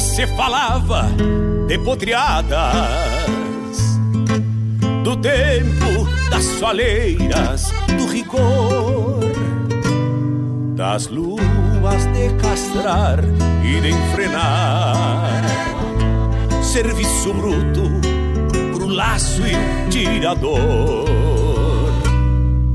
[0.00, 1.08] Se falava
[1.66, 2.54] de potriadas
[5.02, 9.18] do tempo das soleiras, do rigor,
[10.76, 13.18] das luas de castrar
[13.64, 15.42] e de enfrenar,
[16.62, 17.90] serviço bruto
[18.72, 21.08] pro laço e tirador.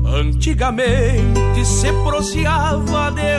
[0.04, 3.38] Antigamente se proseava de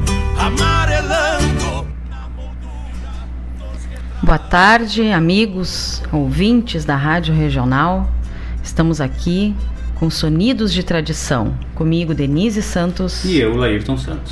[4.31, 8.09] Boa tarde, amigos, ouvintes da Rádio Regional.
[8.63, 9.53] Estamos aqui
[9.95, 11.53] com Sonidos de Tradição.
[11.75, 13.25] Comigo, Denise Santos.
[13.25, 14.31] E eu, Laírton Santos.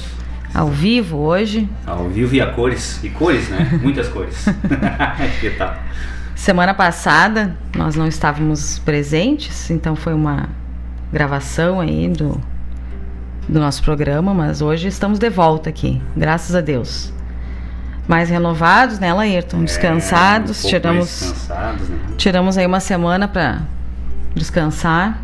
[0.54, 1.68] ao vivo hoje.
[1.86, 3.04] Ao vivo e a cores.
[3.04, 3.78] E cores, né?
[3.84, 4.46] Muitas cores.
[5.42, 5.76] que tal?
[6.34, 10.48] Semana passada nós não estávamos presentes, então foi uma
[11.12, 12.40] gravação aí do,
[13.50, 17.19] do nosso programa, mas hoje estamos de volta aqui, graças a Deus.
[18.10, 19.64] Mais renovados, né, Laírton?
[19.64, 22.00] Descansados, é, um tiramos, descansados, né?
[22.18, 23.62] tiramos aí uma semana para
[24.34, 25.22] descansar.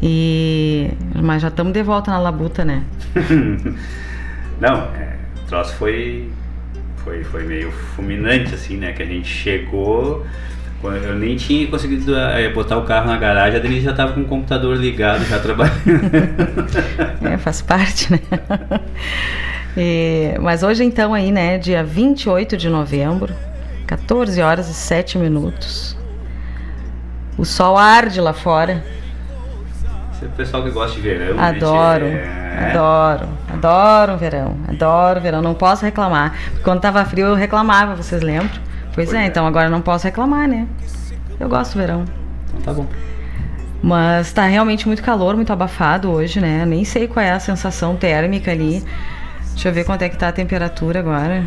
[0.00, 2.84] E mas já estamos de volta na labuta, né?
[4.60, 6.30] Não, é, o troço foi,
[6.98, 8.92] foi, foi meio fulminante, assim, né?
[8.92, 10.24] Que a gente chegou,
[10.84, 14.20] eu nem tinha conseguido é, botar o carro na garagem, a Denise já estava com
[14.20, 15.74] o computador ligado, já trabalhando.
[17.28, 18.20] é, faz parte, né?
[19.76, 23.34] E, mas hoje então aí, né, dia 28 de novembro,
[23.86, 25.96] 14 horas e 7 minutos.
[27.38, 28.84] O sol arde lá fora.
[30.12, 31.40] Você é o pessoal que gosta de verão.
[31.40, 32.70] Adoro, é...
[32.70, 35.42] adoro, adoro verão, adoro verão.
[35.42, 36.34] Não posso reclamar.
[36.62, 38.50] Quando tava frio eu reclamava, vocês lembram?
[38.94, 40.66] Pois, pois é, é, então agora não posso reclamar, né?
[41.40, 42.04] Eu gosto do verão.
[42.48, 42.86] Então tá bom.
[43.82, 46.64] Mas tá realmente muito calor, muito abafado hoje, né?
[46.64, 48.84] Nem sei qual é a sensação térmica ali.
[49.52, 51.46] Deixa eu ver quanto é que tá a temperatura agora.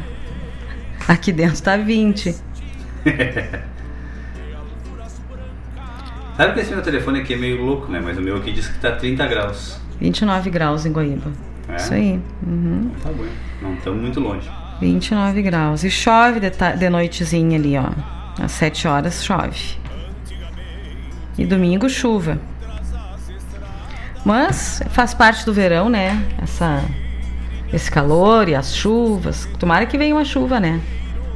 [1.07, 2.35] Aqui dentro tá 20.
[6.35, 8.01] Sabe que esse meu telefone aqui é meio louco, né?
[8.03, 9.79] Mas o meu aqui diz que tá 30 graus.
[9.99, 11.31] 29 graus em Guaíba.
[11.69, 11.75] É?
[11.75, 12.19] Isso aí.
[12.45, 12.91] Uhum.
[13.01, 13.25] Tá bom.
[13.61, 14.49] Não estamos muito longe.
[14.81, 15.83] 29 graus.
[15.83, 17.89] E chove de, de noitezinha ali, ó.
[18.41, 19.77] Às 7 horas chove.
[21.37, 22.37] E domingo chuva.
[24.25, 26.21] Mas faz parte do verão, né?
[26.41, 26.83] Essa,
[27.73, 29.47] esse calor e as chuvas.
[29.59, 30.79] Tomara que venha uma chuva, né?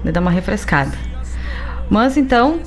[0.03, 0.97] De dar uma refrescada.
[1.89, 2.61] Mas então,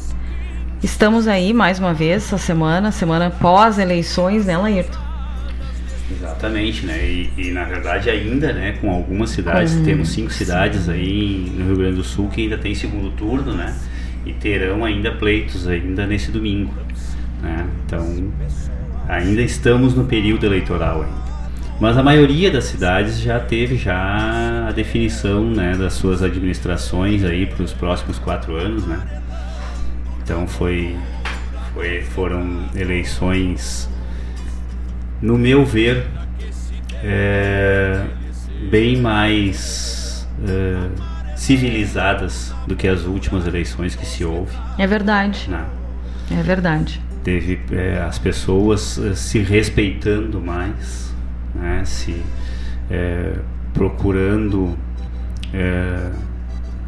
[0.83, 4.99] Estamos aí mais uma vez essa semana, semana pós-eleições, né, Laírton?
[6.11, 6.99] Exatamente, né?
[7.07, 9.85] E, e, na verdade ainda, né, com algumas cidades, uhum.
[9.85, 13.73] temos cinco cidades aí no Rio Grande do Sul que ainda tem segundo turno, né?
[14.27, 16.75] E terão ainda pleitos ainda nesse domingo,
[17.41, 17.65] né?
[17.87, 18.33] Então,
[19.09, 21.32] ainda estamos no período eleitoral ainda.
[21.83, 27.45] Mas a maioria das cidades já teve já a definição, né, das suas administrações aí
[27.45, 29.01] para os próximos quatro anos, né?
[30.23, 30.97] Então foi,
[31.75, 33.91] foi foram eleições,
[35.21, 36.07] no meu ver,
[37.03, 38.01] é,
[38.71, 44.57] bem mais é, civilizadas do que as últimas eleições que se houve.
[44.79, 45.51] É verdade.
[45.51, 45.67] Né?
[46.31, 47.03] É verdade.
[47.25, 51.12] Teve é, as pessoas é, se respeitando mais,
[51.55, 51.83] né?
[51.85, 52.23] se
[52.91, 53.37] é,
[53.73, 54.77] procurando
[55.53, 56.11] é,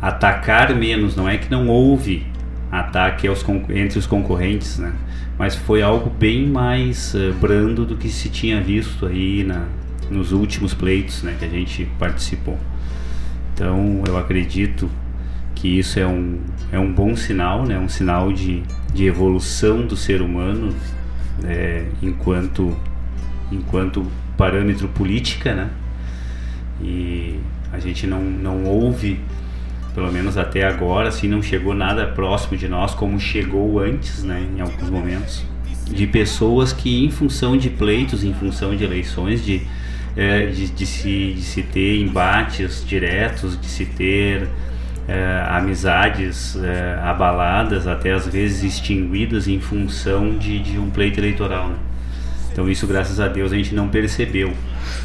[0.00, 1.16] atacar menos.
[1.16, 2.26] Não é que não houve
[2.70, 4.93] ataque aos, entre os concorrentes, né?
[5.38, 9.66] Mas foi algo bem mais uh, brando do que se tinha visto aí na,
[10.11, 12.58] nos últimos pleitos, né, que a gente participou.
[13.52, 14.88] Então, eu acredito
[15.55, 16.38] que isso é um,
[16.70, 20.75] é um bom sinal, né, um sinal de, de evolução do ser humano
[21.44, 22.76] é, enquanto,
[23.50, 24.06] enquanto
[24.37, 25.71] parâmetro política, né?
[26.81, 27.38] E
[27.73, 29.21] a gente não, não ouve
[29.95, 34.45] pelo menos até agora, assim, não chegou nada próximo de nós como chegou antes, né,
[34.57, 35.45] em alguns momentos,
[35.87, 39.62] de pessoas que, em função de pleitos, em função de eleições, de,
[40.17, 44.49] é, de, de, se, de se ter embates diretos, de se ter
[45.07, 51.69] é, amizades é, abaladas, até às vezes extinguidas em função de, de um pleito eleitoral.
[51.69, 51.76] Né?
[52.54, 54.54] Então, isso, graças a Deus, a gente não percebeu.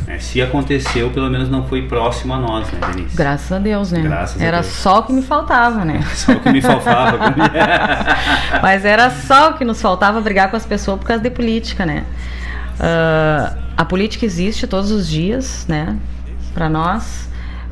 [0.06, 0.20] Né?
[0.20, 3.18] Se aconteceu, pelo menos não foi próximo a nós, né, Denise?
[3.18, 4.02] Graças a Deus, né?
[4.02, 6.00] Graças era só o que me faltava, né?
[6.14, 7.18] só o que me faltava.
[8.62, 11.88] Mas era só o que nos faltava brigar com as pessoas por causa de política,
[11.88, 12.06] né?
[12.76, 15.98] Uh, a política existe todos os dias, né?
[16.54, 17.28] Para nós.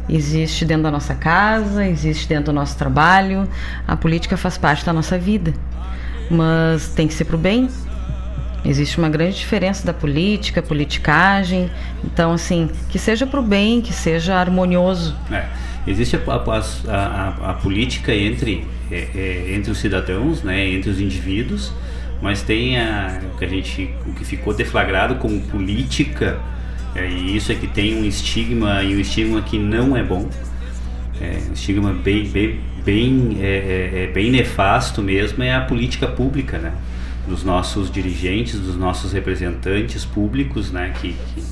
[0.09, 3.47] Existe dentro da nossa casa, existe dentro do nosso trabalho.
[3.87, 5.53] A política faz parte da nossa vida.
[6.31, 7.69] Mas tem que ser pro bem,
[8.67, 11.71] Existe uma grande diferença da política, politicagem.
[12.03, 15.15] Então, assim, que seja para o bem, que seja harmonioso.
[15.31, 15.45] É.
[15.87, 20.99] Existe a, a, a, a política entre, é, é, entre os cidadãos, né, entre os
[20.99, 21.71] indivíduos,
[22.21, 26.37] mas tem a, o que a gente, o que ficou deflagrado como política,
[26.93, 30.27] é, e isso é que tem um estigma e um estigma que não é bom,
[31.21, 36.05] é, um estigma bem, bem, bem, é, é, é bem nefasto mesmo é a política
[36.05, 36.73] pública, né?
[37.27, 41.43] Dos nossos dirigentes, dos nossos representantes públicos, né, que, que,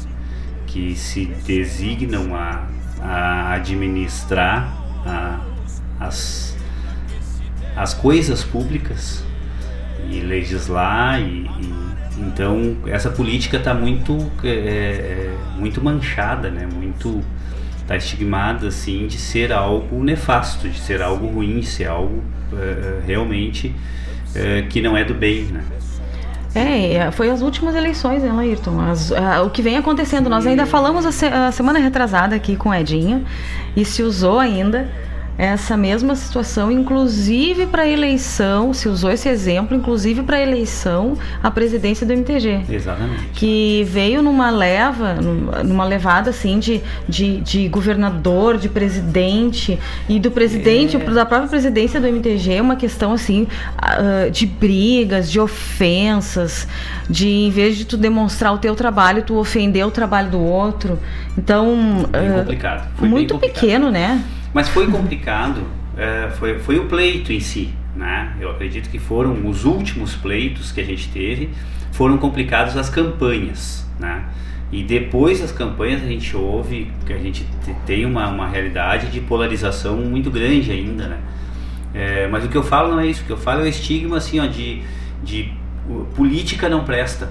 [0.67, 2.67] que se designam a,
[3.01, 4.73] a administrar
[5.05, 5.39] a,
[5.99, 6.57] as,
[7.75, 9.23] as coisas públicas
[10.09, 17.21] e legislar e, e então essa política está muito é, é, muito manchada, né, muito
[17.81, 23.05] está estigmada assim de ser algo nefasto, de ser algo ruim, de ser algo uh,
[23.05, 23.75] realmente
[24.35, 25.63] uh, que não é do bem, né?
[26.53, 28.79] É, foi as últimas eleições, né, Ayrton?
[28.79, 29.11] As,
[29.45, 32.73] o que vem acontecendo, nós ainda falamos a, se, a semana retrasada aqui com o
[32.73, 33.25] Edinho
[33.75, 34.89] e se usou ainda
[35.37, 41.17] essa mesma situação, inclusive para a eleição, se usou esse exemplo, inclusive para a eleição
[41.43, 42.61] à presidência do MTG.
[42.69, 43.25] Exatamente.
[43.33, 45.15] Que veio numa leva,
[45.63, 49.77] numa levada assim de, de, de governador, de presidente
[50.07, 50.99] e do presidente, é.
[50.99, 56.65] da própria presidência do MTG, uma questão assim uh, de brigas, de ofensas,
[57.09, 60.97] de em vez de tu demonstrar o teu trabalho, tu ofender o trabalho do outro.
[61.37, 62.87] Então, uh, complicado.
[62.95, 63.61] Foi muito complicado.
[63.61, 64.23] pequeno, né?
[64.55, 65.63] Mas foi complicado,
[65.97, 67.73] é, foi, foi o pleito em si.
[67.93, 68.33] Né?
[68.39, 71.49] Eu acredito que foram os últimos pleitos que a gente teve,
[71.91, 73.85] foram complicados as campanhas.
[73.99, 74.23] Né?
[74.71, 77.45] E depois das campanhas a gente ouve que a gente
[77.85, 81.09] tem uma, uma realidade de polarização muito grande ainda.
[81.09, 81.17] Né?
[81.93, 83.67] É, mas o que eu falo não é isso, o que eu falo é o
[83.67, 84.81] estigma assim, ó, de,
[85.21, 85.51] de
[86.15, 87.29] política não presta,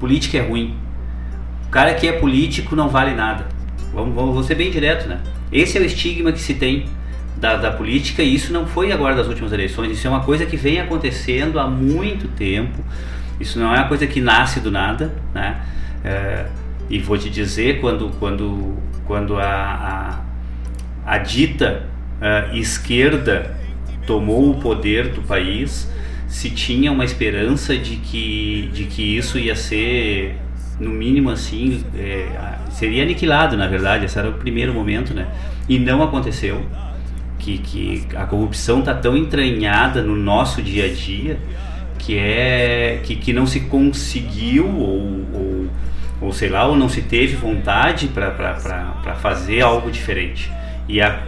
[0.00, 0.76] política é ruim.
[1.66, 3.46] O cara que é político não vale nada.
[3.92, 5.20] Vamos, vamos, vou ser bem direto, né?
[5.52, 6.86] Esse é o estigma que se tem
[7.36, 10.46] da, da, política e isso não foi agora das últimas eleições, isso é uma coisa
[10.46, 12.82] que vem acontecendo há muito tempo.
[13.38, 15.60] Isso não é uma coisa que nasce do nada, né?
[16.02, 16.46] É,
[16.88, 18.76] e vou te dizer, quando, quando,
[19.06, 20.22] quando a,
[21.04, 21.84] a, a dita
[22.20, 23.54] a esquerda
[24.06, 25.90] tomou o poder do país,
[26.28, 30.36] se tinha uma esperança de que, de que isso ia ser
[30.78, 32.28] no mínimo assim, é,
[32.70, 35.26] seria aniquilado, na verdade, esse era o primeiro momento, né?
[35.68, 36.64] E não aconteceu.
[37.38, 41.38] Que, que a corrupção está tão entranhada no nosso dia a dia
[41.98, 45.66] que é que, que não se conseguiu ou, ou,
[46.22, 50.50] ou sei lá, ou não se teve vontade para fazer algo diferente.
[50.88, 51.22] E a,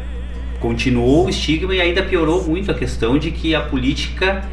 [0.61, 4.45] continuou o estigma e ainda piorou muito a questão de que a política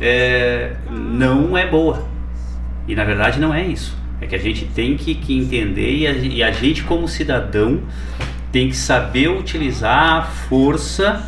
[0.00, 2.06] é, não é boa.
[2.88, 3.99] E na verdade não é isso.
[4.20, 7.80] É que a gente tem que, que entender e a, e a gente, como cidadão,
[8.52, 11.26] tem que saber utilizar a força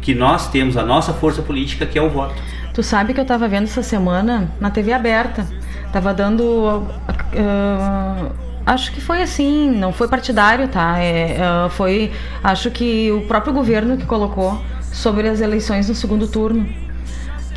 [0.00, 2.34] que nós temos, a nossa força política, que é o voto.
[2.74, 5.46] Tu sabe que eu estava vendo essa semana na TV aberta.
[5.92, 6.42] Tava dando.
[6.42, 8.32] Uh,
[8.66, 10.98] acho que foi assim, não foi partidário, tá?
[10.98, 12.10] É, uh, foi.
[12.42, 14.60] Acho que o próprio governo que colocou
[14.90, 16.66] sobre as eleições no segundo turno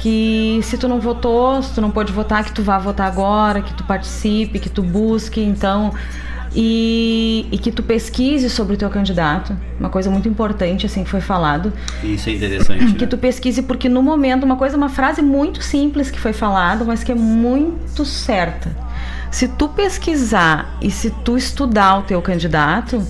[0.06, 3.64] que se tu não votou, se tu não pode votar, que tu vá votar agora,
[3.64, 5.92] que tu participe, que tu busque, então
[6.56, 11.10] e, e, que tu pesquise sobre o teu candidato, uma coisa muito importante assim que
[11.10, 11.74] foi falado.
[12.04, 12.94] Isso é interessante.
[12.94, 13.08] Que né?
[13.08, 17.04] tu pesquise porque no momento uma coisa, uma frase muito simples que foi falada, mas
[17.04, 18.78] que é muito certa.
[19.32, 23.04] Se tu pesquisar e se tu estudar o teu candidato,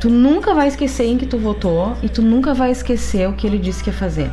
[0.00, 3.46] tu nunca vai esquecer em que tu votou e tu nunca vai esquecer o que
[3.46, 4.30] ele disse que ia fazer.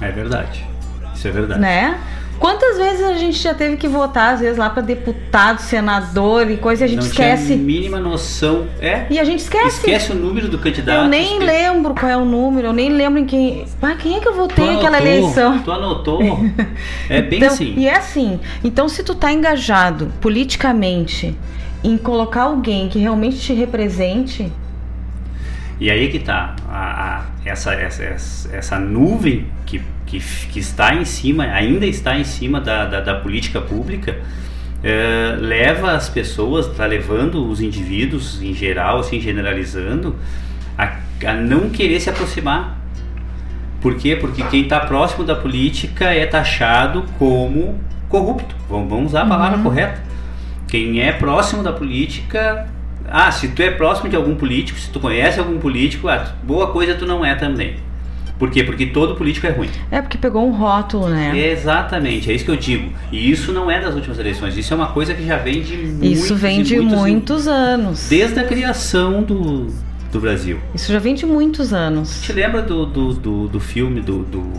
[0.00, 0.75] É verdade.
[1.26, 1.60] Isso é verdade.
[1.60, 1.98] Né?
[2.38, 6.58] Quantas vezes a gente já teve que votar, às vezes, lá para deputado, senador e
[6.58, 7.46] coisa, e a gente não esquece.
[7.46, 8.66] Tinha a mínima noção.
[8.78, 9.06] É.
[9.08, 9.78] E a gente esquece.
[9.78, 11.04] Esquece o número do candidato.
[11.04, 13.64] Eu nem lembro qual é o número, eu nem lembro em quem.
[13.80, 15.60] Ah, quem é que eu votei naquela eleição?
[15.60, 16.20] Tu anotou.
[17.08, 17.74] É bem então, assim.
[17.76, 18.40] E é assim.
[18.62, 21.36] Então, se tu tá engajado politicamente
[21.82, 24.52] em colocar alguém que realmente te represente.
[25.78, 26.56] E aí que tá.
[26.68, 28.02] A, a, essa, essa,
[28.52, 33.14] essa nuvem que que, que está em cima, ainda está em cima da, da, da
[33.16, 34.16] política pública,
[34.82, 40.16] é, leva as pessoas, está levando os indivíduos em geral, assim, generalizando,
[40.78, 42.78] a, a não querer se aproximar.
[43.80, 44.16] Por quê?
[44.16, 47.78] Porque quem está próximo da política é taxado como
[48.08, 48.54] corrupto.
[48.68, 49.64] Vamos usar a palavra uhum.
[49.64, 50.00] correta.
[50.68, 52.68] Quem é próximo da política.
[53.08, 56.68] Ah, se tu é próximo de algum político, se tu conhece algum político, ah, boa
[56.68, 57.76] coisa tu não é também.
[58.38, 58.62] Por quê?
[58.62, 59.70] Porque todo político é ruim.
[59.90, 61.36] É porque pegou um rótulo, né?
[61.36, 62.92] Exatamente, é isso que eu digo.
[63.10, 65.76] E isso não é das últimas eleições, isso é uma coisa que já vem de
[65.76, 68.08] muitos Isso vem de muitos, muitos anos.
[68.08, 69.68] Desde a criação do,
[70.12, 70.58] do Brasil.
[70.74, 72.20] Isso já vem de muitos anos.
[72.22, 74.52] Te lembra do, do, do, do filme do, do,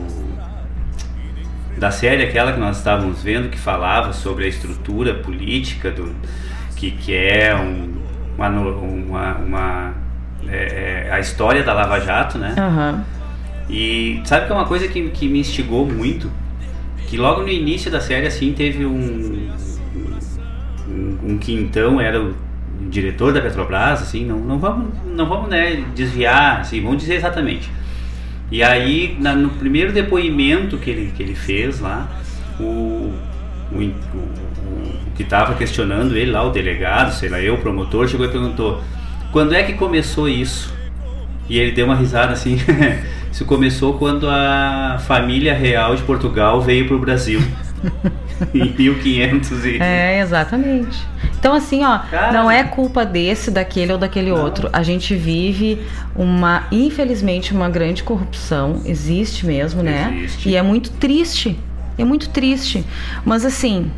[1.77, 6.15] da série aquela que nós estávamos vendo que falava sobre a estrutura política do
[6.75, 7.93] que, que é um,
[8.37, 9.93] uma, uma, uma
[10.47, 12.55] é, é, a história da Lava Jato, né?
[12.57, 13.17] Uhum
[13.69, 16.31] e sabe que é uma coisa que, que me instigou muito?
[17.07, 19.49] Que logo no início da série, assim, teve um,
[20.87, 22.33] um, um que então era o
[22.89, 27.69] diretor da Petrobras, assim, não, não vamos, não vamos né, desviar, assim, vamos dizer exatamente.
[28.49, 32.07] E aí, na, no primeiro depoimento que ele, que ele fez lá,
[32.59, 34.46] o, o, o, o
[35.17, 38.81] que estava questionando ele lá, o delegado, sei lá, eu, o promotor, chegou e perguntou:
[39.31, 40.73] quando é que começou isso?
[41.49, 42.57] E ele deu uma risada assim.
[43.31, 47.41] isso começou quando a família real de Portugal veio para o Brasil.
[48.53, 49.81] em 1500 e...
[49.81, 50.97] É, exatamente.
[51.39, 52.31] Então, assim, ó, Cara.
[52.31, 54.41] não é culpa desse, daquele ou daquele não.
[54.41, 54.69] outro.
[54.73, 55.81] A gente vive
[56.15, 58.81] uma, infelizmente, uma grande corrupção.
[58.85, 60.15] Existe mesmo, né?
[60.23, 60.49] Existe.
[60.49, 61.57] E é muito triste.
[61.97, 62.83] É muito triste.
[63.25, 63.91] Mas, assim.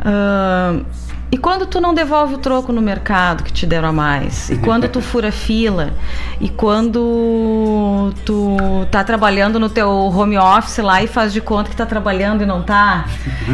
[0.00, 0.84] Uh,
[1.30, 4.48] e quando tu não devolve o troco no mercado que te deram a mais?
[4.48, 5.92] E quando tu fura fila?
[6.40, 8.56] E quando tu
[8.90, 12.46] tá trabalhando no teu home office lá e faz de conta que tá trabalhando e
[12.46, 13.04] não tá?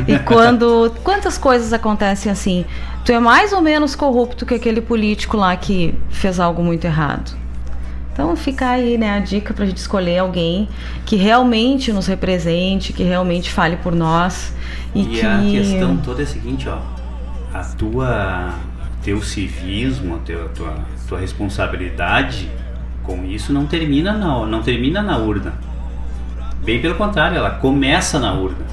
[0.07, 2.65] E quando quantas coisas acontecem assim?
[3.05, 7.44] Tu é mais ou menos corrupto que aquele político lá que fez algo muito errado.
[8.15, 10.69] Então fica aí, né, a dica para a gente escolher alguém
[11.05, 14.55] que realmente nos represente, que realmente fale por nós
[14.95, 15.27] e, e que...
[15.27, 16.79] a questão toda é a seguinte, ó
[17.55, 18.53] a tua
[19.05, 22.51] teu civismo, a tua, tua, tua responsabilidade
[23.05, 25.55] com isso não termina na, não termina na urna.
[26.65, 28.67] Bem pelo contrário, ela começa na urna.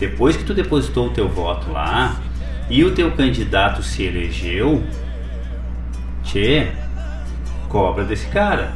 [0.00, 2.16] Depois que tu depositou o teu voto lá
[2.68, 4.82] e o teu candidato se elegeu,
[6.24, 6.72] tchê,
[7.68, 8.72] cobra desse cara.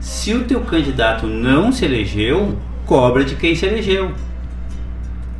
[0.00, 2.56] Se o teu candidato não se elegeu,
[2.86, 4.12] cobra de quem se elegeu.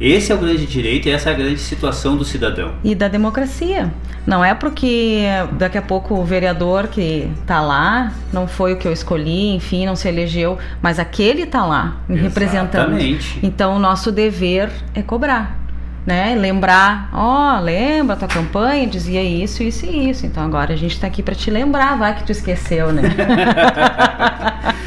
[0.01, 2.73] Esse é o grande direito e essa é a grande situação do cidadão.
[2.85, 3.93] E da democracia.
[4.25, 8.87] Não é porque daqui a pouco o vereador que está lá não foi o que
[8.87, 12.97] eu escolhi, enfim, não se elegeu, mas aquele está lá me representando.
[13.43, 15.59] Então o nosso dever é cobrar.
[16.07, 16.35] Né?
[16.35, 20.25] Lembrar, ó, oh, lembra tua campanha, dizia isso, isso e isso.
[20.25, 23.03] Então agora a gente está aqui para te lembrar, vai que tu esqueceu, né?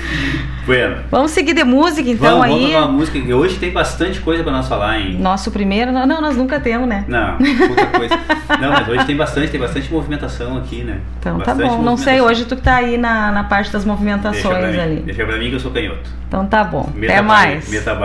[0.66, 0.98] Bueno.
[1.10, 2.72] Vamos seguir de música então vamos, aí.
[2.72, 5.18] Vamos uma música que hoje tem bastante coisa para nós falar, hein?
[5.20, 7.04] Nosso primeiro, não, não, nós nunca temos, né?
[7.08, 8.20] Não, pouca coisa.
[8.60, 11.00] não, mas hoje tem bastante, tem bastante movimentação aqui, né?
[11.20, 11.82] Então tá bom.
[11.82, 15.02] Não sei, hoje tu que tá aí na, na parte das movimentações Deixa ali.
[15.02, 16.10] Deixa pra mim que eu sou canhoto.
[16.28, 16.90] Então tá bom.
[16.96, 17.70] Meta Até mais.
[17.70, 17.96] Meta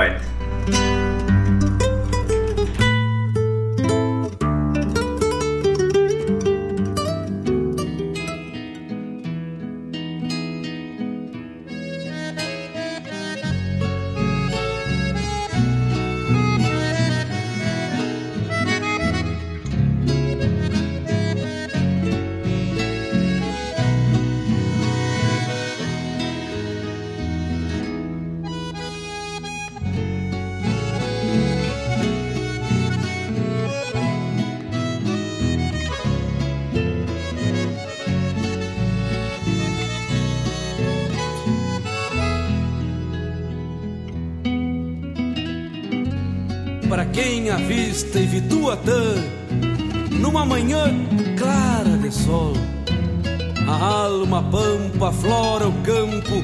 [54.96, 56.42] pampa flora o campo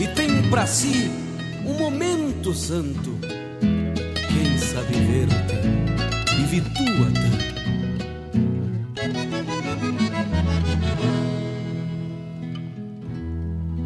[0.00, 1.10] e tem para si
[1.66, 3.18] um momento santo.
[3.60, 5.54] Quem sabe ver-te
[6.38, 7.38] e Vituatã.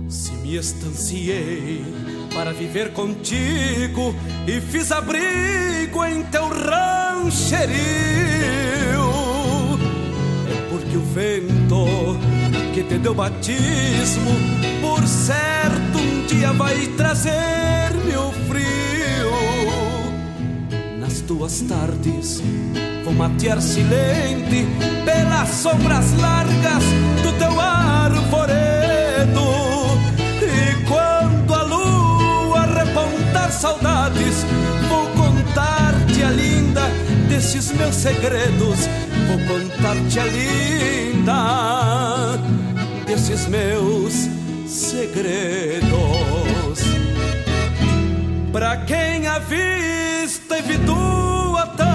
[0.09, 1.83] Se me estanciei
[2.35, 4.15] para viver contigo
[4.47, 7.73] e fiz abrigo em teu rancherio.
[10.51, 12.32] É porque o vento
[12.73, 14.31] que te deu batismo,
[14.81, 19.33] por certo um dia vai trazer-me o frio.
[20.99, 22.43] Nas tuas tardes
[23.05, 24.67] vou matear silente
[25.05, 26.85] pelas sombras largas
[27.23, 28.73] do teu arvoredo
[33.63, 34.45] saudades.
[34.89, 36.83] Vou contar-te a linda
[37.29, 38.89] desses meus segredos.
[39.29, 41.82] Vou contar-te a linda
[43.33, 44.13] desses meus
[44.67, 45.89] segredos.
[48.53, 51.89] Pra quem a vista evitua tá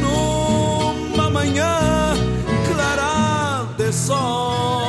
[0.00, 2.14] numa manhã
[2.66, 4.80] clara de sol.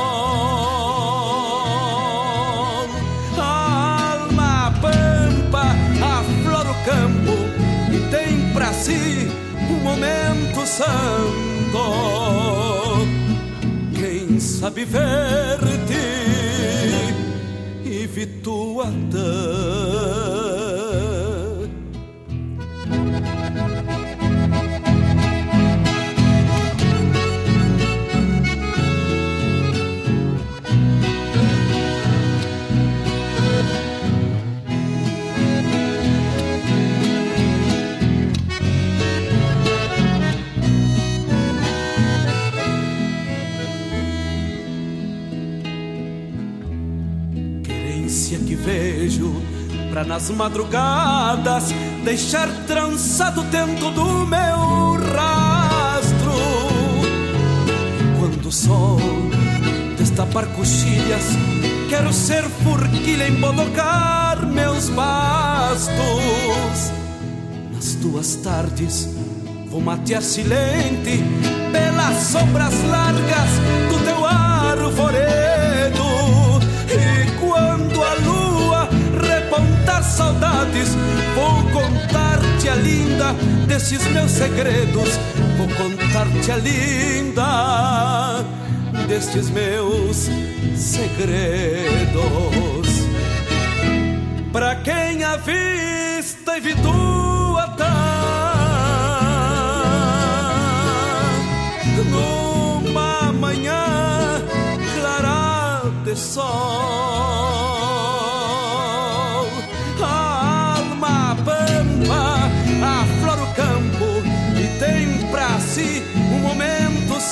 [9.82, 11.31] momento santo.
[14.42, 16.06] Sabe ver-te
[17.84, 20.71] e vi tua ânsia
[50.02, 51.64] pra nas madrugadas
[52.04, 56.32] deixar trançado dentro do meu rastro.
[58.18, 58.98] Quando o sol
[59.96, 61.24] destapar coxilhas,
[61.88, 65.92] quero ser forquilha em bodocar meus bastos.
[67.72, 69.08] Nas tuas tardes
[69.70, 71.22] vou matear silente
[71.70, 73.50] pelas sombras largas
[73.88, 76.21] do teu arvoredo.
[80.02, 80.96] Repontar saudades,
[81.34, 83.32] vou contar-te a linda
[83.66, 85.18] desses meus segredos.
[85.56, 88.44] Vou contar-te a linda
[89.06, 90.28] destes meus
[90.76, 92.22] segredos.
[94.52, 97.92] Pra quem a vista evitua tá
[102.10, 104.42] numa manhã
[104.94, 106.91] clara de sol.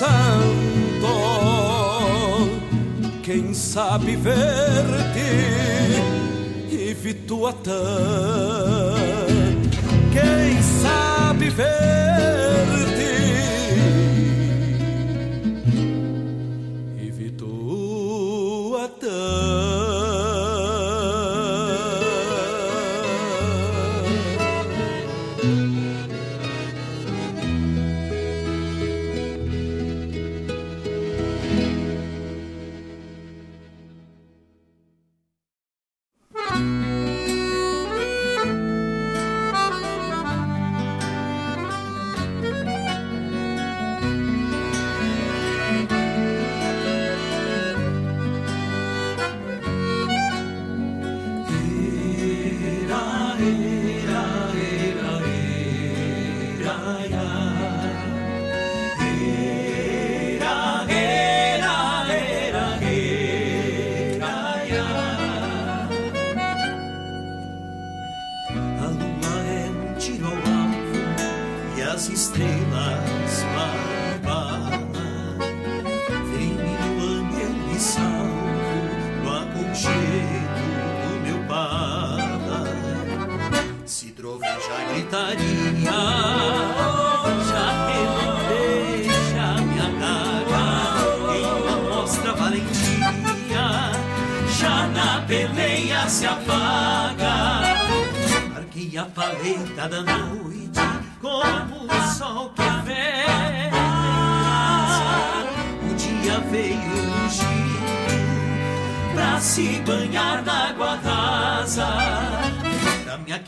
[0.01, 1.13] Santo.
[3.23, 5.21] Quem sabe ver-te
[6.75, 8.95] e vituatã.
[10.13, 12.10] Quem sabe ver-te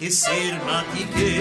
[0.02, 1.31] Pra me aquecer,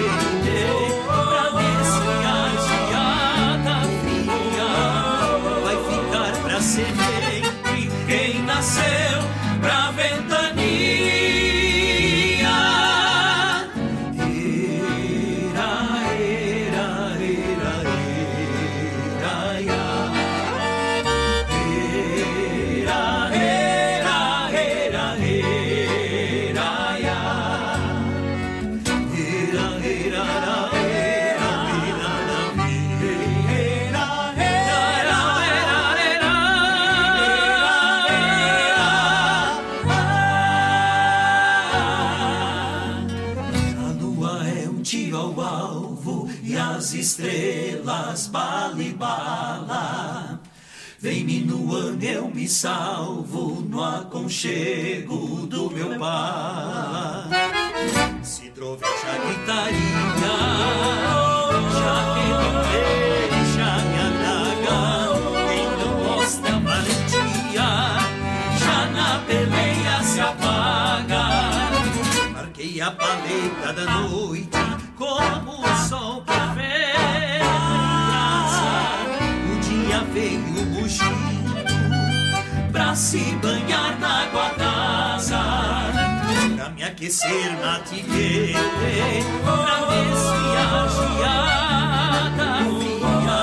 [54.42, 57.30] aconchego do meu bala.
[58.24, 59.78] Se troveja a gritaria,
[61.78, 62.52] já não
[63.30, 64.80] deixa me adaga.
[65.48, 67.70] Quem não mostra valentia,
[68.58, 71.24] já na peleia se apaga.
[72.34, 74.51] Marquei a paleta da noite
[87.02, 88.54] Pra me aquecer, matiguei
[89.44, 90.88] pra ver se a
[91.18, 93.40] geada fria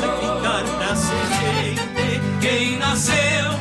[0.00, 2.20] vai ficar pra semente.
[2.40, 3.55] Quem nasceu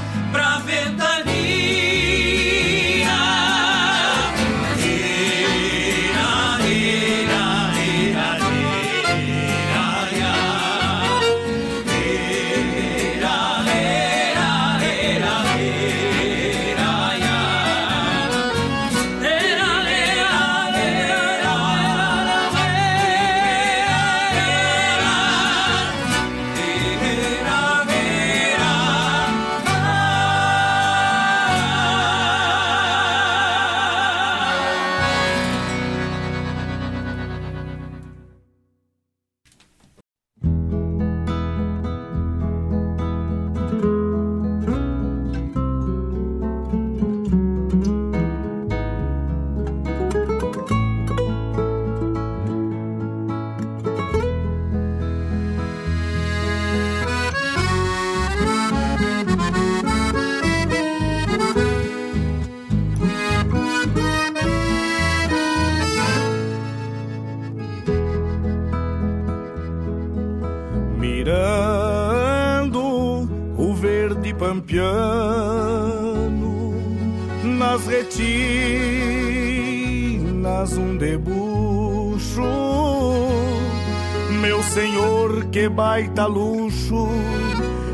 [84.56, 87.10] Meu senhor, que baita luxo,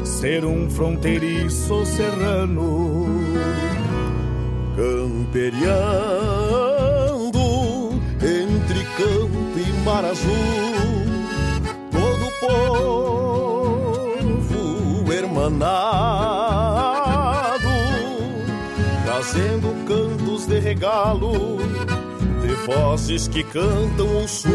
[0.06, 3.08] ser um fronteiriço serrano.
[4.76, 5.60] Camperiando
[8.21, 10.30] entre campo e mar azul,
[11.91, 12.30] todo
[14.45, 15.58] povo hermanado,
[19.04, 21.58] trazendo cantos de regalo,
[22.39, 24.52] de vozes que cantam o sul.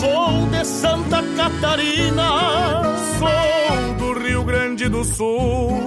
[0.00, 2.82] Sou de Santa Catarina,
[3.18, 5.80] Sou do Rio Grande do Sul,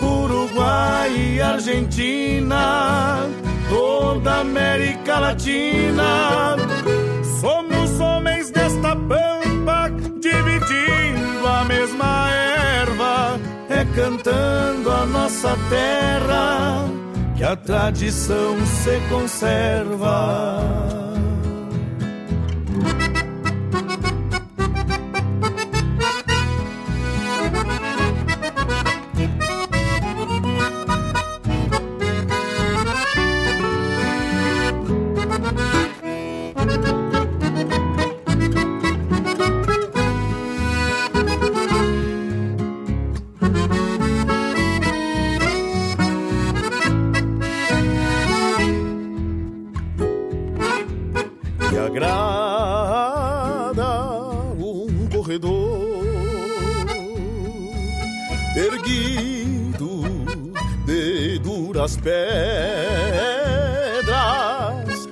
[0.00, 3.28] Uruguai e Argentina,
[3.68, 6.56] toda América Latina.
[7.40, 16.84] Somos homens desta pampa, dividindo a mesma erva, é cantando a nossa terra
[17.36, 21.01] que a tradição se conserva.
[62.02, 63.62] Pedras.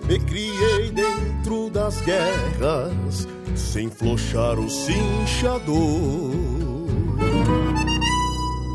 [0.07, 5.71] Me criei dentro das guerras sem flochar o cinchador.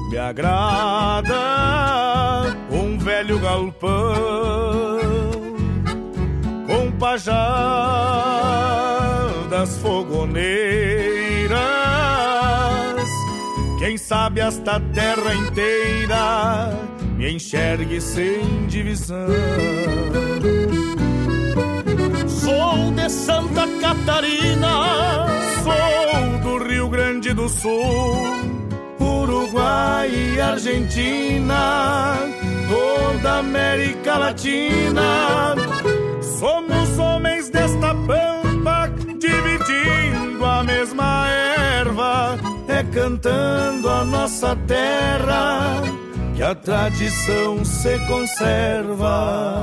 [0.09, 1.35] Me agrada
[2.71, 4.15] um velho galpão
[6.65, 7.35] com pajadas
[9.79, 11.59] fogoneiras.
[13.79, 16.94] Quem sabe esta terra inteira
[17.29, 19.27] enxergue sem divisão.
[22.27, 25.25] Sou de Santa Catarina,
[25.63, 28.27] Sou do Rio Grande do Sul,
[28.99, 32.15] Uruguai e Argentina,
[32.69, 35.55] toda América Latina.
[36.21, 46.04] Somos homens desta pampa, dividindo a mesma erva, é cantando a nossa terra
[46.35, 49.53] que a tradição se conserva.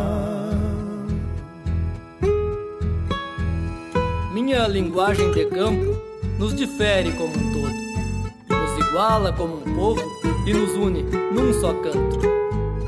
[4.32, 6.02] Minha linguagem de campo
[6.38, 10.02] nos difere como um todo, nos iguala como um povo
[10.46, 12.18] e nos une num só canto.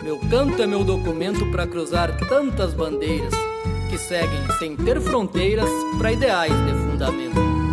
[0.03, 3.35] Meu canto é meu documento para cruzar tantas bandeiras
[3.91, 5.69] que seguem sem ter fronteiras
[5.99, 7.64] para ideais de fundamento.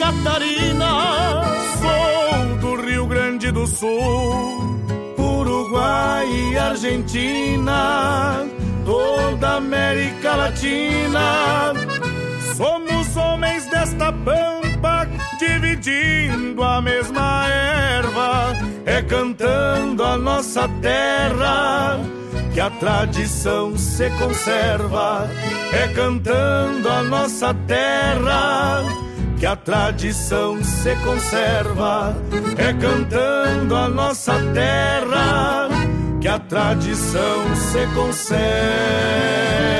[0.00, 1.42] Catarina,
[1.78, 4.80] Sou do Rio Grande do Sul,
[5.18, 8.46] Uruguai e Argentina,
[8.86, 11.74] toda América Latina.
[12.56, 15.06] Somos homens desta pampa,
[15.38, 22.00] dividindo a mesma erva, é cantando a nossa terra
[22.54, 25.28] que a tradição se conserva,
[25.74, 28.82] é cantando a nossa terra
[29.40, 32.14] que a tradição se conserva,
[32.58, 35.66] é cantando a nossa terra
[36.20, 39.79] que a tradição se conserva.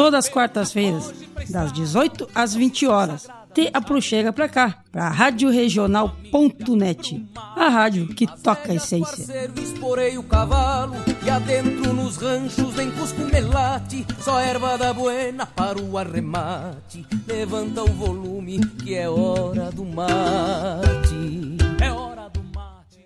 [0.00, 1.12] Todas as quartas-feiras,
[1.50, 8.72] das 18 às 20 horas, te aproxega pra cá, pra radioregional.net, a rádio que toca
[8.72, 9.26] a essência.
[9.62, 15.78] Esporei o cavalo e adentro nos ranchos em Cusco Melate, só erva da buena para
[15.78, 17.04] o arremate.
[17.26, 21.58] Levanta o volume que é hora do mate.
[21.78, 23.04] É hora do mate.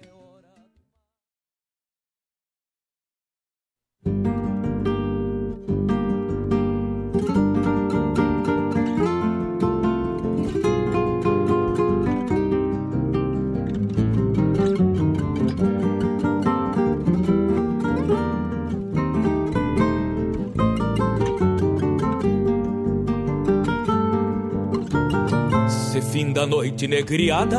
[25.94, 27.56] Se fim da noite negriada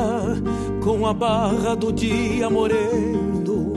[0.83, 3.71] com a barra do dia moreno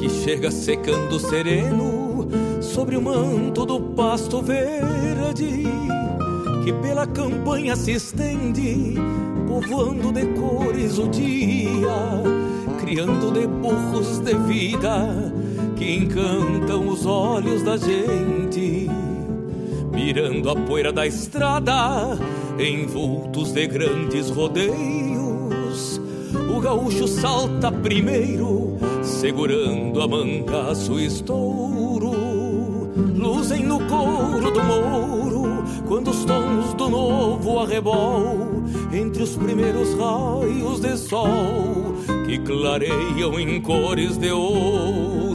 [0.00, 2.28] que chega secando sereno
[2.60, 5.62] sobre o manto do pasto verde
[6.64, 8.96] que pela campanha se estende
[9.46, 12.20] povoando de cores o dia
[12.80, 15.32] criando de burros de vida
[15.76, 18.90] que encantam os olhos da gente
[19.92, 22.18] mirando a poeira da estrada
[22.58, 26.00] em vultos de grandes rodeios.
[26.54, 32.12] O gaúcho salta primeiro, segurando a mangaço estouro.
[33.14, 40.80] Luzem no couro do mouro, quando os tons do novo arrebol, entre os primeiros raios
[40.80, 45.31] de sol, que clareiam em cores de ouro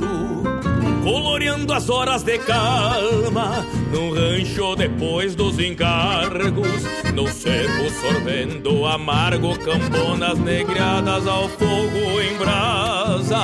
[1.07, 10.37] coloreando as horas de calma no rancho depois dos encargos, no seco sorvendo amargo cambonas
[10.37, 13.37] negreadas ao fogo em brasa.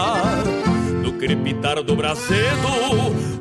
[1.01, 2.67] No crepitar do bracedo,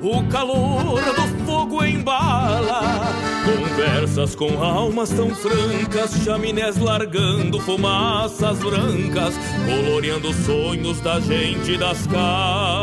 [0.01, 3.03] o calor do fogo embala.
[3.45, 9.35] Conversas com almas tão francas, chaminés largando fumaças brancas,
[9.67, 12.82] coloreando sonhos da gente das casas.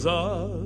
[0.00, 0.59] Salazar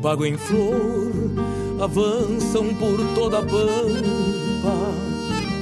[0.00, 1.12] pago em flor
[1.80, 4.94] avançam por toda a pampa,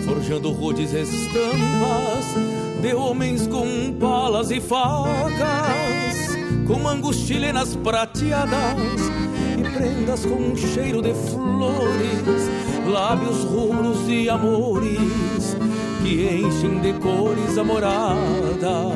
[0.05, 2.35] forjando rudes estampas
[2.81, 9.11] de homens com palas e facas, com chilenas prateadas
[9.59, 12.49] e prendas com cheiro de flores,
[12.87, 15.57] lábios rubros e amores
[16.03, 18.89] que enchem de cores a morada.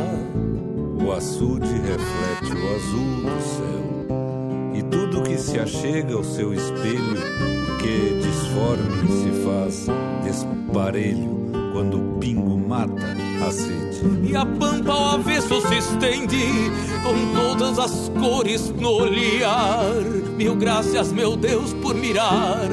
[1.04, 3.81] O açude reflete o azul do céu
[5.42, 7.16] se achega ao seu espelho,
[7.80, 9.86] que disforme se faz
[10.22, 13.02] desparelho quando o pingo mata
[13.44, 14.30] a sede.
[14.30, 16.70] E a pampa ao avesso se estende
[17.02, 20.00] com todas as cores no olhar.
[20.36, 22.70] Mil graças, meu Deus, por mirar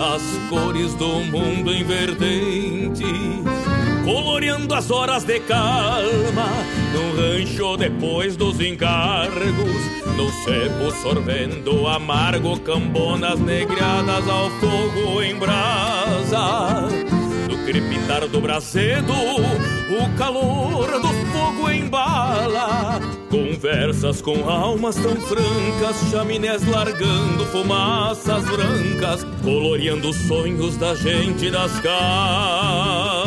[0.00, 3.04] as cores do mundo em verdente
[4.04, 6.48] coloreando as horas de calma
[6.92, 16.88] no rancho depois dos encargos, no seco sorvendo amargo cambonas negreadas ao fogo em brasa.
[17.48, 23.00] No crepitar do bracedo, o calor do fogo embala.
[23.30, 31.72] Conversas com almas tão francas, chaminés largando fumaças brancas, coloreando os sonhos da gente das
[31.80, 33.21] casas.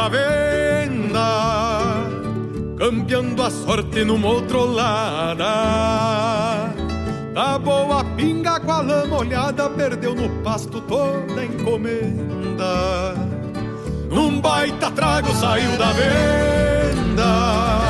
[0.00, 1.28] Da venda,
[2.78, 5.44] campeando a sorte numa outrolada.
[7.34, 13.14] Da boa pinga com a lama olhada, perdeu no pasto toda a encomenda.
[14.10, 17.80] num baita trago saiu da venda,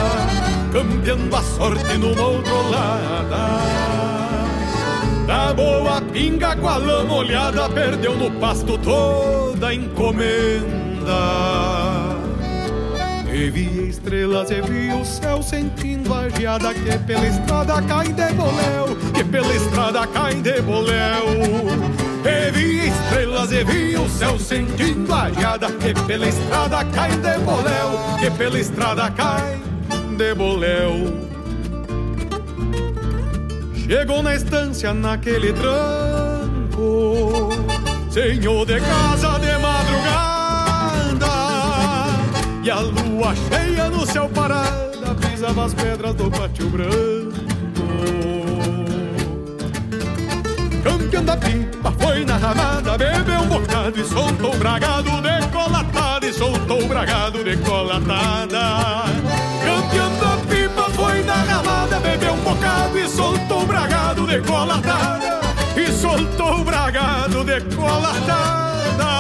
[0.73, 3.45] cambiando a sorte numa outrolada.
[5.29, 10.81] Da boa pinga com a lama olhada, perdeu no pasto toda a encomenda.
[13.49, 18.97] Via estrelas e via o céu sentindo a geada que pela estrada cai de boléu,
[19.14, 21.26] que pela estrada cai de boléu.
[22.22, 27.38] E via estrelas e via o céu sentindo a geada que pela estrada cai de
[27.38, 29.59] boléu, que pela estrada cai
[30.18, 31.30] de boléu.
[33.74, 37.49] Chegou na estância naquele tranco,
[38.11, 39.50] senhor de casa de
[42.63, 47.41] e a lua cheia no céu parada pisava as pedras do pátio branco.
[50.83, 56.33] Campeão da pipa foi na ramada, bebeu um bocado e soltou o bragado decolatada e
[56.33, 58.61] soltou o bragado decolatada.
[59.65, 65.41] Campeão da pipa foi na ramada, bebeu um bocado e soltou o bragado decolatada
[65.77, 69.20] e soltou o bragado decolatada.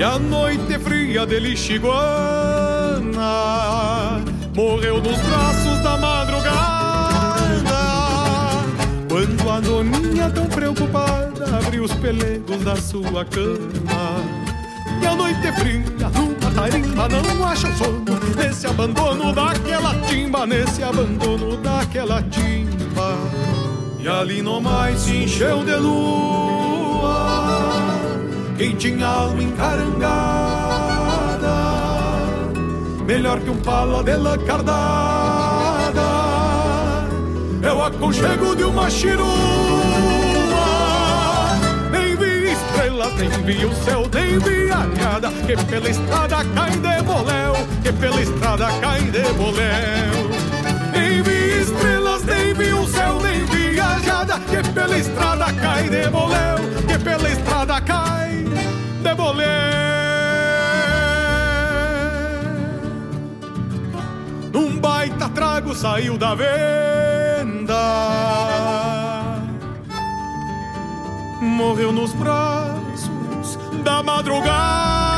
[0.00, 1.92] E a noite fria de Lixiguana
[4.56, 6.54] Morreu nos braços da madrugada.
[9.10, 14.24] Quando a doninha tão preocupada Abriu os pelegos da sua cama.
[15.02, 18.02] E a noite fria numa tarimba Não acha o sono.
[18.38, 23.18] Nesse abandono daquela timba Nesse abandono daquela timba.
[23.98, 26.79] E ali no mais se encheu de lua
[28.60, 29.96] quem tinha alma encarangada,
[33.06, 36.02] melhor que um pala de lã cardada,
[37.62, 39.24] é o aconchego de uma chirua.
[41.90, 46.72] Nem vi estrelas, nem vi o céu, nem vi a nada, que pela estrada cai
[46.72, 50.28] de boléu, que pela estrada cai de boléu.
[50.92, 53.59] Nem vi estrelas, nem vi o céu, nem vi
[54.48, 58.44] que pela estrada cai de boléu, que pela estrada cai
[59.02, 59.70] de bolé.
[64.52, 67.74] Num baita trago saiu da venda,
[71.40, 75.09] morreu nos braços da madrugada.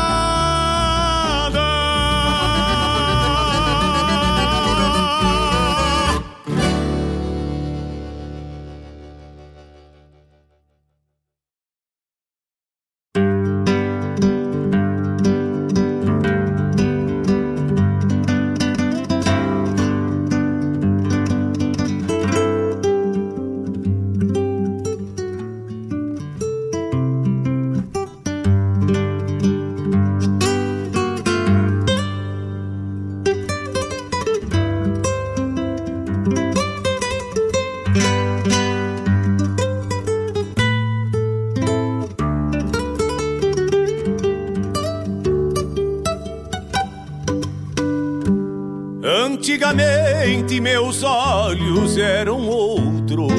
[50.23, 53.33] Antigamente meus olhos eram outros,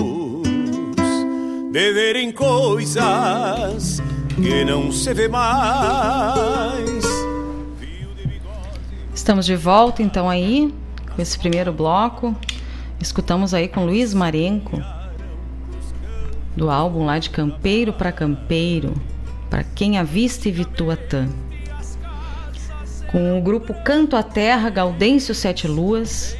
[1.71, 4.01] de verem coisas
[4.35, 7.05] que não se vê mais.
[9.15, 10.73] Estamos de volta então aí
[11.15, 12.35] com esse primeiro bloco.
[12.99, 14.83] Escutamos aí com Luiz Marenco
[16.53, 18.93] do álbum lá de Campeiro para Campeiro,
[19.49, 21.29] para quem avista e Vituatã
[23.09, 26.35] com o grupo Canto à Terra, Gaudêncio Sete Luas.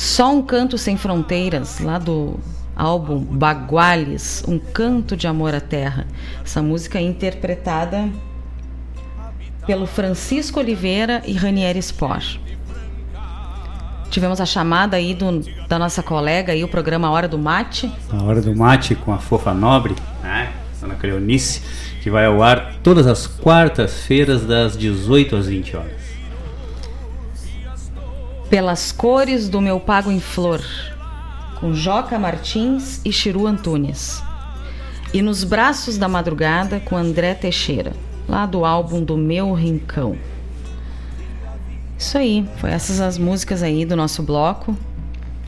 [0.00, 2.40] Só um Canto Sem Fronteiras, lá do
[2.74, 6.06] álbum Baguales, Um Canto de Amor à Terra.
[6.42, 8.08] Essa música é interpretada
[9.66, 12.22] pelo Francisco Oliveira e Ranieri Spor.
[14.08, 17.92] Tivemos a chamada aí do, da nossa colega aí, o programa Hora do Mate.
[18.10, 20.50] A Hora do Mate com a Fofa Nobre, né?
[20.82, 21.60] Ana Cleonice
[22.00, 25.99] que vai ao ar todas as quartas-feiras, das 18 às 20 horas.
[28.50, 30.60] Pelas cores do meu pago em flor,
[31.60, 34.20] com Joca Martins e Chiru Antunes.
[35.14, 37.92] E nos braços da madrugada com André Teixeira,
[38.28, 40.18] lá do álbum do Meu Rincão.
[41.96, 44.76] Isso aí, foi essas as músicas aí do nosso bloco.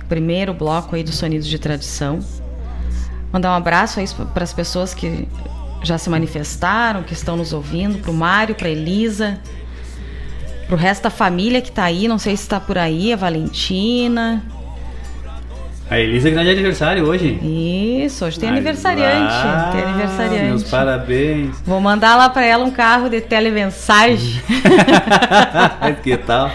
[0.09, 2.21] Primeiro bloco aí dos Sonidos de Tradição.
[3.33, 5.27] Mandar um abraço aí para as pessoas que
[5.83, 9.41] já se manifestaram, que estão nos ouvindo, pro Mário, pra Elisa,
[10.73, 14.43] pro resto da família que tá aí, não sei se tá por aí, a Valentina.
[15.91, 17.39] A Elisa que tá de aniversário hoje.
[17.43, 19.35] Isso, hoje tem aniversariante.
[19.35, 20.47] Ah, tem aniversariante.
[20.47, 21.61] Meus parabéns.
[21.67, 24.41] Vou mandar lá pra ela um carro de telemensagem.
[26.03, 26.51] que tal?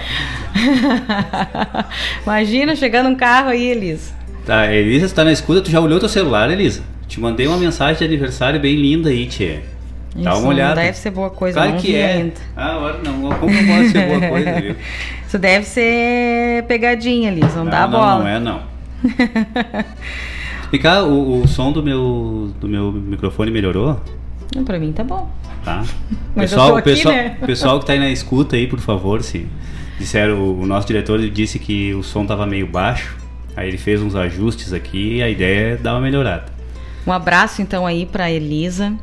[2.26, 4.13] Imagina chegando um carro aí, Elisa.
[4.47, 6.82] Tá, Elisa, você tá na escuta, tu já olhou teu celular, Elisa?
[7.07, 9.59] Te mandei uma mensagem de aniversário bem linda aí, Tchê.
[10.15, 10.75] Dá Isso uma olhada.
[10.75, 12.13] Não deve ser boa coisa, Claro não que é.
[12.13, 12.33] ainda.
[12.55, 13.13] Ah, agora não.
[13.33, 14.75] Como não pode ser boa coisa, viu?
[15.27, 17.63] Isso deve ser pegadinha, Elisa.
[17.63, 18.19] Não, dá a não, bola.
[18.19, 18.61] Não é, não.
[20.71, 24.01] E cá, o, o som do meu, do meu microfone melhorou?
[24.53, 25.29] Não, pra mim tá bom.
[25.63, 25.83] Tá.
[26.35, 27.37] Mas pessoal, aqui, pessoal, né?
[27.45, 29.47] pessoal que tá aí na escuta aí, por favor, se
[29.97, 33.15] disseram, o nosso diretor disse que o som tava meio baixo.
[33.55, 36.45] Aí ele fez uns ajustes aqui e a ideia é dar uma melhorada.
[37.07, 38.93] Um abraço então aí pra Elisa.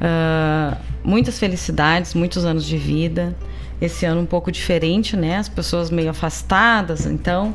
[0.00, 3.34] Ah, muitas felicidades, muitos anos de vida.
[3.80, 5.36] Esse ano um pouco diferente, né?
[5.36, 7.54] As pessoas meio afastadas, então.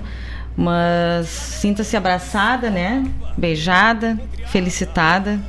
[0.55, 3.09] Mas sinta-se abraçada, né?
[3.37, 5.39] Beijada, felicitada.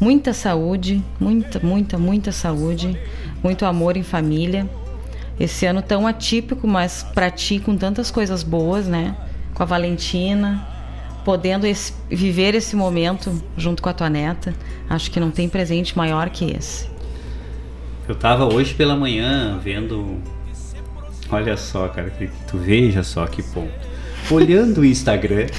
[0.00, 2.98] Muita saúde, muita, muita, muita saúde.
[3.42, 4.68] Muito amor em família.
[5.38, 9.16] Esse ano tão atípico, mas pra ti com tantas coisas boas, né?
[9.54, 10.66] Com a Valentina,
[11.24, 14.54] podendo esse- viver esse momento junto com a tua neta.
[14.88, 16.88] Acho que não tem presente maior que esse.
[18.06, 20.18] Eu tava hoje pela manhã vendo.
[21.30, 23.72] Olha só, cara, que, tu veja só que ponto.
[24.30, 25.46] Olhando o Instagram.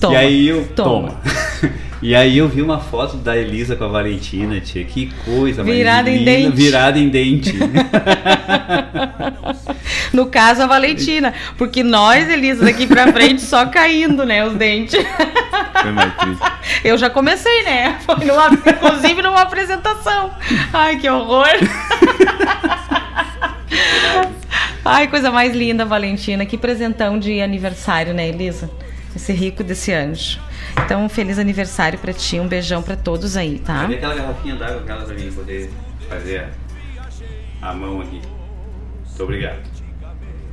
[0.00, 0.66] Toma, e aí eu.
[0.74, 1.20] toma.
[2.02, 4.84] E aí eu vi uma foto da Elisa com a Valentina, tia.
[4.84, 6.56] Que coisa mais Virada em dente.
[6.56, 7.54] Virada em dente.
[10.12, 11.32] No caso, a Valentina.
[11.56, 14.44] Porque nós, Elisa, daqui pra frente, só caindo, né?
[14.44, 14.94] Os dentes.
[15.80, 16.42] Foi mais triste.
[16.84, 17.98] Eu já comecei, né?
[18.04, 20.30] Foi numa, inclusive numa apresentação.
[20.72, 21.48] Ai, que horror.
[24.84, 26.44] Ai, coisa mais linda, Valentina.
[26.44, 28.68] Que presentão de aniversário, né, Elisa?
[29.14, 30.40] Esse rico desse anjo.
[30.84, 32.40] Então, um feliz aniversário pra ti.
[32.40, 33.82] Um beijão pra todos aí, tá?
[33.82, 35.70] Cadê aquela garrafinha d'água aquela pra mim poder
[36.08, 36.48] fazer
[37.60, 38.20] a, mão aqui?
[39.06, 39.58] Muito obrigado.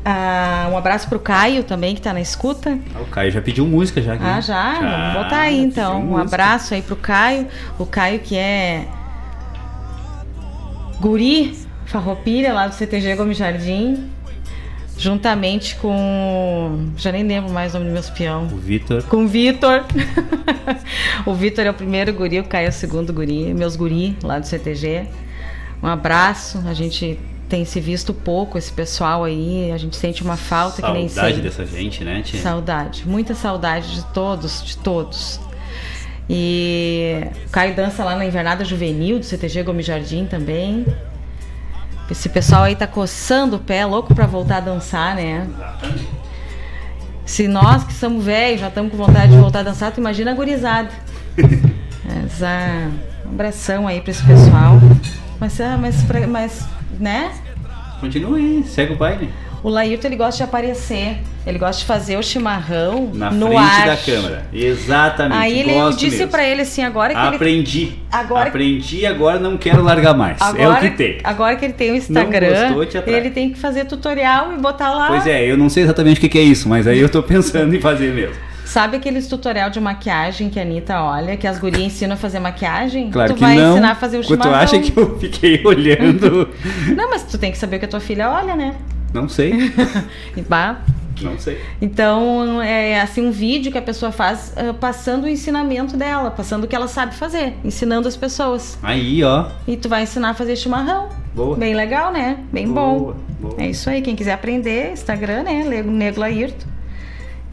[0.04, 2.78] Ah, um abraço pro Caio também, que tá na escuta.
[2.96, 4.14] Ah, o Caio já pediu música já.
[4.14, 4.24] aqui.
[4.24, 4.74] Ah, já?
[4.80, 6.00] Vamos botar aí então.
[6.02, 6.22] Um música.
[6.22, 7.48] abraço aí pro Caio.
[7.78, 8.86] O Caio que é
[11.00, 14.10] guri farroupilha lá do CTG Gomes Jardim.
[15.00, 16.90] Juntamente com.
[16.98, 18.48] Já nem lembro mais o nome do meu espião.
[18.52, 19.02] O Vitor.
[19.04, 19.86] Com o Vitor.
[21.26, 23.54] o Vitor é o primeiro guri, o Caio é o segundo guri.
[23.54, 25.08] Meus guri lá do CTG.
[25.82, 26.62] Um abraço.
[26.68, 29.72] A gente tem se visto pouco, esse pessoal aí.
[29.72, 31.16] A gente sente uma falta que nem sei.
[31.16, 32.42] Saudade dessa gente, né, tia?
[32.42, 35.40] Saudade, muita saudade de todos, de todos.
[36.30, 40.86] E o Caio dança lá na Invernada Juvenil do CTG Gomes Jardim também.
[42.10, 45.48] Esse pessoal aí tá coçando o pé, louco pra voltar a dançar, né?
[47.26, 50.32] Se nós que somos velhos já estamos com vontade de voltar a dançar, tu imagina
[50.32, 50.90] a gurizada.
[51.38, 52.90] Mas, ah,
[53.26, 54.80] um abração aí pra esse pessoal.
[55.40, 56.68] Mas, ah, mas, mas
[57.00, 57.32] né?
[58.00, 59.32] Continua aí, segue o baile.
[59.62, 63.60] O Laírton ele gosta de aparecer, ele gosta de fazer o chimarrão Na no frente
[63.62, 63.86] ar.
[63.88, 64.46] da câmera.
[64.54, 65.38] Exatamente.
[65.38, 67.94] Aí ele eu disse pra ele assim, agora que ele Aprendi.
[68.12, 70.38] Agora- Aprendi agora não quero largar mais.
[70.58, 71.18] é o que tem.
[71.24, 74.92] Agora que ele tem o Instagram, gostou, te ele tem que fazer tutorial e botar
[74.92, 75.08] lá.
[75.08, 77.22] Pois é, eu não sei exatamente o que que é isso, mas aí eu tô
[77.24, 78.36] pensando em fazer mesmo.
[78.66, 82.40] Sabe aqueles tutorial de maquiagem que a Anitta olha, que as gurias ensinam a fazer
[82.40, 83.10] maquiagem?
[83.10, 83.72] Claro tu que vai não.
[83.72, 84.54] ensinar a fazer o Tu chimarrão.
[84.54, 86.48] acha que eu fiquei olhando?
[86.96, 88.76] Não, mas tu tem que saber o que a tua filha olha, né?
[89.14, 89.54] Não sei.
[90.48, 90.82] Bah,
[91.22, 91.60] Não sei.
[91.82, 96.64] Então, é assim um vídeo que a pessoa faz ah, passando o ensinamento dela, passando
[96.64, 98.78] o que ela sabe fazer, ensinando as pessoas.
[98.82, 99.48] Aí, ó.
[99.68, 101.10] E tu vai ensinar a fazer chimarrão.
[101.36, 101.56] Boa.
[101.58, 102.38] Bem legal, né?
[102.54, 103.16] Bem Boa, bom.
[103.42, 103.56] boa.
[103.58, 104.02] É isso aí.
[104.02, 105.64] Quem quiser aprender, Instagram, né?
[105.68, 106.66] Nego, Nego Laírto.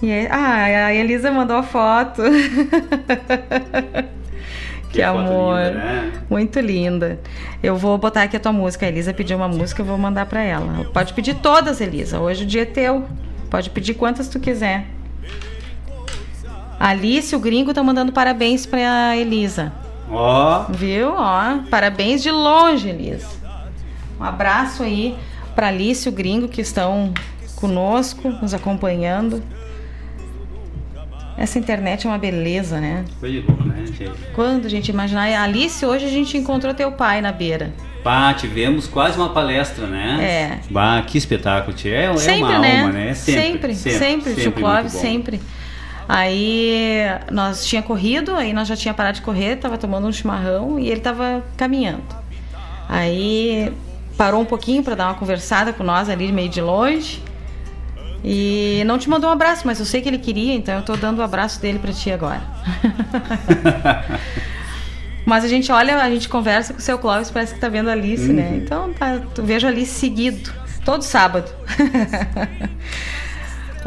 [0.02, 2.22] E é- ah, a Elisa mandou a foto.
[4.90, 5.58] que, foto amor.
[5.58, 6.12] linda, né?
[6.28, 7.20] Muito linda.
[7.62, 8.86] Eu vou botar aqui a tua música.
[8.86, 10.84] A Elisa pediu uma música, eu vou mandar pra ela.
[10.92, 12.20] Pode pedir todas, Elisa.
[12.20, 13.04] Hoje o dia é teu.
[13.50, 14.86] Pode pedir quantas tu quiser.
[16.78, 19.72] Alice, o gringo, tá mandando parabéns pra Elisa.
[20.10, 20.66] Ó.
[20.70, 21.14] Viu?
[21.16, 23.28] Ó, parabéns de longe, Elisa.
[24.18, 25.16] Um abraço aí
[25.54, 27.12] para Alice e o Gringo que estão
[27.56, 29.42] conosco, nos acompanhando.
[31.36, 33.04] Essa internet é uma beleza, né?
[33.20, 34.10] Coisa de louco, né, gente?
[34.34, 35.26] Quando a gente imaginar.
[35.42, 37.72] Alice, hoje a gente encontrou teu pai na beira.
[38.02, 40.18] Pá, tivemos quase uma palestra, né?
[40.22, 40.58] É.
[40.70, 41.94] Bah, que espetáculo, tia.
[41.94, 42.80] É, é sempre, uma né?
[42.80, 43.14] alma, né?
[43.14, 45.00] Sempre, sempre, sempre, Clóvis, bom.
[45.00, 45.40] sempre.
[46.08, 50.78] Aí nós tinha corrido, aí nós já tinha parado de correr, tava tomando um chimarrão
[50.78, 52.04] e ele tava caminhando.
[52.88, 53.72] Aí
[54.16, 57.20] parou um pouquinho para dar uma conversada com nós ali meio de longe.
[58.28, 60.96] E não te mandou um abraço, mas eu sei que ele queria, então eu tô
[60.96, 62.42] dando o abraço dele para ti agora.
[65.24, 67.88] mas a gente olha, a gente conversa com o seu Clóvis, parece que tá vendo
[67.88, 68.48] a Alice, né?
[68.48, 68.56] Uhum.
[68.56, 70.52] Então tá, tu vejo a Alice seguido,
[70.84, 71.48] todo sábado.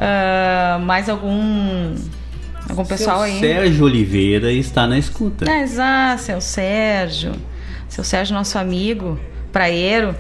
[0.02, 1.94] Ah, mais algum
[2.70, 3.38] algum pessoal aí?
[3.42, 5.44] Sérgio Oliveira está na escuta.
[5.46, 7.34] Ah, exato, seu Sérgio.
[7.90, 9.20] Seu Sérgio, nosso amigo,
[9.52, 10.16] praieiro.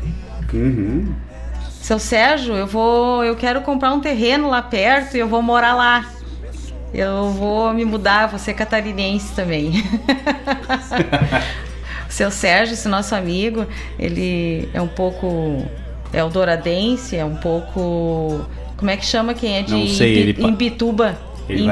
[0.53, 1.13] Uhum.
[1.82, 5.73] Seu Sérgio, eu vou, eu quero comprar um terreno lá perto e eu vou morar
[5.75, 6.05] lá.
[6.93, 9.71] Eu vou me mudar, vou ser catarinense também.
[12.09, 13.65] Seu Sérgio, esse nosso amigo,
[13.97, 15.63] ele é um pouco
[16.11, 18.43] é o douradense, é um pouco
[18.75, 21.17] como é que chama quem é de Não sei, Imbi- ele Imbituba?
[21.47, 21.63] Ele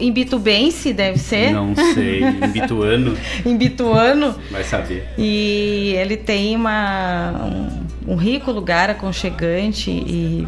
[0.00, 1.52] Imbitubense deve ser?
[1.52, 4.34] Não sei, em Bituano Imbituano.
[4.50, 5.06] vai saber.
[5.18, 10.46] E ele tem uma, um, um rico lugar aconchegante e,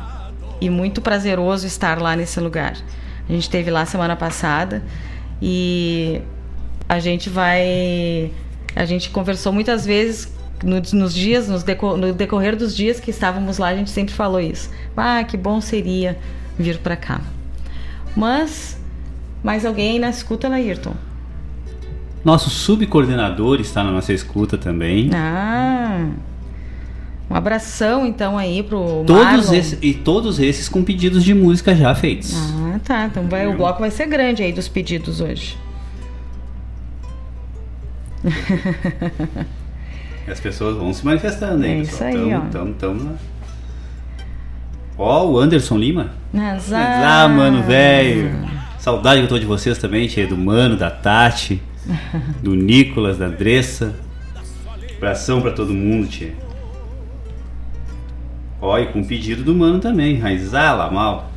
[0.60, 2.76] e muito prazeroso estar lá nesse lugar.
[3.28, 4.82] A gente esteve lá semana passada
[5.42, 6.20] e
[6.88, 8.30] a gente vai.
[8.76, 10.32] A gente conversou muitas vezes
[10.62, 14.14] no- nos dias, nos deco- no decorrer dos dias que estávamos lá, a gente sempre
[14.14, 14.70] falou isso.
[14.96, 16.18] Ah, que bom seria
[16.58, 17.20] vir para cá.
[18.16, 18.80] Mas,
[19.42, 20.94] mais alguém na escuta, Laírton?
[22.24, 25.10] Nosso subcoordenador está na nossa escuta também.
[25.14, 26.08] Ah.
[27.30, 29.54] Um abração então aí pro Todos Marlon.
[29.54, 32.34] esses, e todos esses com pedidos de música já feitos.
[32.34, 33.04] Ah, tá.
[33.06, 35.56] Então vai, o bloco vai ser grande aí dos pedidos hoje.
[40.30, 42.10] As pessoas vão se manifestando aí, É pessoal.
[42.10, 42.38] isso aí, ó.
[42.40, 43.12] tamo, tamo, tamo lá.
[44.98, 46.12] Ó, o Anderson Lima.
[46.36, 47.02] Azar.
[47.24, 48.30] Ah, mano, velho.
[48.78, 50.26] Saudade que eu tô de vocês também, tia.
[50.26, 51.62] Do Mano, da Tati,
[52.42, 53.94] do Nicolas, da Andressa.
[54.96, 56.34] Abração pra todo mundo, tia.
[58.60, 60.18] Ó, e com pedido do Mano também.
[60.18, 61.30] Raizala, mal.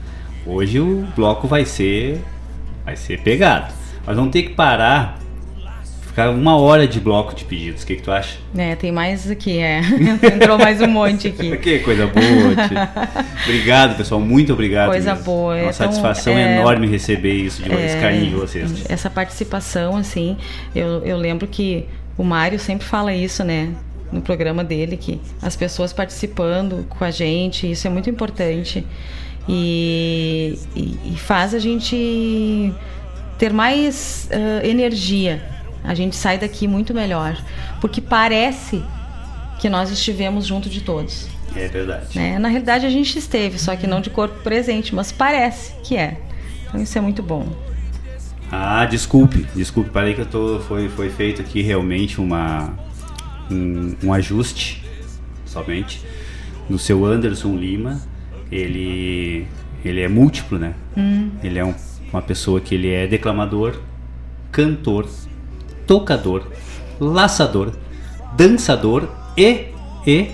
[0.45, 2.21] Hoje o bloco vai ser.
[2.83, 3.71] Vai ser pegado.
[4.05, 5.19] Mas vamos ter que parar.
[6.01, 7.83] Ficar uma hora de bloco de pedidos.
[7.83, 8.37] O que, que tu acha?
[8.57, 9.79] É, tem mais aqui, é.
[10.35, 11.55] Entrou mais um monte aqui.
[11.61, 12.89] Que coisa boa, tia.
[13.45, 14.19] Obrigado, pessoal.
[14.19, 14.89] Muito obrigado.
[14.89, 15.25] Coisa mesmo.
[15.25, 18.83] boa, é Uma tão- satisfação é- enorme receber isso, de esse carinho de vocês.
[18.89, 20.35] Essa participação, assim,
[20.75, 21.85] eu, eu lembro que
[22.17, 23.69] o Mário sempre fala isso, né?
[24.11, 28.85] No programa dele, que as pessoas participando com a gente, isso é muito importante.
[29.47, 32.73] E, e, e faz a gente
[33.37, 35.41] ter mais ah, energia.
[35.83, 37.41] A gente sai daqui muito melhor.
[37.79, 38.83] Porque parece
[39.59, 41.27] que nós estivemos junto de todos.
[41.55, 42.17] É verdade.
[42.17, 42.39] né?
[42.39, 46.17] Na realidade a gente esteve, só que não de corpo presente, mas parece que é.
[46.67, 47.47] Então isso é muito bom.
[48.51, 50.59] Ah, desculpe, desculpe, parei que eu tô.
[50.59, 52.73] Foi, foi feito aqui realmente uma,
[53.51, 54.83] um, um ajuste
[55.45, 56.01] somente
[56.69, 58.01] no seu Anderson Lima.
[58.51, 59.45] Ele,
[59.85, 60.73] ele é múltiplo, né?
[61.43, 61.73] Ele é um-
[62.11, 63.79] uma pessoa que ele é declamador,
[64.51, 65.07] cantor,
[65.87, 66.43] tocador,
[66.99, 67.71] laçador,
[68.35, 69.67] dançador e,
[70.05, 70.27] e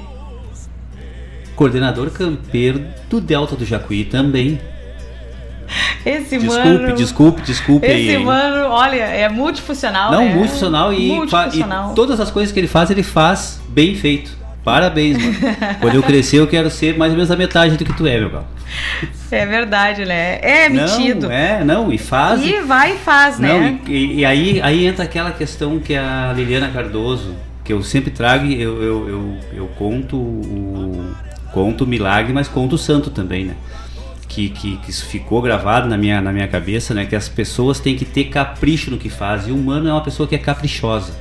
[1.55, 4.59] coordenador campeiro do Delta do Jacuí também.
[6.07, 6.95] Esse Desculpe, mano.
[6.95, 8.07] desculpe, desculpe aí.
[8.07, 10.11] Esse mano, olha, é multifuncional.
[10.11, 10.33] Não, né?
[10.33, 11.91] multifuncional e, multifuncional.
[11.91, 14.37] e todas as coisas que ele faz, ele faz bem feito.
[14.63, 15.35] Parabéns, mano.
[15.79, 18.19] Quando eu crescer, eu quero ser mais ou menos a metade do que tu é,
[18.19, 18.47] meu galo.
[19.31, 20.39] É verdade, né?
[20.41, 21.27] É metido.
[21.27, 22.45] Não, é, não, e faz.
[22.45, 23.79] E vai e faz, não, né?
[23.87, 27.33] e, e- aí, aí entra aquela questão que a Liliana Cardoso,
[27.63, 31.13] que eu sempre trago, eu, eu, eu, eu conto o.
[31.53, 33.53] Conto o milagre, mas conto o santo também, né?
[34.37, 37.07] Que, que, que isso ficou gravado na minha, na minha cabeça, né?
[37.07, 39.49] Que as pessoas têm que ter capricho no que fazem.
[39.49, 41.11] E o humano é uma pessoa que é caprichosa.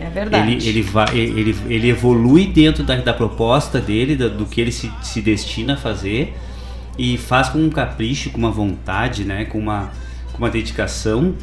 [0.00, 0.54] É verdade.
[0.54, 4.72] Ele, ele, vai, ele, ele evolui dentro da, da proposta dele, da- do que ele
[4.72, 6.34] se, se destina a fazer,
[6.98, 9.44] e faz com um capricho, com uma vontade, né?
[9.44, 9.92] com, uma,
[10.32, 11.36] com uma dedicação,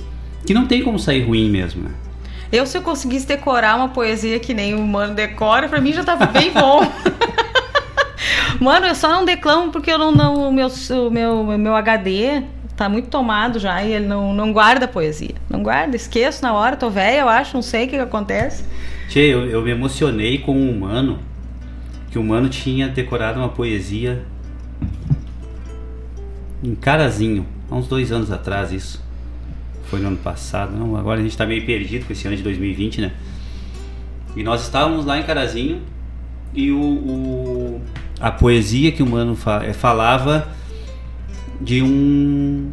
[0.46, 1.84] que não tem como sair ruim mesmo.
[1.84, 1.92] Né?
[2.52, 6.04] Eu, se eu conseguisse decorar uma poesia que nem o mano decora, pra mim já
[6.04, 6.82] tava bem bom.
[8.60, 11.76] Mano, eu só não declamo porque eu não, não o meu, o meu, o meu
[11.76, 12.44] HD
[12.76, 15.36] tá muito tomado já e ele não, não guarda poesia.
[15.50, 18.64] Não guarda, esqueço na hora, tô velha, eu acho, não sei o que, que acontece.
[19.10, 21.20] Tchê, eu, eu me emocionei com o humano,
[22.12, 24.24] que o humano tinha decorado uma poesia
[26.64, 29.06] em Carazinho, há uns dois anos atrás isso.
[29.86, 32.44] Foi no ano passado, não, agora a gente tá meio perdido com esse ano de
[32.44, 33.12] 2020, né?
[34.36, 35.82] E nós estávamos lá em Carazinho
[36.54, 37.82] e o, o-
[38.20, 40.48] a poesia que o mano eh, falava
[41.62, 42.70] de um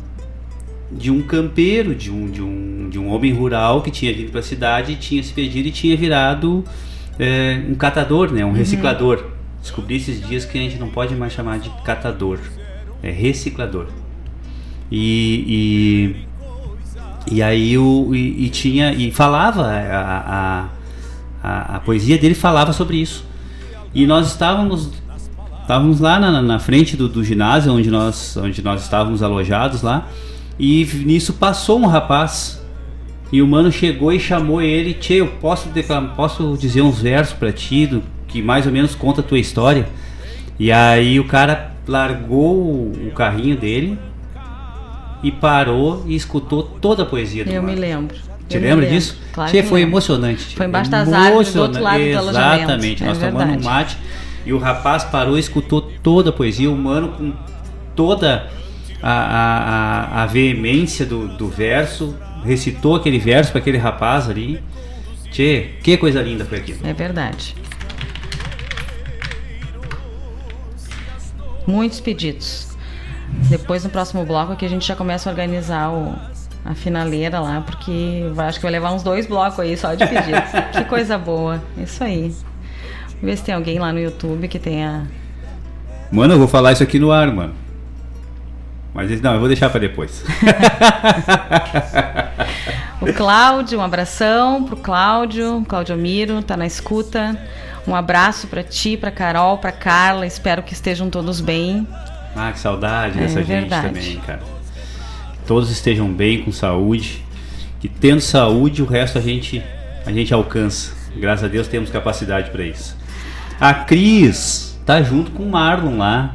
[0.90, 4.40] de um campeiro, de um, de um, de um homem rural que tinha vindo para
[4.40, 6.64] a cidade, tinha se perdido e tinha virado
[7.18, 8.45] é, um catador, né?
[8.45, 9.24] Um reciclador.
[9.61, 12.38] Descobri esses dias que a gente não pode mais chamar de catador,
[13.03, 13.88] é reciclador.
[14.90, 16.14] E,
[17.28, 20.68] e, e aí o, e, e tinha e falava a, a,
[21.42, 23.24] a, a poesia dele falava sobre isso.
[23.95, 24.90] E nós estávamos
[25.64, 30.08] estávamos lá na, na frente do, do, ginásio onde nós onde nós estávamos alojados lá
[30.58, 32.62] e nisso passou um rapaz
[33.32, 37.34] e o mano chegou e chamou ele Tchê, eu posso declamar, posso dizer uns versos
[37.34, 39.88] para ti do, que mais ou menos conta a tua história
[40.58, 43.98] e aí o cara largou o carrinho dele
[45.22, 47.74] e parou e escutou toda a poesia do Eu mano.
[47.74, 48.16] me lembro.
[48.46, 49.18] Te Eu lembra disso?
[49.32, 50.54] Claro Tchê, foi emocionante.
[50.54, 52.38] Foi embaixo das árvores, do outro lado do Emocionante.
[52.38, 52.62] alojamento.
[52.62, 53.02] Exatamente.
[53.02, 53.64] É Nós tomando um verdade.
[53.64, 53.98] mate
[54.45, 56.70] e o rapaz parou e escutou toda a poesia.
[56.70, 57.32] O mano com
[57.95, 58.51] toda
[59.03, 64.62] a, a, a, a veemência do, do verso recitou aquele verso para aquele rapaz ali.
[65.30, 66.78] Tchê, que coisa linda foi aquilo.
[66.84, 67.57] É verdade.
[71.66, 72.68] Muitos pedidos.
[73.49, 76.14] Depois no próximo bloco aqui a gente já começa a organizar o,
[76.64, 80.51] a finaleira lá, porque acho que vai levar uns dois blocos aí só de pedidos.
[80.72, 81.62] que coisa boa.
[81.76, 82.32] Isso aí.
[83.25, 85.07] Ver se tem alguém lá no YouTube que tenha.
[86.12, 87.55] Mano, eu vou falar isso aqui no ar, mano.
[88.93, 90.22] Mas não, eu vou deixar para depois.
[93.01, 97.39] O Cláudio, um abração pro Cláudio, Cláudio Miro, tá na escuta.
[97.87, 100.27] Um abraço pra ti, pra Carol, pra Carla.
[100.27, 101.87] Espero que estejam todos bem.
[102.35, 103.89] Ah, que saudade É dessa gente verdade.
[103.89, 104.39] também, cara.
[104.39, 107.22] Que todos estejam bem, com saúde.
[107.79, 109.62] Que tendo saúde, o resto a gente,
[110.07, 110.95] a gente alcança.
[111.14, 112.97] Graças a Deus temos capacidade para isso.
[113.61, 116.34] A Cris tá junto com o Marlon lá,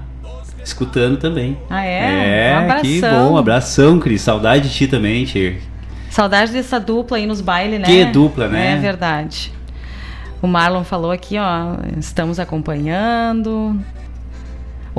[0.63, 1.57] escutando também.
[1.69, 2.49] Ah, é?
[2.51, 2.81] É, Um abração.
[2.83, 3.37] que bom.
[3.37, 4.21] Abração, Cris.
[4.21, 5.57] Saudade de ti também, Tchê.
[6.09, 7.85] Saudade dessa dupla aí nos bailes, né?
[7.85, 8.73] Que dupla, né?
[8.73, 9.51] É verdade.
[10.41, 13.77] O Marlon falou aqui, ó, estamos acompanhando.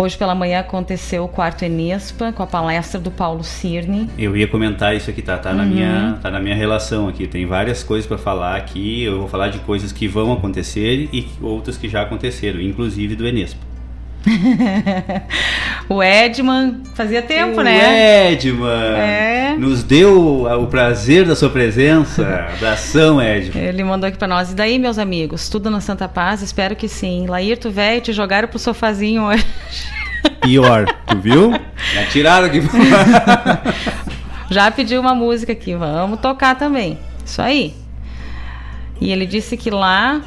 [0.00, 4.08] Hoje pela manhã aconteceu o quarto Enespa com a palestra do Paulo Cirne.
[4.16, 5.36] Eu ia comentar isso aqui, tá?
[5.36, 5.68] Tá, na, Uhum.
[5.68, 7.26] minha, tá na minha relação aqui.
[7.26, 9.02] Tem várias coisas para falar aqui.
[9.02, 13.28] Eu vou falar de coisas que vão acontecer e outras que já aconteceram, inclusive do
[13.28, 13.60] Enespa.
[15.92, 18.32] o Edman, fazia tempo, o né?
[18.32, 19.56] Edman É.
[19.58, 22.22] nos deu o prazer da sua presença.
[22.54, 23.60] Abração, Edman.
[23.64, 24.52] Ele mandou aqui pra nós.
[24.52, 25.48] E daí, meus amigos?
[25.48, 26.42] Tudo na Santa Paz?
[26.42, 27.26] Espero que sim.
[27.26, 29.44] Laírto, velho, te jogaram pro sofazinho hoje.
[30.40, 31.50] Pior, tu viu?
[31.94, 32.60] Já tiraram aqui.
[34.48, 36.98] Já pediu uma música aqui, vamos tocar também.
[37.24, 37.74] Isso aí.
[39.00, 40.20] E ele disse que lá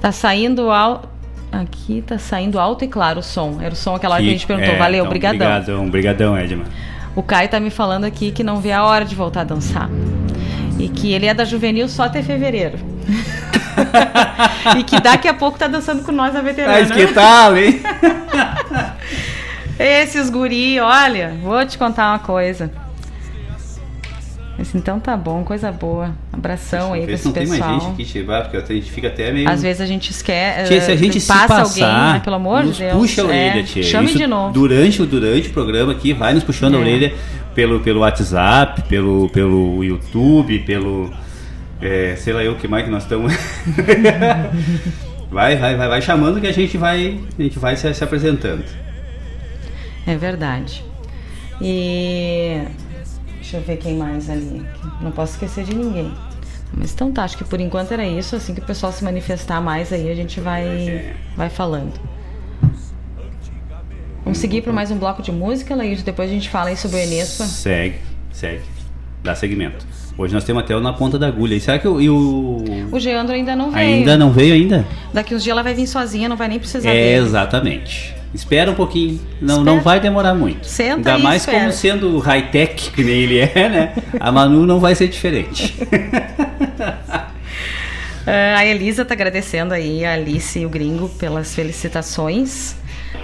[0.00, 1.11] tá saindo alto.
[1.52, 3.58] Aqui tá saindo alto e claro o som.
[3.60, 4.74] Era o som aquela hora que a gente perguntou.
[4.74, 5.46] É, Valeu, então, brigadão.
[5.46, 6.66] Obrigadão, obrigadão, Edman.
[7.14, 9.90] O Caio tá me falando aqui que não vê a hora de voltar a dançar.
[10.78, 12.78] E que ele é da juvenil só até fevereiro.
[14.78, 16.78] e que daqui a pouco tá dançando com nós na veterana.
[16.78, 17.82] Mas que tal, hein?
[19.78, 22.70] Esses guri, olha, vou te contar uma coisa.
[24.62, 26.14] Esse, então tá bom, coisa boa.
[26.32, 27.80] Abração aí pra Vê se esse não tem mais pessoal.
[27.80, 29.48] gente aqui, Chivar, porque a gente fica até meio.
[29.48, 30.68] Às vezes a gente esquece.
[30.68, 32.92] Tia, se a gente passa passar, alguém, né, pelo amor de Deus.
[32.92, 33.82] puxa a orelha, é, tia.
[33.82, 34.52] Chame Isso de novo.
[34.54, 36.80] Durante, o- durante o programa aqui, vai nos puxando a É.
[36.80, 37.12] orelha
[37.54, 41.10] pelo, pelo WhatsApp, pelo, pelo YouTube, pelo.
[41.80, 43.32] é, sei lá eu que mais que nós estamos.
[45.30, 48.62] vai, vai, vai, vai chamando que a gente vai, a gente vai se, se apresentando.
[50.06, 50.84] É verdade.
[51.60, 52.58] E
[53.52, 54.62] deixa eu ver quem mais ali.
[55.00, 56.10] Não posso esquecer de ninguém.
[56.74, 58.34] Mas então tá, acho que por enquanto era isso.
[58.34, 61.92] Assim que o pessoal se manifestar mais aí, a gente vai, vai falando.
[64.24, 66.02] Vamos seguir para mais um bloco de música, Laís.
[66.02, 67.44] Depois a gente fala aí sobre o Enespa.
[67.44, 67.96] Segue,
[68.32, 68.62] segue.
[69.22, 69.84] Dá segmento.
[70.16, 71.54] Hoje nós temos até o na ponta da agulha.
[71.54, 72.00] E será que o.
[72.00, 73.86] e o- O Geandro ainda não veio.
[73.96, 74.86] Ainda não veio ainda?
[75.12, 77.26] Daqui uns dias ela vai vir sozinha, não vai nem precisar É, dele.
[77.26, 78.14] exatamente.
[78.34, 79.20] Espera um pouquinho.
[79.40, 79.76] Não, Espera.
[79.76, 80.66] não vai demorar muito.
[80.66, 81.58] Senta Ainda aí mais espera.
[81.60, 83.92] como sendo high-tech que nem ele é, né?
[84.18, 85.74] A Manu não vai ser diferente.
[88.24, 92.76] Ah, a Elisa tá agradecendo aí a Alice e o Gringo pelas felicitações.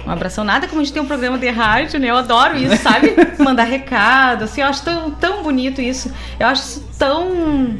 [0.05, 0.43] Um abração.
[0.43, 2.09] Nada como a gente tem um programa de rádio, né?
[2.09, 3.15] Eu adoro isso, sabe?
[3.39, 6.11] Mandar recado, assim, eu acho tão, tão bonito isso.
[6.37, 7.77] Eu acho isso tão.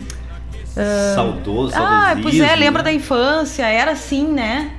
[1.14, 2.90] Saudoso, Ah, pois é, lembra né?
[2.90, 4.72] da infância, era assim, né?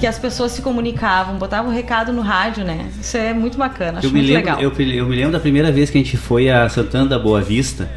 [0.00, 2.86] Que as pessoas se comunicavam, botavam o recado no rádio, né?
[3.00, 4.60] Isso é muito bacana, acho Eu me, muito lembro, legal.
[4.62, 7.40] eu, eu me lembro da primeira vez que a gente foi a Santana da Boa
[7.40, 7.88] Vista,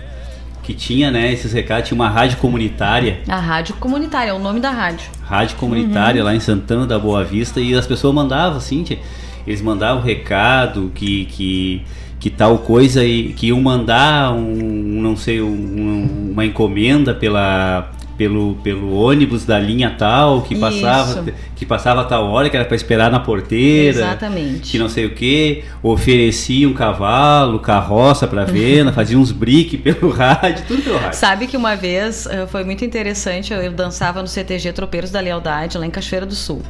[0.63, 4.59] que tinha, né, esses recados, tinha uma rádio comunitária, A rádio comunitária, é o nome
[4.59, 5.09] da rádio.
[5.23, 8.99] rádio comunitária lá em Santana da Boa Vista, e as pessoas mandavam assim, tia,
[9.45, 11.81] eles mandavam recado que, que,
[12.19, 18.55] que tal coisa e que iam mandar um, não sei, um, uma encomenda pela pelo,
[18.63, 21.33] pelo ônibus da linha tal que passava Isso.
[21.55, 24.71] que passava a tal hora que era para esperar na porteira Exatamente.
[24.71, 30.09] que não sei o que oferecia um cavalo carroça para venda fazia uns briques pelo
[30.09, 34.21] rádio tudo pelo rádio Sabe que uma vez eh, foi muito interessante, eu, eu dançava
[34.21, 36.61] no CTG Tropeiros da Lealdade, lá em Cachoeira do Sul.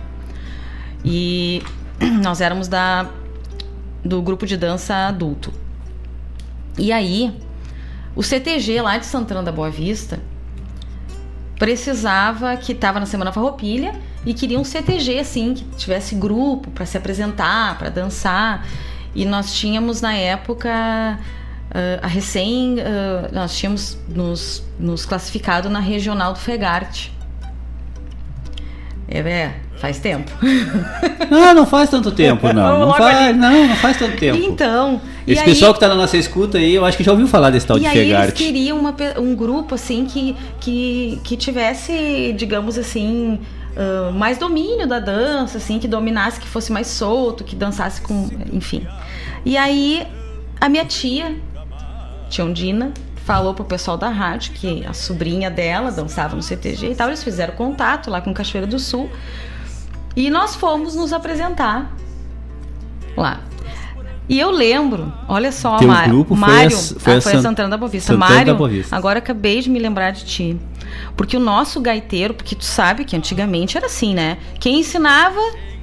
[1.04, 1.62] E
[2.24, 3.08] nós éramos da
[4.04, 5.52] do grupo de dança adulto.
[6.78, 7.34] E aí,
[8.16, 10.20] o CTG lá de Santana da Boa Vista
[11.58, 13.96] precisava que estava na Semana Farroupilha
[14.26, 18.66] e queria um CTG assim, que tivesse grupo para se apresentar, para dançar.
[19.16, 25.80] E nós tínhamos na época ah, a recém ah, nós tínhamos nos, nos classificado na
[25.80, 27.17] regional do Fegarte.
[29.10, 30.30] É, é, faz tempo.
[31.32, 35.40] não não faz tanto tempo não não faz não não faz tanto tempo Então, esse
[35.40, 37.66] aí- pessoal que tá na nossa escuta aí eu acho que já ouviu falar desse
[37.66, 43.40] tal de aí eles queriam uma um grupo assim que, que, que tivesse, digamos assim,
[43.78, 48.28] ah, mais domínio da dança, assim, que dominasse, que fosse mais solto, que dançasse com,
[48.52, 48.86] enfim.
[49.46, 50.06] E aí
[50.60, 51.36] a minha tia,
[52.30, 52.92] Tiondina,
[53.28, 57.22] falou pro pessoal da rádio que a sobrinha dela dançava no CTG e tal, eles
[57.22, 59.10] fizeram contato lá com Cachoeira do Sul.
[60.16, 61.94] E nós fomos nos apresentar
[63.18, 63.42] lá.
[64.30, 66.10] E eu lembro, olha só, Teu Mário.
[66.10, 68.14] grupo foi Mário, a- foi ah, a foi a Santana da Boa Vista.
[68.14, 68.96] Santana Mário, da Boa Vista.
[68.96, 70.58] agora acabei de me lembrar de ti.
[71.18, 74.38] Porque o nosso gaiteiro, porque tu sabe que antigamente era assim, né?
[74.58, 75.40] Quem ensinava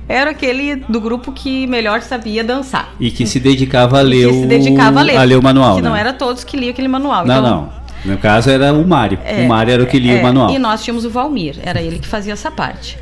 [0.09, 2.95] era aquele do grupo que melhor sabia dançar.
[3.01, 5.39] e que se dedicava a ler, se dedicava a ler.
[5.39, 6.01] o manual Que não né?
[6.01, 7.27] era todos que liam aquele manual.
[7.27, 10.19] não então, não no caso era o Mário é, o Mário era o que lia
[10.19, 12.99] é, o manual E nós tínhamos o Valmir, era ele que fazia essa parte.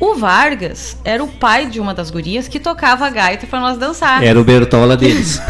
[0.00, 3.76] O Vargas era o pai de uma das gurias que tocava a gaita pra nós
[3.76, 4.22] dançar.
[4.22, 5.40] Era o Bertola deles.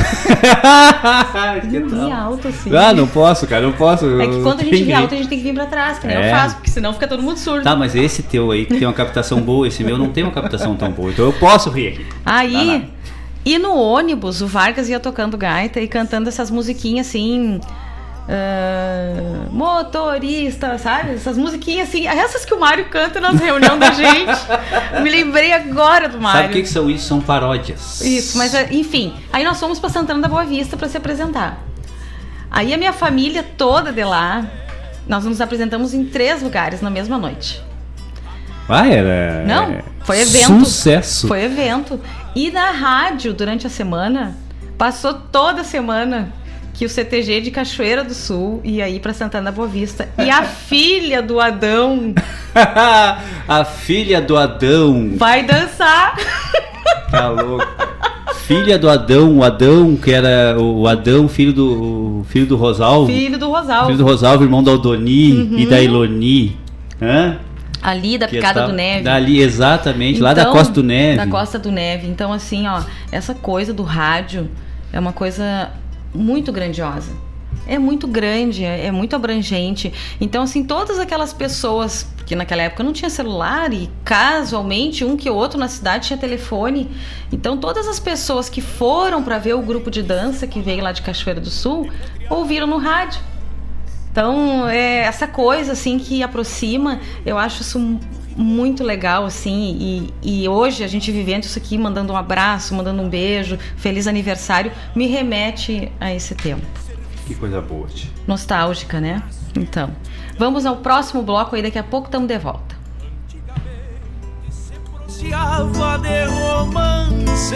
[1.71, 2.13] que tal?
[2.13, 2.75] alto assim.
[2.75, 4.07] Ah, não posso, cara, não posso.
[4.21, 6.07] É que quando a gente ri alto, a gente tem que vir pra trás, que
[6.07, 6.31] nem É.
[6.31, 7.63] eu faço, porque senão fica todo mundo surdo.
[7.63, 10.33] Tá, mas esse teu aí que tem uma captação boa, esse meu não tem uma
[10.33, 11.11] captação tão boa.
[11.11, 12.07] Então eu posso rir aqui.
[12.25, 12.89] Aí,
[13.45, 17.61] e no ônibus, o Vargas ia tocando gaita e cantando essas musiquinhas assim.
[18.29, 21.15] Ah, motorista, sabe?
[21.15, 25.03] Essas musiquinhas assim, essas que o Mário canta nas reuniões da gente.
[25.03, 26.43] Me lembrei agora do Mário.
[26.43, 27.07] Sabe o que, que são isso?
[27.07, 28.03] São paródias.
[28.03, 29.15] Isso, mas é, enfim.
[29.33, 31.65] Aí nós fomos pra Santana da Boa Vista pra se apresentar.
[32.51, 34.47] Aí a minha família toda de lá,
[35.07, 37.63] nós nos apresentamos em três lugares na mesma noite.
[38.69, 39.45] Ah, era.
[39.47, 40.67] Não, foi evento.
[40.67, 41.27] Sucesso.
[41.27, 41.99] Foi evento.
[42.37, 44.37] E na rádio, durante a semana,
[44.77, 46.31] passou toda semana
[46.79, 50.09] que o CTG de Cachoeira do Sul ia ir pra Santana da Boa Vista.
[50.17, 52.15] E a filha do Adão
[53.49, 55.13] a filha do Adão.
[55.17, 56.15] vai dançar.
[57.11, 57.67] Tá louco.
[58.45, 63.07] Filha do Adão, o Adão, que era o Adão, filho do filho do Rosalvo.
[63.13, 63.87] Filho do Rosalvo.
[63.87, 66.57] Filho do Rosalvo, irmão da Aldoni e da Iloni.
[67.03, 67.39] Hã?
[67.83, 69.03] Ali da Que Picada tava- do Neve.
[69.03, 71.17] Dali, exatamente, lá da Então, Costa do Neve.
[71.17, 72.07] Da Costa do Neve.
[72.07, 74.49] Então, assim, ó, essa coisa do rádio
[74.93, 75.71] é uma coisa
[76.19, 77.13] muito grandiosa.
[77.67, 79.93] É muito grande, é é muito abrangente.
[80.21, 85.31] Então, assim, todas aquelas pessoas que naquela época não tinha celular e casualmente um que
[85.31, 86.91] outro na cidade tinha telefone.
[87.33, 90.93] Então, todas as pessoas que foram para ver o grupo de dança que veio lá
[90.93, 91.91] de Cachoeira do Sul
[92.29, 93.21] ouviram no rádio.
[94.11, 97.99] Então, é essa coisa assim que aproxima, eu acho isso
[98.39, 99.77] muito legal assim,
[100.23, 104.07] e, e hoje a gente vivendo isso aqui, mandando um abraço, mandando um beijo, feliz
[104.07, 106.65] aniversário, me remete a esse tempo.
[107.27, 107.89] Que coisa boa.
[107.89, 108.09] tia.
[108.27, 109.23] Nostálgica, né?
[109.57, 109.91] Então,
[110.39, 112.79] vamos ao próximo bloco aí, daqui a pouco estamos de volta.
[114.85, 117.51] Pronunciava de romances,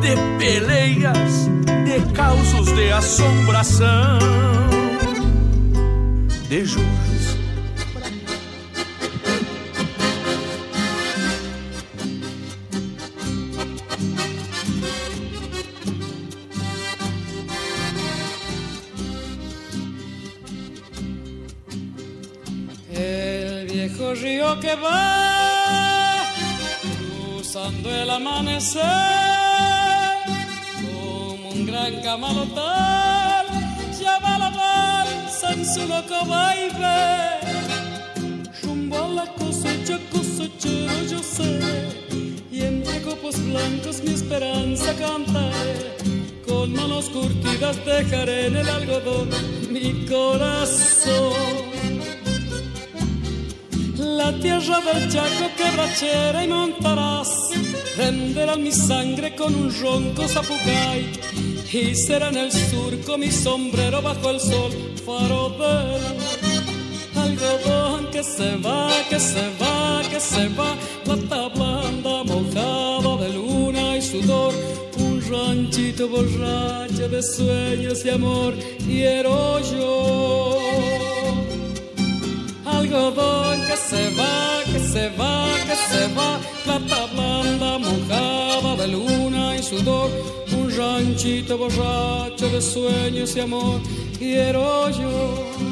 [0.00, 1.50] de peleias,
[1.84, 4.18] de causos de assombração,
[6.48, 7.09] de jujos.
[24.50, 26.24] Río que va
[27.36, 28.82] cruzando el amanecer
[30.82, 33.46] como un gran camalotal.
[34.00, 37.38] Ya va la balsa en su loco baile
[38.62, 41.60] rumbo a la cosecha cosechero yo sé.
[42.50, 45.96] Y entre copos blancos mi esperanza cantaré.
[46.46, 49.28] Con manos curtidas dejaré en el algodón
[49.70, 51.69] mi corazón
[54.20, 57.30] la tierra del Chaco quebrachera y montarás.
[57.96, 61.00] Renderán mi sangre con un ronco zapucay
[61.72, 64.72] y será en el surco mi sombrero bajo el sol.
[65.06, 66.02] Faro del
[67.24, 70.70] algodón que se va, que se va, que se va,
[71.04, 74.52] plata blanda mojada de luna y sudor,
[74.98, 78.52] un ranchito borracho de sueños y amor,
[78.86, 80.59] quiero yo
[82.90, 89.62] que se va, que se va, que se va, plata blanda mojada de luna y
[89.62, 90.10] sudor,
[90.52, 93.80] un ranchito borracho de sueños y amor,
[94.18, 95.70] quiero yo.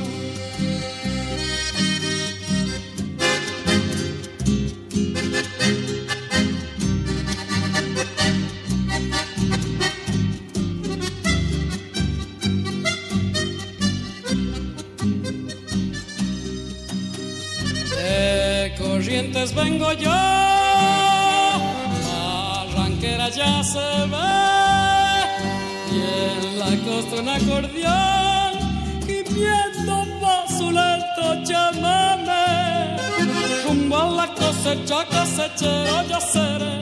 [19.29, 20.11] Corrientes vengo yo,
[22.73, 24.17] arranquera ya se ve,
[25.93, 28.53] y en la costa un acordeón,
[29.07, 32.97] gimiendo pa' su lento chamame,
[33.67, 36.81] rumbo a la cosecha cosechero yo seré,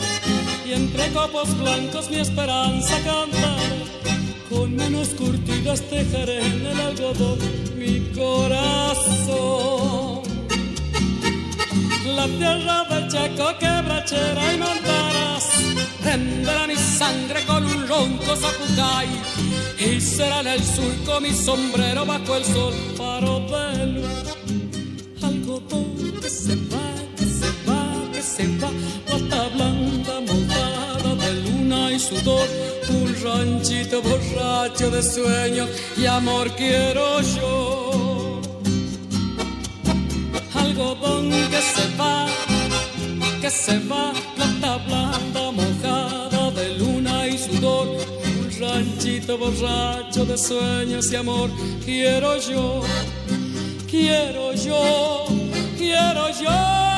[0.67, 3.85] y entre copos blancos mi esperanza cantaré,
[4.49, 7.39] con manos curtidas tejeré en el algodón
[7.77, 10.16] mi corazón.
[12.15, 15.45] La tierra del Chaco quebrachera y montarás
[16.05, 19.09] Renderá mi sangre con un ronco zapucay
[19.79, 24.07] Y será en el surco mi sombrero bajo el sol Faro de luz.
[26.23, 28.71] Que se va, que se va, que se va
[29.07, 32.49] Plata blanda mojada de luna y sudor.
[32.89, 37.96] Un ranchito borracho de sueño y amor quiero yo
[40.67, 42.27] algodón que se va,
[43.41, 47.89] que se va, plata blanda mojada de luna y sudor,
[48.41, 51.51] un ranchito borracho de sueños y amor,
[51.85, 52.83] quiero yo,
[53.89, 55.27] quiero yo,
[55.79, 56.96] quiero yo.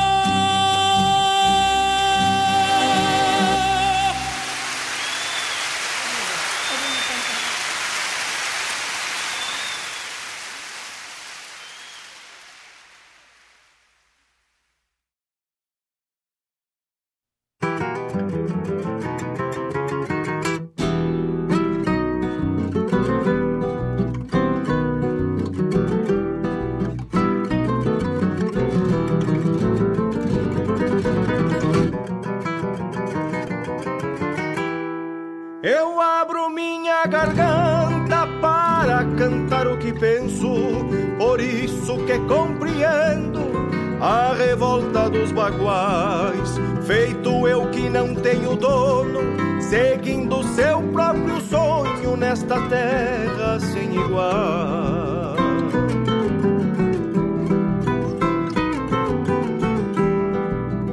[47.89, 49.21] Não tenho dono,
[49.61, 55.37] seguindo seu próprio sonho nesta terra sem igual.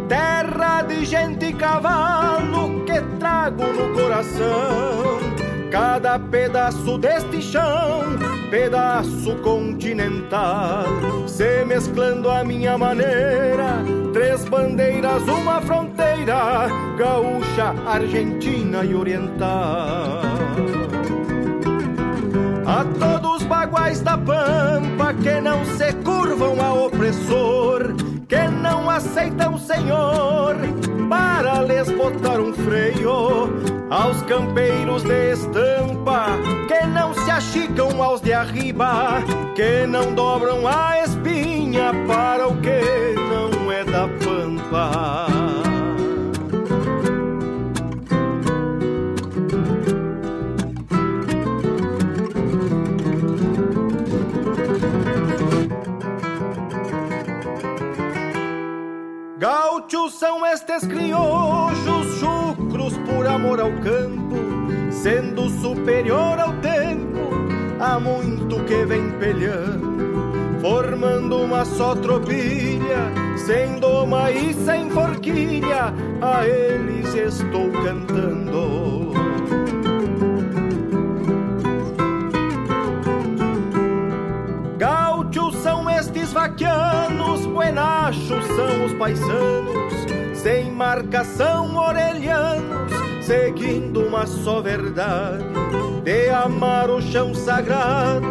[0.08, 5.36] Terra de gente e cavalo que trago no coração.
[5.72, 8.04] Cada pedaço deste chão,
[8.50, 10.86] pedaço continental,
[11.28, 13.84] se mesclando à minha maneira.
[14.14, 15.95] Três bandeiras, uma fronteira,
[16.26, 20.22] gaúcha, argentina e oriental.
[22.66, 27.94] A todos os baguais da pampa que não se curvam ao opressor,
[28.28, 30.56] que não aceitam senhor
[31.08, 33.54] para lhes botar um freio.
[33.92, 36.26] Aos campeiros de estampa
[36.68, 39.22] que não se achicam aos de arriba,
[39.54, 45.65] que não dobram a espinha para o que não é da pampa.
[59.46, 64.38] Gauchos são estes criojos, chucros por amor ao campo,
[64.90, 67.30] sendo superior ao tempo,
[67.80, 75.94] há muito que vem pelhando, formando uma só tropilha, sem doma e sem forquilha,
[76.24, 79.15] a eles estou cantando.
[86.36, 89.94] Vaquianos, buenachos são os paisanos,
[90.34, 95.46] sem marcação orelhanos, seguindo uma só verdade,
[96.04, 98.28] de amar o chão sagrado,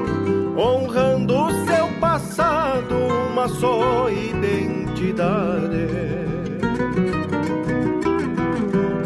[0.55, 2.95] honrando seu passado,
[3.31, 5.89] uma só identidade.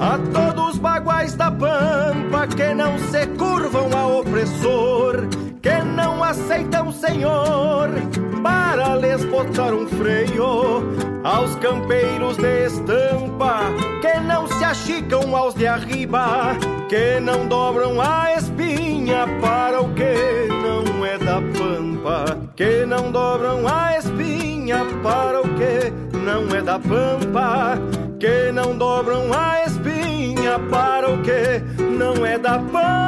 [0.00, 5.28] A todos os baguais da pampa que não se curvam ao opressor,
[5.62, 7.90] que não aceitam senhor,
[8.42, 10.82] para lhes botar um freio
[11.24, 13.60] aos campeiros de estampa,
[14.00, 16.56] que não se achicam aos de arriba,
[16.88, 23.66] que não dobram a espinha para o que não é da pampa, que não dobram
[23.66, 27.78] a espinha para o que não é da pampa,
[28.18, 33.07] que não dobram a espinha para o que não é da pampa.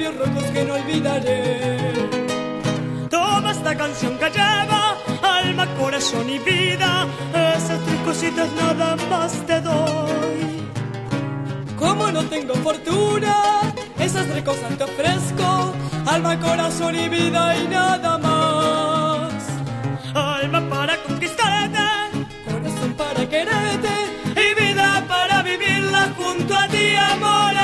[0.00, 1.92] Labios rojos que no olvidaré.
[3.10, 7.06] Toda esta canción que lleva alma, corazón y vida,
[7.56, 10.68] esas tres cositas nada más te doy.
[11.78, 13.60] Como no tengo fortuna,
[13.98, 15.74] esas tres cosas te ofrezco,
[16.06, 19.32] alma, corazón y vida y nada más.
[20.14, 21.78] Alma para conquistarte,
[22.46, 23.94] corazón para quererte
[24.44, 27.59] y vida para vivirla junto a ti, amor.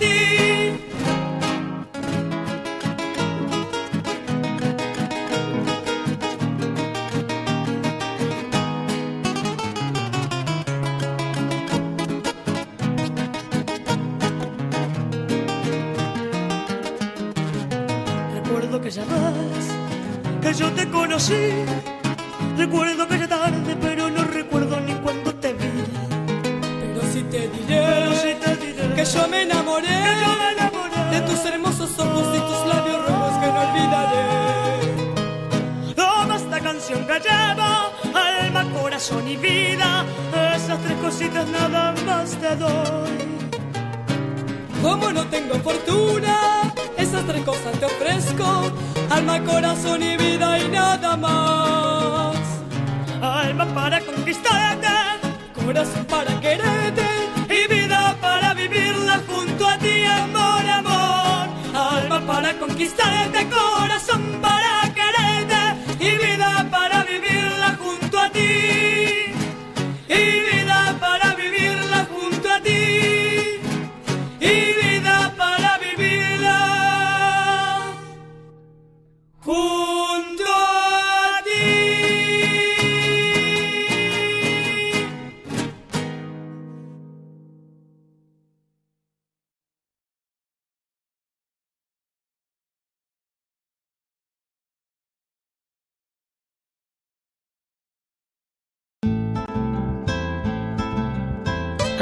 [0.00, 0.39] Ti.
[62.80, 63.89] Para conquistarte, corazón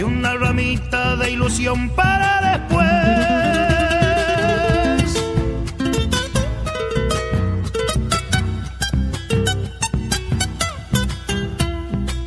[0.00, 2.88] y una ramita de ilusión para después.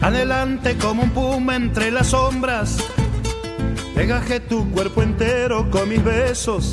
[0.01, 2.77] Adelante como un puma entre las sombras,
[3.95, 6.71] pegaje tu cuerpo entero con mis besos.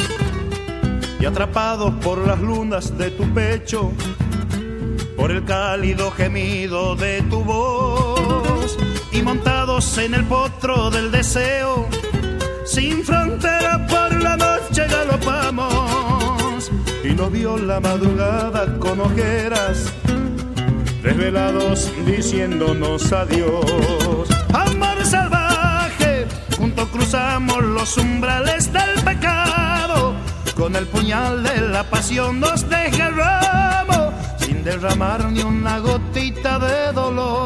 [1.18, 3.90] Y atrapados por las lunas de tu pecho,
[5.16, 7.79] por el cálido gemido de tu voz
[9.20, 11.86] y montados en el potro del deseo,
[12.64, 16.70] sin frontera por la noche galopamos
[17.04, 19.92] y nos vio la madrugada con ojeras,
[21.02, 24.28] desvelados diciéndonos adiós.
[24.54, 26.26] Amor salvaje,
[26.56, 30.14] juntos cruzamos los umbrales del pecado,
[30.56, 37.39] con el puñal de la pasión nos desgarramos, sin derramar ni una gotita de dolor.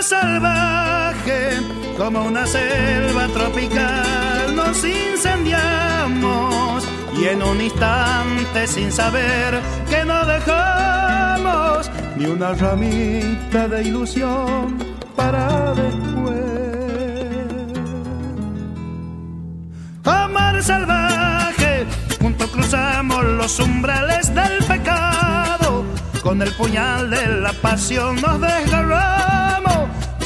[0.00, 1.58] Salvaje,
[1.96, 6.84] como una selva tropical, nos incendiamos
[7.18, 9.60] y en un instante sin saber
[9.90, 14.78] que no dejamos ni una ramita de ilusión
[15.16, 16.44] para después.
[20.04, 21.86] Amor salvaje,
[22.20, 25.84] juntos cruzamos los umbrales del pecado.
[26.22, 29.47] Con el puñal de la pasión nos desgarramos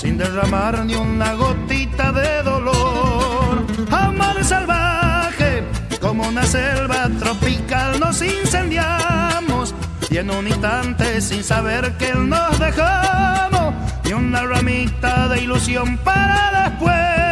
[0.02, 3.64] sin derramar ni una gotita de dolor.
[3.92, 5.62] Amor salvaje,
[6.00, 9.72] como una selva tropical nos incendiamos
[10.10, 13.74] y en un instante sin saber que nos dejamos
[14.04, 17.31] y una ramita de ilusión para después.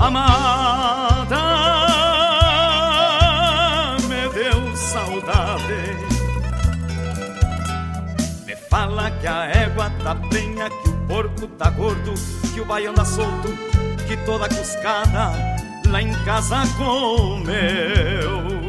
[0.00, 1.42] Amada,
[4.08, 5.96] me deu saudade.
[8.46, 12.14] Me fala que a égua tá prenha, que o porco tá gordo,
[12.54, 13.48] que o baiano tá solto,
[14.06, 15.32] que toda cuscada
[15.88, 18.68] lá em casa comeu.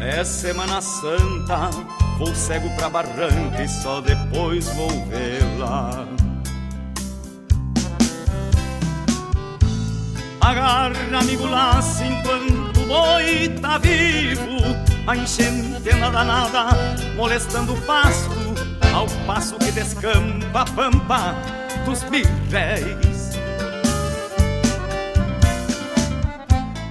[0.00, 1.70] é Semana Santa
[2.18, 6.04] Vou cego pra barranca e só depois vou vê-la.
[10.40, 14.58] Agarra, amigo, laço enquanto o boi tá vivo.
[15.06, 16.76] A enchente anda danada,
[17.14, 18.34] molestando o pasto,
[18.92, 21.34] ao passo que descampa a pampa
[21.84, 23.30] dos birréis.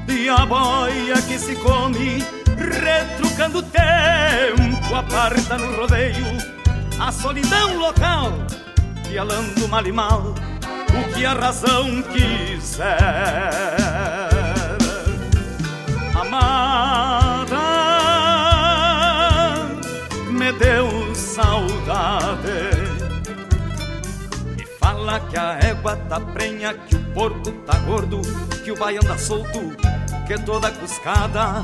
[0.08, 2.37] E a boia que se come
[2.70, 6.58] retrucando o tempo, aparta no rodeio
[7.00, 8.34] a solidão local,
[9.08, 10.34] pialando mal e mal
[10.90, 12.88] o que a razão quiser.
[16.16, 17.58] Amada,
[20.30, 22.48] me deu saudade.
[24.56, 28.22] Me fala que a égua tá prenha, que o porco tá gordo,
[28.64, 29.76] que o baiano tá solto,
[30.26, 31.64] que toda cuscada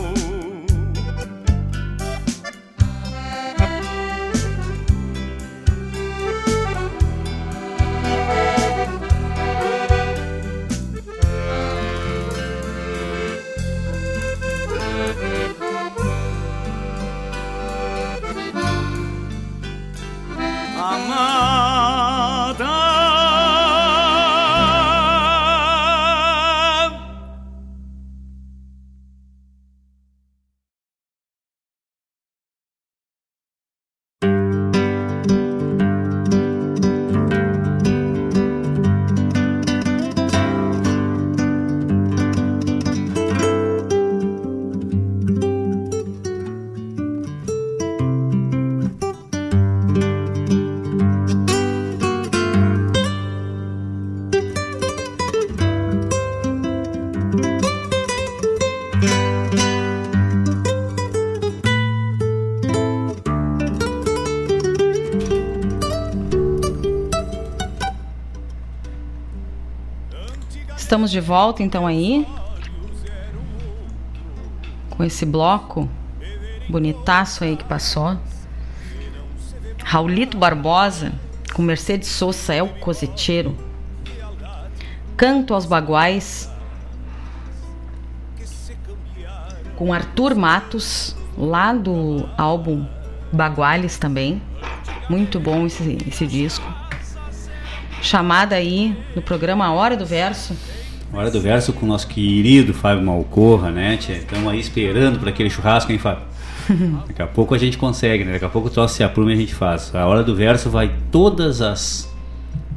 [70.91, 72.27] Estamos de volta então aí
[74.89, 75.89] com esse bloco
[76.67, 78.17] bonitaço aí que passou.
[79.85, 81.13] Raulito Barbosa
[81.53, 83.55] com Mercedes Sosa é o coseteiro.
[85.15, 86.51] Canto aos Baguais
[89.77, 92.85] com Arthur Matos lá do álbum
[93.31, 94.41] Baguales também.
[95.09, 96.65] Muito bom esse, esse disco.
[98.01, 100.53] Chamada aí no programa Hora do Verso
[101.13, 104.15] Hora do verso com o nosso querido Fábio Malcorra, né, tia?
[104.15, 106.23] Estamos aí esperando para aquele churrasco, hein, Fábio?
[107.05, 108.33] Daqui a pouco a gente consegue, né?
[108.33, 109.93] Daqui a pouco o troço se aprume e a gente faz.
[109.93, 112.09] A Hora do Verso vai todas as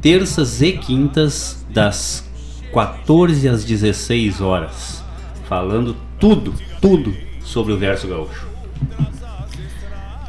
[0.01, 2.29] terças e quintas, das
[2.73, 5.01] 14 às 16 horas.
[5.47, 8.47] Falando tudo, tudo sobre o verso gaúcho.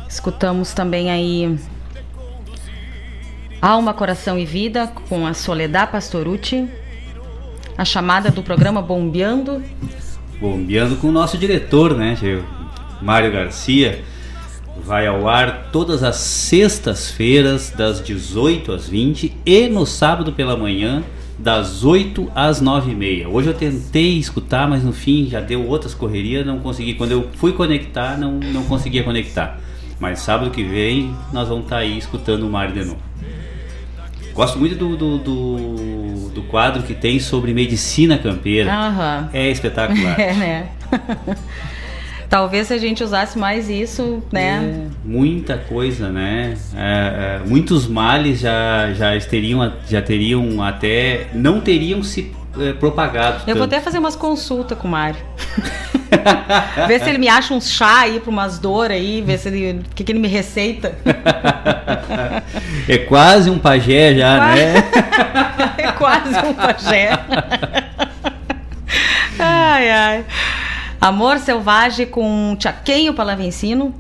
[0.09, 1.59] Escutamos também aí
[3.61, 6.69] Alma, Coração e Vida com a Soledad Pastorucci
[7.77, 9.63] a chamada do programa Bombeando
[10.41, 12.17] bombeando com o nosso diretor, né?
[13.01, 14.05] Mário Garcia.
[14.85, 21.03] Vai ao ar todas as sextas-feiras, das 18 às 20 e no sábado pela manhã,
[21.39, 23.29] das 8 às 9 e meia.
[23.29, 26.95] Hoje eu tentei escutar, mas no fim já deu outras correrias, não consegui.
[26.95, 29.59] Quando eu fui conectar, não, não conseguia conectar.
[29.99, 33.06] Mas sábado que vem nós vamos estar aí escutando o Mário de novo.
[34.37, 38.71] Gosto muito do, do, do, do quadro que tem sobre medicina campeira.
[38.71, 39.31] Aham.
[39.33, 40.15] É espetacular.
[40.21, 40.69] É, né?
[42.29, 44.89] Talvez se a gente usasse mais isso, né?
[45.03, 46.55] Muita coisa, né?
[46.75, 51.29] É, é, muitos males já, já, teriam, já teriam até.
[51.33, 53.43] não teriam se é, propagado.
[53.47, 53.75] Eu vou tanto.
[53.75, 55.21] até fazer umas consultas com o Mário.
[56.89, 59.81] ver se ele me acha uns chá aí pra umas dores aí, ver se ele.
[59.81, 60.95] O que, que ele me receita.
[62.89, 64.61] É quase um pajé já, Quase.
[64.61, 64.75] né?
[65.79, 67.11] é quase um pajé.
[69.39, 70.25] ai, ai.
[71.01, 73.95] Amor Selvagem com Chaquenho Palavencino.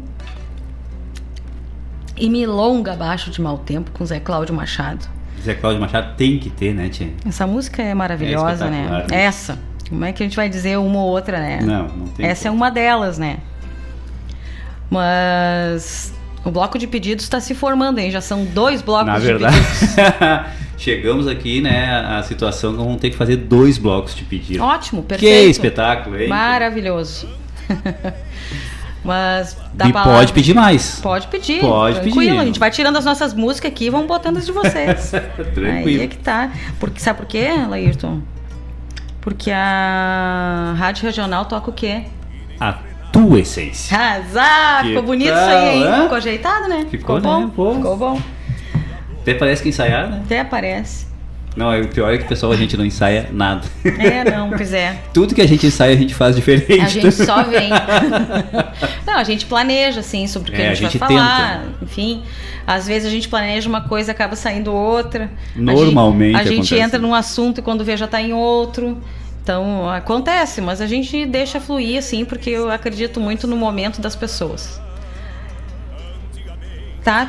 [2.16, 5.06] E Milonga Abaixo de Mau Tempo com Zé Cláudio Machado.
[5.44, 7.10] Zé Cláudio Machado tem que ter, né, Tia?
[7.26, 9.04] Essa música é maravilhosa, É né?
[9.10, 9.22] né?
[9.24, 9.58] Essa.
[9.88, 11.60] Como é que a gente vai dizer uma ou outra, né?
[11.62, 13.38] Não, não tem Essa é uma delas, né?
[14.90, 16.12] Mas
[16.44, 18.10] o bloco de pedidos está se formando, hein?
[18.10, 19.96] Já são dois blocos Na de verdade, pedidos.
[20.78, 24.62] chegamos aqui, né, a situação que vamos ter que fazer dois blocos de pedido.
[24.62, 25.50] Ótimo, Que perfeito.
[25.50, 26.28] espetáculo, hein?
[26.28, 27.28] Maravilhoso.
[29.04, 30.14] Mas dá E palavra.
[30.18, 30.98] pode pedir mais.
[31.00, 31.60] Pode pedir.
[31.60, 32.18] Pode tranquilo.
[32.20, 32.38] pedir.
[32.40, 35.10] A gente vai tirando as nossas músicas aqui e vamos botando as de vocês.
[35.54, 35.68] Tranquilo.
[35.86, 36.50] Aí é que tá.
[36.80, 38.20] Porque, sabe por quê, Laírton?
[39.26, 42.04] Porque a Rádio Regional toca o quê?
[42.60, 42.74] A
[43.12, 43.96] tua essência.
[44.82, 46.02] Que Ficou bonito tal, isso aí, hein?
[46.02, 46.86] Ficou ajeitado, né?
[46.88, 47.40] Ficou, bom.
[47.40, 47.46] né?
[47.48, 48.20] Ficou bom.
[49.20, 50.22] Até parece que ensaiar, né?
[50.24, 51.08] Até parece.
[51.56, 53.62] Não, o pior é que o pessoal a gente não ensaia nada.
[53.84, 55.00] É, não, pois é.
[55.14, 56.80] Tudo que a gente ensaia a gente faz diferente.
[56.82, 57.70] A gente só vem.
[59.06, 61.60] Não, a gente planeja, assim, sobre o que É, a a gente, gente vai falar.
[61.60, 61.74] tenta.
[61.84, 62.22] Enfim,
[62.66, 65.30] às vezes a gente planeja uma coisa acaba saindo outra.
[65.56, 68.98] A Normalmente gente, a gente entra num assunto e quando vê já tá em outro.
[69.42, 74.16] Então, acontece, mas a gente deixa fluir, assim, porque eu acredito muito no momento das
[74.16, 74.80] pessoas.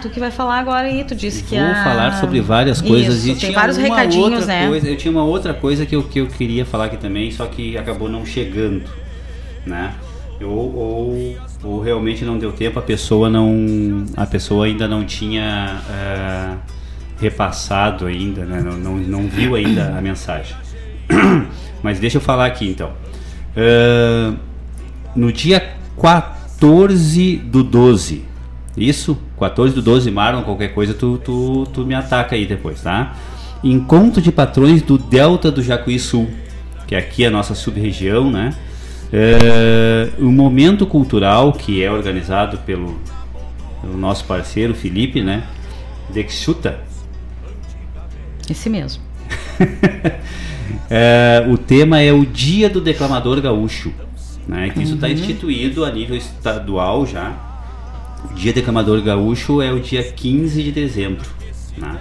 [0.02, 1.84] Tu que vai falar agora aí, tu disse que Vou a...
[1.84, 4.68] falar sobre várias coisas Isso, e tem vários recadinhos, né?
[4.68, 7.46] Coisa, eu tinha uma outra coisa que eu, que eu queria falar aqui também, só
[7.46, 8.84] que acabou não chegando,
[9.66, 9.94] né?
[10.42, 15.80] Ou, ou, ou realmente não deu tempo, a pessoa não, a pessoa ainda não tinha
[15.90, 16.56] eh,
[17.20, 18.62] repassado ainda, né?
[18.62, 20.56] Não, não, não viu ainda a mensagem.
[21.84, 22.94] Mas deixa eu falar aqui então.
[23.56, 24.34] Eh,
[25.16, 28.26] no dia 14 do 12,
[28.78, 29.18] isso?
[29.40, 33.16] 14 do 12, Marlon, qualquer coisa tu, tu, tu me ataca aí depois, tá?
[33.64, 36.30] Encontro de patrões do Delta do Jacuí Sul,
[36.86, 38.54] que é aqui a nossa sub-região, né?
[39.12, 43.00] É, um momento cultural que é organizado pelo,
[43.82, 45.44] pelo nosso parceiro Felipe, né?
[46.14, 46.80] Dexuta.
[48.50, 49.02] Esse mesmo.
[50.90, 53.92] É, o tema é o Dia do Declamador Gaúcho,
[54.48, 54.70] né?
[54.70, 55.14] Que isso está Uhum.
[55.14, 57.34] instituído a nível estadual já.
[58.32, 61.26] O Dia Declamador Gaúcho é o dia 15 de dezembro,
[61.78, 61.98] né?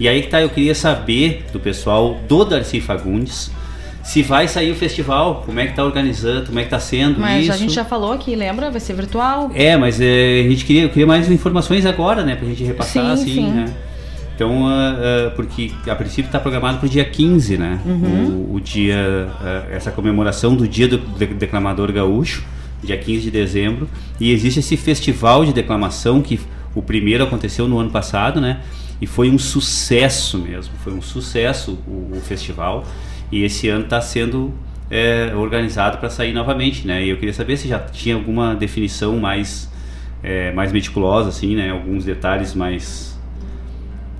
[0.00, 3.50] E aí que tá, eu queria saber do pessoal do Darcy Fagundes
[4.04, 7.20] se vai sair o festival, como é que tá organizando, como é que tá sendo
[7.20, 7.52] Mas isso.
[7.52, 8.70] a gente já falou aqui, lembra?
[8.70, 9.50] Vai ser virtual.
[9.54, 12.34] É, mas é, a gente queria, eu queria mais informações agora, né?
[12.36, 13.50] Pra gente repassar, Sim, assim, sim.
[13.50, 13.74] né?
[14.34, 14.96] Então, ah,
[15.26, 17.80] ah, porque a princípio está programado para o dia 15, né?
[17.84, 18.46] Uhum.
[18.52, 22.44] O, o dia, ah, essa comemoração do Dia do De- Declamador Gaúcho,
[22.82, 23.88] dia 15 de dezembro.
[24.20, 26.40] E existe esse festival de declamação que
[26.74, 28.60] o primeiro aconteceu no ano passado, né?
[29.00, 32.84] E foi um sucesso mesmo, foi um sucesso o, o festival.
[33.30, 34.52] E esse ano está sendo
[34.90, 37.04] é, organizado para sair novamente, né?
[37.04, 39.70] E eu queria saber se já tinha alguma definição mais,
[40.22, 41.70] é, mais meticulosa, assim, né?
[41.70, 43.08] Alguns detalhes mais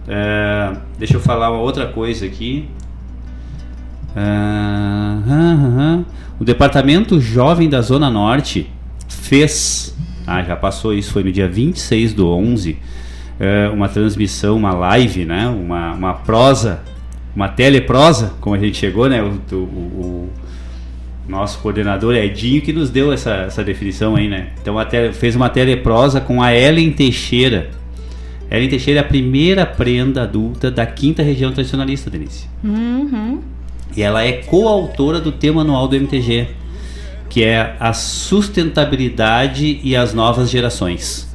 [0.08, 2.66] é, deixa eu falar uma outra coisa aqui.
[4.20, 6.02] Ah, ah.
[6.40, 8.68] O Departamento Jovem da Zona Norte
[9.08, 9.96] fez,
[10.26, 12.76] ah, já passou isso, foi no dia 26 do 11,
[13.40, 15.46] é, uma transmissão, uma live, né?
[15.48, 16.80] uma, uma prosa,
[17.34, 19.22] uma teleprosa, como a gente chegou, né?
[19.22, 20.28] O, o-
[21.26, 24.48] o nosso coordenador Edinho que nos deu essa, essa definição aí, né?
[24.62, 27.70] Então a tele- fez uma teleprosa com a Ellen Teixeira.
[28.50, 32.46] Ellen Teixeira é a primeira prenda adulta da quinta região tradicionalista, Denise.
[32.64, 33.40] Uhum.
[33.96, 36.48] E ela é coautora do tema anual do MTG,
[37.28, 41.28] que é a sustentabilidade e as novas gerações.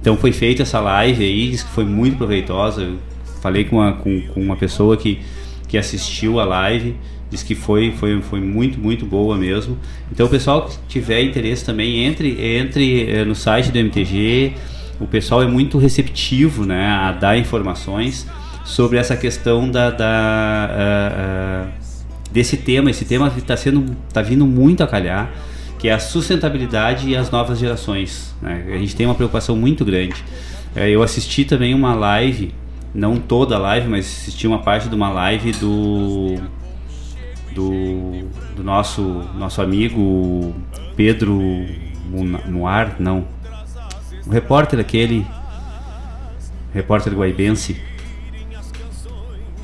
[0.00, 2.82] Então foi feita essa live aí, que foi muito proveitosa.
[2.82, 2.98] Eu
[3.40, 5.20] falei com uma, com, com uma pessoa que,
[5.68, 6.94] que assistiu a live,
[7.30, 9.78] diz que foi, foi, foi muito, muito boa mesmo.
[10.12, 14.52] Então, o pessoal que tiver interesse também, entre, entre eh, no site do MTG.
[15.00, 18.26] O pessoal é muito receptivo né, a dar informações
[18.64, 21.72] sobre essa questão da, da uh, uh,
[22.32, 22.90] desse tema.
[22.90, 25.30] Esse tema está sendo tá vindo muito a calhar,
[25.78, 28.34] que é a sustentabilidade e as novas gerações.
[28.40, 28.64] Né?
[28.72, 30.24] A gente tem uma preocupação muito grande.
[30.74, 32.54] Uh, eu assisti também uma live,
[32.94, 36.36] não toda a live, mas assisti uma parte de uma live do
[37.54, 38.26] do,
[38.56, 39.02] do nosso
[39.38, 40.52] nosso amigo
[40.96, 41.40] Pedro
[42.48, 43.28] Moar, não,
[44.26, 45.24] o repórter aquele
[46.72, 47.80] repórter guaibense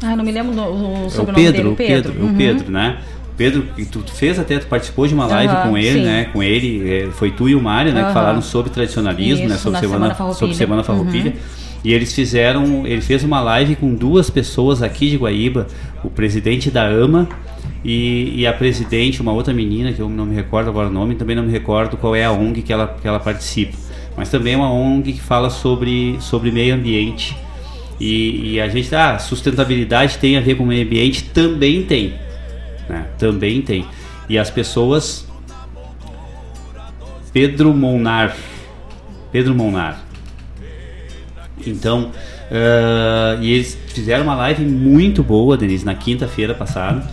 [0.03, 1.69] ah, não me lembro o é sobrenome o Pedro, dele.
[1.69, 2.33] O Pedro, uhum.
[2.33, 2.99] o Pedro, né?
[3.37, 6.05] Pedro, tu fez até, tu participou de uma live uhum, com ele, sim.
[6.05, 6.25] né?
[6.33, 8.03] Com ele, é, foi tu e o Mário, né?
[8.03, 8.09] Uhum.
[8.09, 9.55] Que falaram sobre tradicionalismo, né?
[9.55, 9.79] Isso, né?
[9.79, 11.35] Sobre semana, semana, sobre semana farroupilha.
[11.83, 15.67] E eles fizeram, ele fez uma live com duas pessoas aqui de Guaíba,
[16.05, 17.27] o presidente da AMA
[17.83, 21.15] e, e, a presidente, uma outra menina que eu não me recordo agora o nome,
[21.15, 23.75] também não me recordo qual é a ONG que ela, que ela participa.
[24.15, 27.35] Mas também é uma ONG que fala sobre, sobre meio ambiente
[28.01, 31.23] e, e, a gente, ah, sustentabilidade tem a ver com o meio ambiente?
[31.25, 32.15] Também tem.
[32.89, 33.07] Né?
[33.19, 33.85] Também tem.
[34.27, 35.29] E as pessoas.
[37.31, 38.35] Pedro Monar.
[39.31, 40.03] Pedro Monar.
[41.67, 42.11] Então,
[42.51, 47.07] uh, e eles fizeram uma live muito boa, Denise, na quinta-feira passada.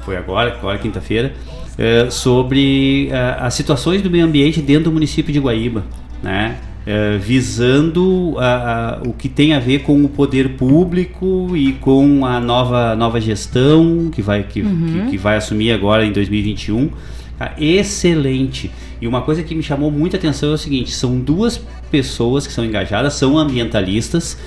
[0.00, 1.32] Foi agora, agora quinta-feira.
[1.78, 5.84] Uh, sobre uh, as situações do meio ambiente dentro do município de Guaíba,
[6.22, 6.58] né?
[6.90, 12.24] Eh, visando a, a, o que tem a ver com o poder público e com
[12.24, 15.02] a nova, nova gestão que vai, que, uhum.
[15.04, 16.88] que, que, vai assumir agora em 2021.
[17.38, 17.52] Tá?
[17.58, 18.70] Excelente.
[19.02, 21.60] E uma coisa que me chamou muita atenção é o seguinte: são duas
[21.90, 24.38] pessoas que são engajadas, são ambientalistas,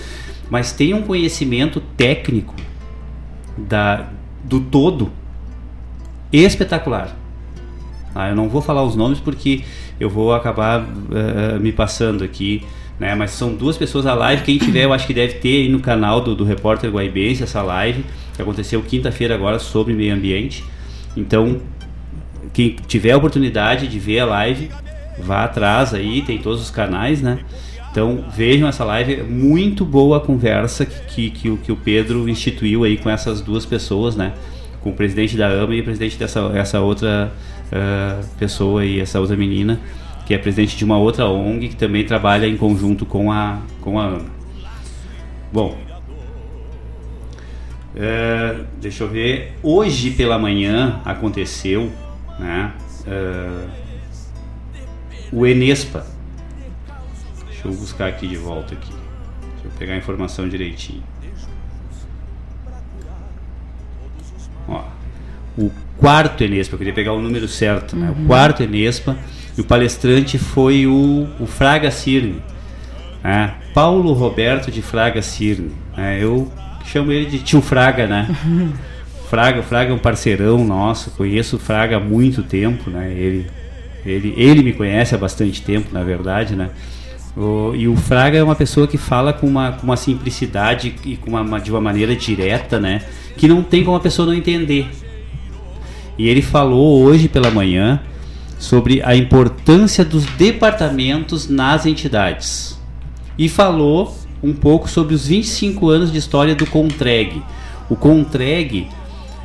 [0.50, 2.56] mas têm um conhecimento técnico
[3.56, 4.10] da,
[4.44, 5.12] do todo
[6.34, 7.16] espetacular.
[8.16, 9.62] Ah, eu não vou falar os nomes porque
[10.02, 12.64] eu vou acabar uh, me passando aqui,
[13.00, 13.14] né?
[13.16, 14.44] Mas são duas pessoas a live.
[14.44, 17.62] Quem tiver, eu acho que deve ter aí no canal do, do Repórter Guaibense essa
[17.62, 18.04] live
[18.36, 20.64] que aconteceu quinta-feira agora sobre meio ambiente.
[21.16, 21.62] Então,
[22.54, 24.70] quem tiver a oportunidade de ver a live,
[25.20, 27.40] vá atrás aí, tem todos os canais, né?
[27.92, 32.98] Então vejam essa live, muito boa a conversa que, que, que o Pedro instituiu aí
[32.98, 34.34] com essas duas pessoas, né?
[34.82, 37.32] Com o presidente da AMA e o presidente dessa essa outra
[37.72, 39.80] uh, pessoa e essa outra menina,
[40.26, 44.00] que é presidente de uma outra ONG que também trabalha em conjunto com a, com
[44.00, 44.26] a AMA.
[45.52, 45.78] Bom,
[47.96, 49.58] uh, deixa eu ver.
[49.64, 51.92] Hoje pela manhã aconteceu
[52.40, 52.74] né,
[53.08, 53.70] uh,
[55.32, 56.06] o Enespa.
[57.48, 58.94] Deixa eu buscar aqui de volta aqui.
[59.54, 61.04] Deixa eu pegar a informação direitinho.
[64.68, 64.84] Ó,
[65.58, 65.72] o
[66.02, 68.10] quarto Enespa, eu queria pegar o número certo, né?
[68.10, 68.24] Uhum.
[68.24, 69.16] O quarto Enespa,
[69.56, 72.42] e o palestrante foi o, o Fraga Cirne,
[73.24, 73.54] né?
[73.72, 75.72] Paulo Roberto de Fraga Cirne.
[75.96, 76.18] Né?
[76.20, 76.52] Eu
[76.86, 78.28] chamo ele de tio Fraga, né?
[79.30, 83.14] Fraga, Fraga é um parceirão nosso, conheço o Fraga há muito tempo, né?
[83.14, 83.48] Ele,
[84.04, 86.72] ele, ele me conhece há bastante tempo, na verdade, né?
[87.38, 91.16] O, e o Fraga é uma pessoa que fala com uma, com uma simplicidade e
[91.16, 93.04] com uma, de uma maneira direta, né?
[93.38, 94.90] Que não tem como a pessoa não entender.
[96.22, 98.00] E ele falou hoje pela manhã
[98.60, 102.80] sobre a importância dos departamentos nas entidades.
[103.40, 107.42] E falou um pouco sobre os 25 anos de história do Contreg.
[107.90, 108.88] O Contreg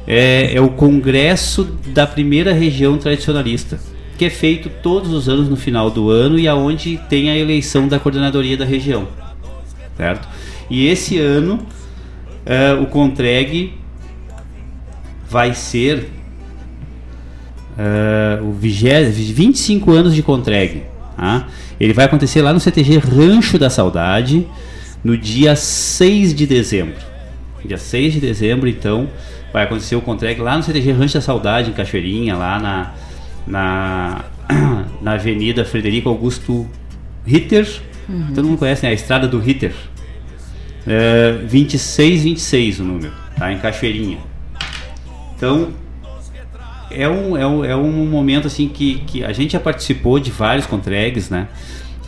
[0.07, 3.81] é, é o congresso da primeira região tradicionalista,
[4.19, 7.89] que é feito todos os anos no final do ano e aonde tem a eleição
[7.89, 9.09] da coordenadoria da região,
[9.97, 10.29] certo?
[10.69, 11.59] E esse ano
[12.45, 13.73] é, o Contreg
[15.27, 16.11] vai ser
[17.77, 20.85] uh, o 25 anos de Contreg.
[21.17, 21.47] Tá?
[21.79, 24.47] Ele vai acontecer lá no CTG Rancho da Saudade,
[25.05, 26.97] no dia 6 de dezembro.
[27.65, 29.09] Dia 6 de dezembro, então,
[29.53, 32.95] vai acontecer o Contreg lá no CTG Rancho da Saudade, em Cachoeirinha, lá na,
[33.47, 34.25] na,
[35.01, 36.67] na Avenida Frederico Augusto
[37.25, 37.69] Ritter.
[38.09, 38.33] Uhum.
[38.35, 38.91] Todo mundo conhece né?
[38.91, 39.73] a Estrada do Ritter.
[40.87, 43.53] Uh, 2626 o número, tá?
[43.53, 44.19] Em Cachoeirinha.
[45.37, 45.73] Então,
[46.91, 50.31] é um, é um, é um momento assim que, que a gente já participou de
[50.31, 51.49] vários contregues, né?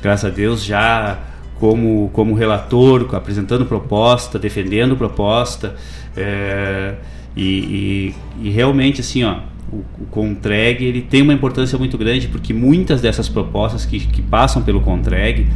[0.01, 1.19] Graças a Deus já
[1.59, 5.75] como, como relator, apresentando proposta, defendendo proposta.
[6.17, 6.95] É,
[7.37, 9.39] e, e, e, realmente assim, ó,
[9.73, 14.23] o, o Contreg ele tem uma importância muito grande porque muitas dessas propostas que, que
[14.23, 15.47] passam pelo Contreg,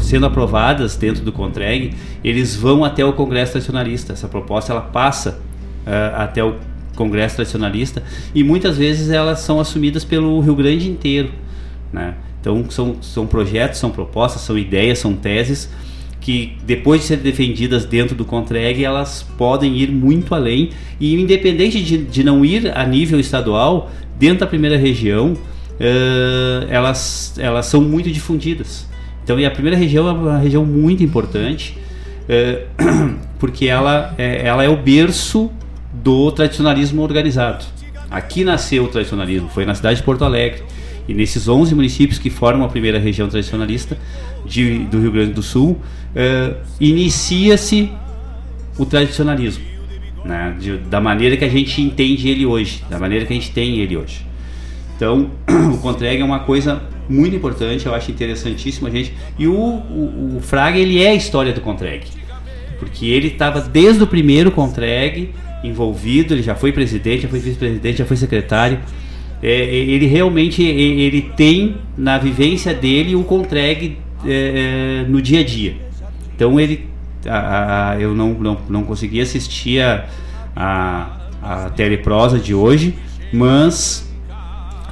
[0.00, 4.12] sendo aprovadas dentro do Contreg, eles vão até o Congresso Nacionalista.
[4.12, 5.40] Essa proposta ela passa
[6.14, 6.56] até o
[6.98, 8.02] Congresso Tradicionalista
[8.34, 11.30] e muitas vezes elas são assumidas pelo Rio Grande inteiro,
[11.92, 12.14] né?
[12.40, 15.70] Então são, são projetos, são propostas, são ideias, são teses
[16.20, 20.70] que depois de serem defendidas dentro do Contreg, elas podem ir muito além
[21.00, 27.34] e independente de, de não ir a nível estadual, dentro da primeira região, uh, elas,
[27.38, 28.86] elas são muito difundidas.
[29.22, 31.78] Então, e a primeira região é uma região muito importante,
[32.28, 35.50] uh, porque ela é, ela é o berço
[35.92, 37.64] do tradicionalismo organizado.
[38.10, 40.62] Aqui nasceu o tradicionalismo, foi na cidade de Porto Alegre.
[41.06, 43.96] E nesses 11 municípios que formam a primeira região tradicionalista
[44.44, 47.90] de, do Rio Grande do Sul, uh, inicia-se
[48.78, 49.64] o tradicionalismo,
[50.24, 50.54] né?
[50.58, 53.78] de, da maneira que a gente entende ele hoje, da maneira que a gente tem
[53.78, 54.26] ele hoje.
[54.96, 55.30] Então,
[55.72, 59.14] o Contreg é uma coisa muito importante, eu acho interessantíssimo a gente.
[59.38, 62.06] E o, o, o Fraga, ele é a história do Contreg,
[62.78, 65.30] porque ele estava desde o primeiro Contreg
[65.62, 68.78] envolvido, ele já foi presidente, já foi vice-presidente, já foi secretário.
[69.42, 75.44] É, ele realmente ele tem na vivência dele o Contreg é, é, no dia a
[75.44, 75.76] dia.
[76.34, 76.86] Então ele,
[77.26, 80.06] a, a, eu não, não, não consegui assistir a,
[80.56, 82.94] a, a teleprosa de hoje,
[83.32, 84.08] mas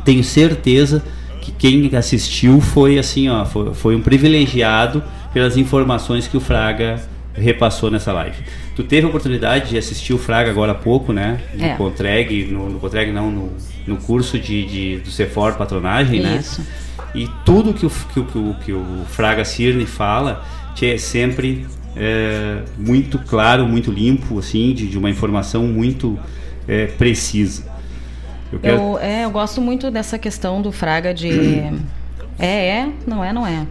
[0.04, 1.04] tenho certeza
[1.40, 5.02] que quem assistiu foi assim, ó, foi, foi um privilegiado
[5.32, 7.00] pelas informações que o Fraga
[7.34, 8.36] repassou nessa live.
[8.76, 11.40] Tu teve a oportunidade de assistir o Fraga agora há pouco, né?
[11.54, 11.74] No é.
[11.76, 13.52] Contreg, no, no Contreg não, no,
[13.86, 16.36] no curso de, de, do Cefor Patronagem, né?
[16.36, 16.60] Isso.
[16.60, 16.66] né?
[17.14, 20.44] E tudo que o, que, o, que o Fraga Cirne fala
[20.82, 21.66] é sempre
[21.96, 26.18] é, muito claro, muito limpo, assim, de, de uma informação muito
[26.68, 27.64] é, precisa.
[28.52, 28.76] Eu, quero...
[28.76, 31.30] eu, é, eu gosto muito dessa questão do Fraga de
[32.38, 33.66] é, é, não é, não é.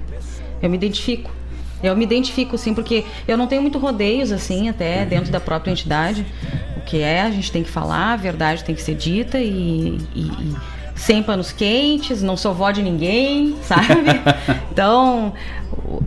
[0.64, 1.30] Eu me identifico.
[1.84, 5.08] Eu me identifico, sim, porque eu não tenho muito rodeios, assim, até uhum.
[5.08, 6.26] dentro da própria entidade.
[6.78, 9.98] O que é, a gente tem que falar, a verdade tem que ser dita e,
[10.16, 10.56] e, e
[10.96, 14.22] sem panos quentes, não sou vó de ninguém, sabe?
[14.72, 15.34] então,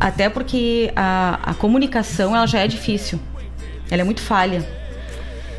[0.00, 3.20] até porque a, a comunicação, ela já é difícil.
[3.90, 4.66] Ela é muito falha.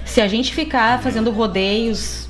[0.06, 2.29] Se a gente ficar fazendo rodeios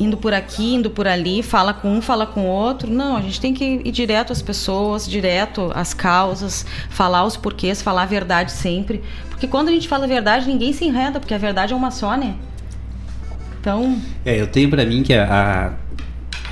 [0.00, 2.90] indo por aqui, indo por ali, fala com um, fala com o outro.
[2.90, 7.82] Não, a gente tem que ir direto às pessoas, direto às causas, falar os porquês,
[7.82, 9.02] falar a verdade sempre.
[9.28, 11.90] Porque quando a gente fala a verdade, ninguém se enreda, porque a verdade é uma
[11.90, 12.34] só, né?
[13.60, 14.00] Então.
[14.24, 15.26] É, eu tenho para mim que a,
[15.68, 15.72] a,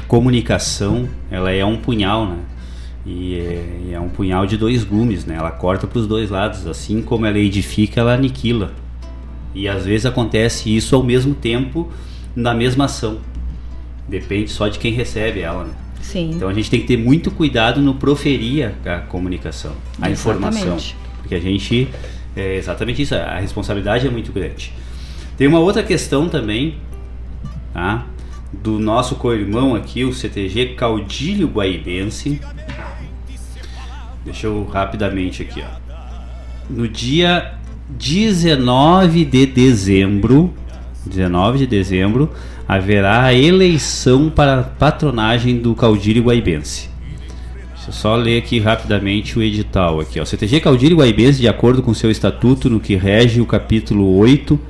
[0.06, 2.36] comunicação, ela é um punhal, né?
[3.06, 5.36] E é, é um punhal de dois gumes, né?
[5.36, 6.66] Ela corta para os dois lados.
[6.66, 8.74] Assim como ela edifica, ela aniquila.
[9.54, 11.90] E às vezes acontece isso ao mesmo tempo
[12.36, 13.18] na mesma ação.
[14.08, 15.72] Depende só de quem recebe ela, né?
[16.00, 16.30] Sim.
[16.34, 20.56] Então a gente tem que ter muito cuidado no proferir a, comunicação, a exatamente.
[20.56, 20.96] informação.
[21.18, 21.88] Porque a gente.
[22.36, 24.72] É exatamente isso, a responsabilidade é muito grande.
[25.36, 26.76] Tem uma outra questão também,
[27.72, 28.06] tá?
[28.52, 32.40] Do nosso co-irmão aqui, o CTG Caudilho Guaibense.
[34.24, 35.88] Deixa eu rapidamente aqui, ó.
[36.70, 37.54] No dia
[37.90, 40.54] 19 de dezembro,
[41.06, 42.30] 19 de dezembro,
[42.68, 46.90] haverá eleição para patronagem do Caudilho Guaibense.
[47.74, 50.00] Deixa eu só ler aqui rapidamente o edital.
[50.00, 50.24] Aqui, ó.
[50.24, 54.60] CTG Caudilho Guaibense, de acordo com seu estatuto, no que rege o capítulo 8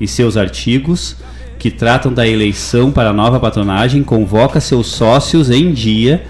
[0.00, 1.16] e seus artigos,
[1.58, 6.24] que tratam da eleição para a nova patronagem, convoca seus sócios em dia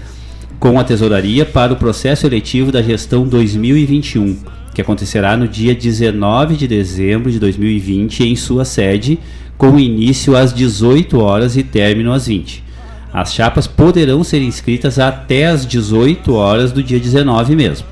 [0.59, 4.37] com a tesouraria para o processo eletivo da gestão 2021,
[4.73, 9.19] que acontecerá no dia 19 de dezembro de 2020 em sua sede,
[9.57, 12.63] com início às 18 horas e término às 20.
[13.11, 17.87] As chapas poderão ser inscritas até às 18 horas do dia 19 mesmo.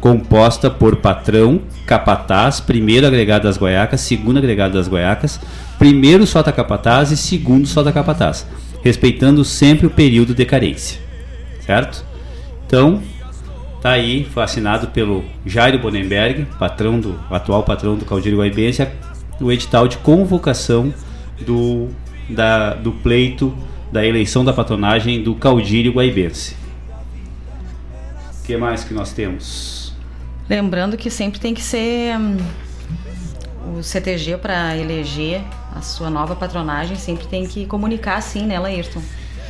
[0.00, 5.38] Composta por patrão, capataz, primeiro agregado das goiacas, segundo agregado das goiacas,
[5.78, 8.46] primeiro sota capataz e segundo sota capataz,
[8.82, 10.98] respeitando sempre o período de carência.
[11.64, 12.04] Certo?
[12.66, 13.00] Então,
[13.82, 18.86] tá aí, foi assinado pelo Jairo Bonenberg, patrão do atual patrão do Caldeiro Guaibense,
[19.40, 20.94] o edital de convocação
[21.40, 21.88] do,
[22.30, 23.52] da, do pleito
[23.90, 26.56] da eleição da patronagem do caudilho guaibense.
[28.40, 29.94] O que mais que nós temos?
[30.48, 32.38] Lembrando que sempre tem que ser hum,
[33.76, 35.42] o CTG para eleger
[35.74, 39.02] a sua nova patronagem, sempre tem que comunicar assim, né, Laírton?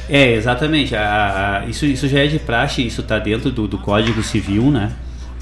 [0.08, 0.94] É, exatamente.
[0.94, 4.70] A, a, isso, isso já é de praxe, isso está dentro do, do Código Civil,
[4.70, 4.92] né?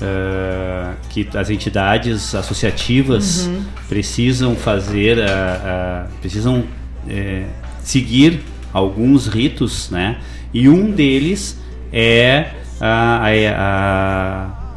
[0.01, 3.63] Uh, que as entidades associativas uhum.
[3.87, 6.65] precisam fazer, uh, precisam
[7.07, 7.45] é,
[7.83, 8.41] seguir
[8.73, 10.19] alguns ritos, né?
[10.55, 11.61] E um deles
[11.93, 13.31] é a, a,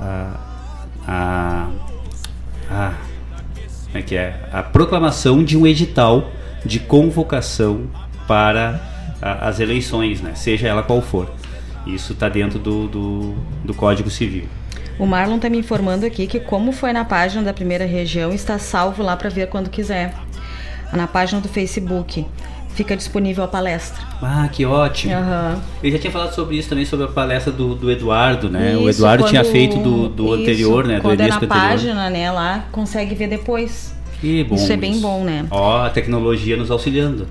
[0.01, 1.69] a, a,
[2.69, 2.93] a
[3.93, 6.31] né, que é a proclamação de um edital
[6.65, 7.84] de convocação
[8.27, 8.93] para
[9.23, 11.31] a, as eleições, né, seja ela qual for.
[11.87, 14.45] Isso está dentro do, do, do Código Civil.
[14.99, 18.59] O Marlon está me informando aqui que como foi na página da primeira região, está
[18.59, 20.13] salvo lá para ver quando quiser.
[20.91, 22.25] Na página do Facebook
[22.75, 24.03] fica disponível a palestra.
[24.21, 25.13] Ah, que ótimo.
[25.13, 25.61] Uhum.
[25.81, 28.73] Eu já tinha falado sobre isso também, sobre a palestra do, do Eduardo, né?
[28.73, 30.95] Isso, o Eduardo quando, tinha feito do, do isso, anterior, né?
[30.97, 31.55] Do quando é na anterior.
[31.55, 32.31] página, né?
[32.31, 33.95] Lá consegue ver depois.
[34.21, 34.55] Que bom.
[34.55, 35.45] Isso é bem bom, né?
[35.49, 37.27] Ó, a tecnologia nos auxiliando.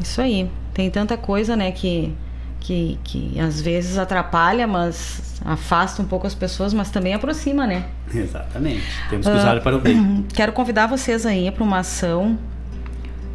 [0.00, 0.48] Isso aí.
[0.74, 2.12] Tem tanta coisa, né, que,
[2.58, 7.86] que, que às vezes atrapalha, mas afasta um pouco as pessoas, mas também aproxima, né?
[8.12, 8.82] Exatamente.
[9.08, 10.26] Temos que usar uh, para o bem.
[10.34, 12.36] Quero convidar vocês aí para uma ação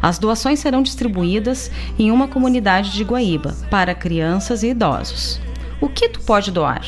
[0.00, 5.40] As doações serão distribuídas em uma comunidade de Guaíba para crianças e idosos.
[5.80, 6.82] O que tu pode doar?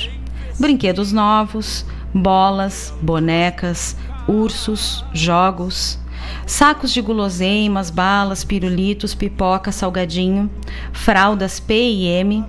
[0.58, 1.84] Brinquedos novos,
[2.14, 3.96] bolas, bonecas,
[4.26, 5.98] ursos, jogos,
[6.46, 10.50] sacos de guloseimas, balas, pirulitos, pipoca, salgadinho,
[10.92, 12.44] fraldas P e M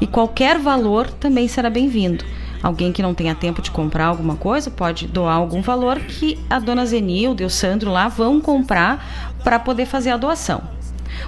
[0.00, 2.24] e qualquer valor também será bem-vindo
[2.62, 6.58] alguém que não tenha tempo de comprar alguma coisa pode doar algum valor que a
[6.58, 10.62] dona Zenilda e o Sandro lá vão comprar para poder fazer a doação.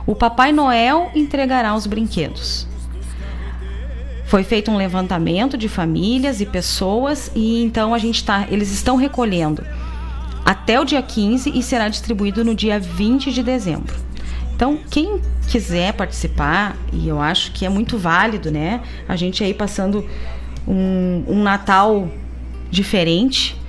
[0.05, 2.67] O Papai Noel entregará os brinquedos.
[4.27, 8.97] Foi feito um levantamento de famílias e pessoas e então a gente tá, eles estão
[8.97, 9.65] recolhendo
[10.49, 13.95] até o dia 15 e será distribuído no dia 20 de dezembro.
[14.57, 18.81] Então, quem quiser participar, e eu acho que é muito válido, né?
[19.07, 20.09] A gente aí passando
[20.67, 22.09] um, um Natal
[22.71, 23.61] diferente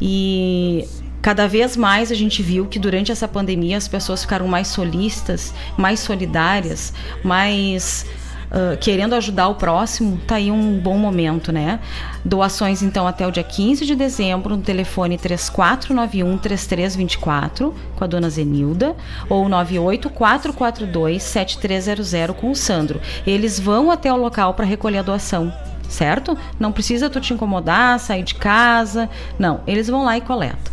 [0.00, 0.84] e
[1.22, 5.54] cada vez mais a gente viu que durante essa pandemia as pessoas ficaram mais solistas,
[5.78, 6.92] mais solidárias,
[7.22, 8.04] mais
[8.50, 10.18] uh, querendo ajudar o próximo.
[10.26, 11.80] Tá aí um bom momento, né?
[12.24, 18.30] Doações então até o dia 15 de dezembro no telefone 3491 3324 com a dona
[18.30, 18.96] Zenilda
[19.28, 23.00] ou 98442 7300 com o Sandro.
[23.26, 25.52] Eles vão até o local para recolher a doação
[25.88, 26.36] certo?
[26.58, 29.08] Não precisa tu te incomodar, sair de casa.
[29.38, 30.72] Não, eles vão lá e coletam.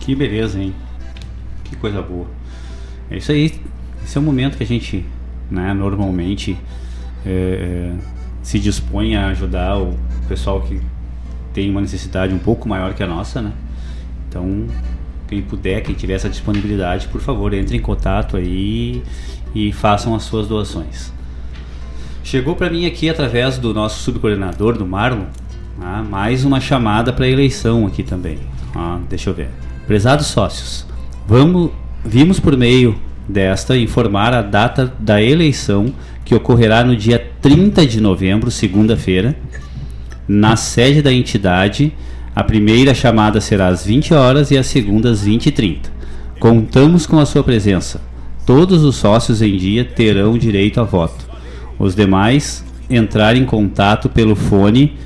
[0.00, 0.74] Que beleza, hein?
[1.64, 2.26] Que coisa boa.
[3.10, 3.60] É isso aí.
[4.04, 5.06] Esse é o momento que a gente,
[5.52, 6.56] né, normalmente
[7.26, 7.92] é, é,
[8.42, 9.94] se dispõe a ajudar o
[10.26, 10.80] pessoal que
[11.52, 13.52] tem uma necessidade um pouco maior que a nossa, né?
[14.28, 14.66] Então,
[15.28, 19.02] quem puder, quem tiver essa disponibilidade, por favor, entre em contato aí
[19.54, 21.12] e façam as suas doações.
[22.24, 25.26] Chegou para mim aqui através do nosso subcoordenador, do Marlon,
[25.80, 28.38] ah, mais uma chamada para eleição aqui também.
[28.74, 29.50] Ah, deixa eu ver.
[29.86, 30.86] Prezados sócios,
[31.26, 31.70] vamos,
[32.04, 32.98] vimos por meio
[33.32, 35.94] desta informar a data da eleição
[36.24, 39.34] que ocorrerá no dia 30 de novembro, segunda-feira,
[40.28, 41.92] na sede da entidade.
[42.34, 45.90] A primeira chamada será às 20 horas e a segunda às 20 e 30.
[46.38, 48.00] Contamos com a sua presença.
[48.46, 51.28] Todos os sócios em dia terão direito a voto.
[51.78, 54.96] Os demais entrar em contato pelo fone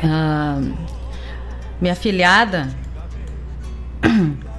[0.06, 0.60] Ah,
[1.80, 2.68] minha filhada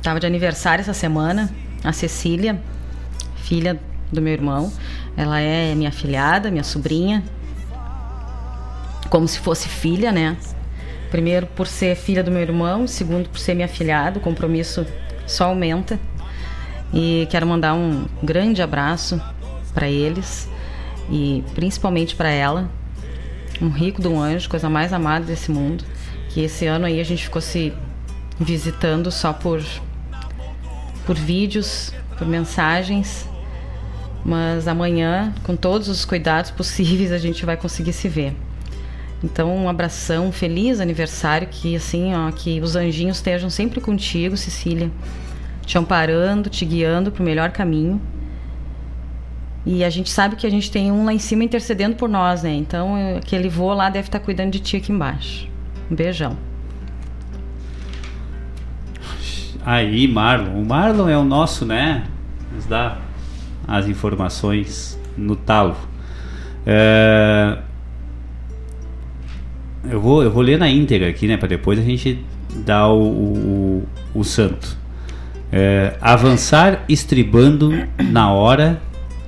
[0.02, 1.50] tava de aniversário essa semana,
[1.82, 2.58] a Cecília,
[3.44, 3.78] filha
[4.10, 4.72] do meu irmão.
[5.16, 7.22] Ela é minha filhada, minha sobrinha.
[9.10, 10.36] Como se fosse filha, né?
[11.10, 14.86] Primeiro por ser filha do meu irmão, segundo por ser minha filhada, o compromisso
[15.26, 15.98] só aumenta.
[16.92, 19.20] E quero mandar um grande abraço
[19.72, 20.48] para eles
[21.10, 22.70] e principalmente para ela,
[23.60, 25.84] um rico um anjo, coisa mais amada desse mundo.
[26.30, 27.72] Que esse ano aí a gente ficou se
[28.40, 29.62] visitando só por
[31.06, 33.28] por vídeos, por mensagens,
[34.24, 38.34] mas amanhã, com todos os cuidados possíveis, a gente vai conseguir se ver.
[39.22, 44.36] Então, um abração, um feliz aniversário, que assim, ó, que os anjinhos estejam sempre contigo,
[44.36, 44.90] Cecília,
[45.64, 48.00] te amparando, te guiando para o melhor caminho.
[49.66, 52.42] E a gente sabe que a gente tem um lá em cima intercedendo por nós,
[52.42, 52.52] né?
[52.52, 55.48] Então, aquele vô lá deve estar cuidando de ti aqui embaixo.
[55.90, 56.36] Um beijão.
[59.64, 60.60] Aí, Marlon.
[60.60, 62.04] O Marlon é o nosso, né?
[62.54, 62.98] Nos dá
[63.66, 65.76] as informações no talo.
[66.66, 67.58] É,
[69.90, 71.36] Eu, vou, eu vou ler na íntegra aqui, né?
[71.36, 72.24] Para depois a gente
[72.64, 74.76] dar o, o, o santo.
[75.52, 77.70] É, avançar estribando
[78.02, 78.80] na hora,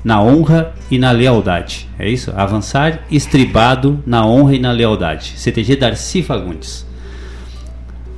[0.02, 1.88] na honra e na lealdade.
[1.98, 2.32] É isso?
[2.34, 5.34] Avançar estribado na honra e na lealdade.
[5.36, 6.86] CTG Darcy Fagundes.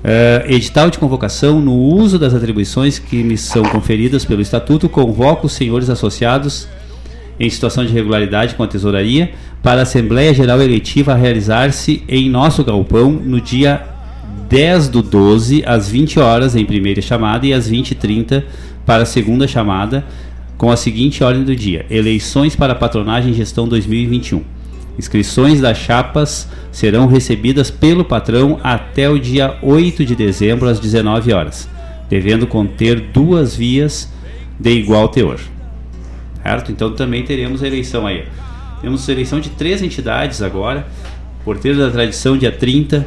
[0.02, 5.46] É, edital de convocação no uso das atribuições que me são conferidas pelo Estatuto, convoco
[5.46, 6.68] os senhores associados
[7.38, 12.30] em situação de irregularidade com a Tesouraria para a Assembleia Geral Eletiva a realizar-se em
[12.30, 13.82] nosso galpão no dia
[14.48, 18.44] 10 do 12, às 20 horas em primeira chamada e às 20h30
[18.86, 20.04] para a segunda chamada,
[20.56, 24.42] com a seguinte ordem do dia: Eleições para patronagem e gestão 2021.
[24.98, 31.32] Inscrições das chapas serão recebidas pelo patrão até o dia 8 de dezembro, às 19
[31.32, 31.68] horas,
[32.10, 34.12] devendo conter duas vias
[34.58, 35.38] de igual teor.
[36.42, 36.72] Certo?
[36.72, 38.24] Então também teremos eleição aí.
[38.80, 40.86] Temos eleição de três entidades agora.
[41.44, 43.06] Porteiro da Tradição, dia 30.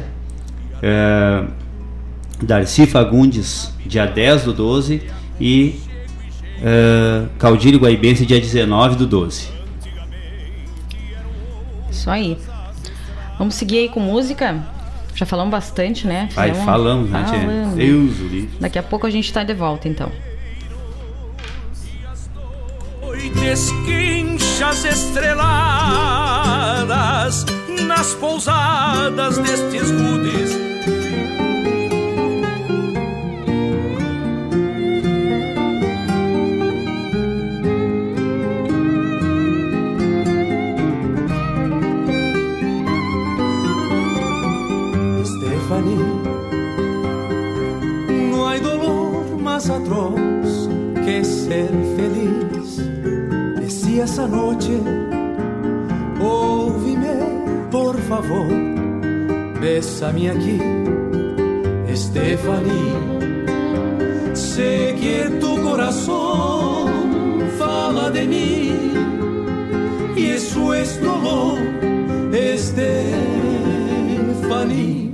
[0.82, 1.44] É,
[2.42, 5.02] Darcy Fagundes, dia 10 do 12.
[5.38, 5.74] E
[6.62, 9.51] é, Caudilho Guaibense, dia 19 do 12.
[12.02, 12.36] Isso aí.
[13.38, 14.60] Vamos seguir aí com música.
[15.14, 16.28] Já falamos bastante, né?
[16.36, 17.24] Aí Fizemos- falamos, né?
[17.24, 17.74] Falamos.
[17.76, 18.48] Deus o.
[18.58, 20.10] Daqui a pouco a gente tá de volta, então.
[23.00, 25.46] Noites quinchas estreladas
[27.86, 30.71] nas pousadas destes rudes.
[51.04, 52.68] Que ser feliz.
[53.60, 54.78] Decía esa noche,
[56.20, 57.14] óvime
[57.70, 58.48] por favor,
[59.60, 60.58] bésame aquí,
[61.94, 62.94] Stephanie.
[64.34, 66.90] Sé que tu corazón
[67.58, 68.72] fala de mí
[70.16, 71.58] y eso es dolor.
[74.42, 75.11] Stephanie,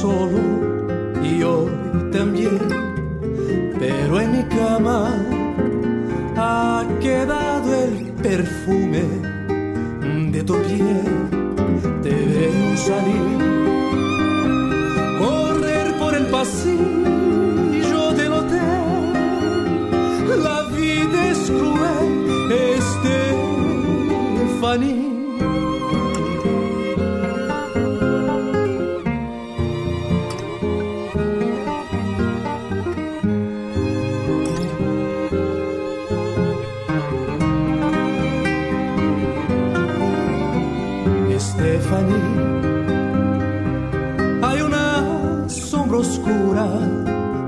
[0.00, 0.40] solo
[1.22, 1.68] y hoy
[2.10, 2.58] también,
[3.78, 5.14] pero en mi cama
[6.36, 9.02] ha quedado el perfume
[10.32, 11.04] de tu piel.
[12.02, 13.38] Te veo salir,
[15.18, 16.99] correr por el pasillo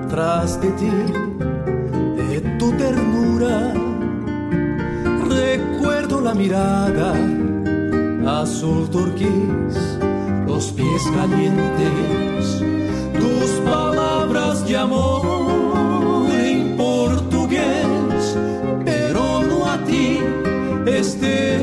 [0.09, 0.91] tras de ti,
[2.17, 3.73] de tu ternura.
[5.29, 7.15] Recuerdo la mirada
[8.43, 9.75] azul turquís,
[10.47, 12.63] los pies calientes,
[13.19, 18.37] tus palabras de amor en portugués,
[18.85, 20.21] pero no a ti,
[20.87, 21.63] Estefanía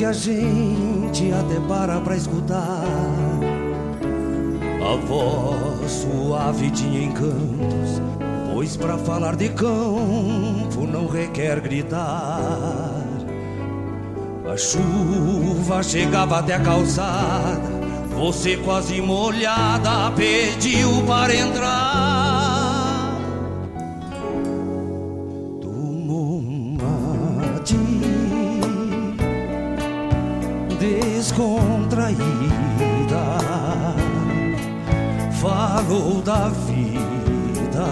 [0.00, 2.86] Que a gente até para pra escutar.
[4.82, 8.00] A voz suave tinha encantos
[8.50, 13.04] Pois pra falar de campo não requer gritar.
[14.50, 17.60] A chuva chegava até a calçada
[18.18, 21.89] Você quase molhada pediu para entrar
[36.48, 37.86] vida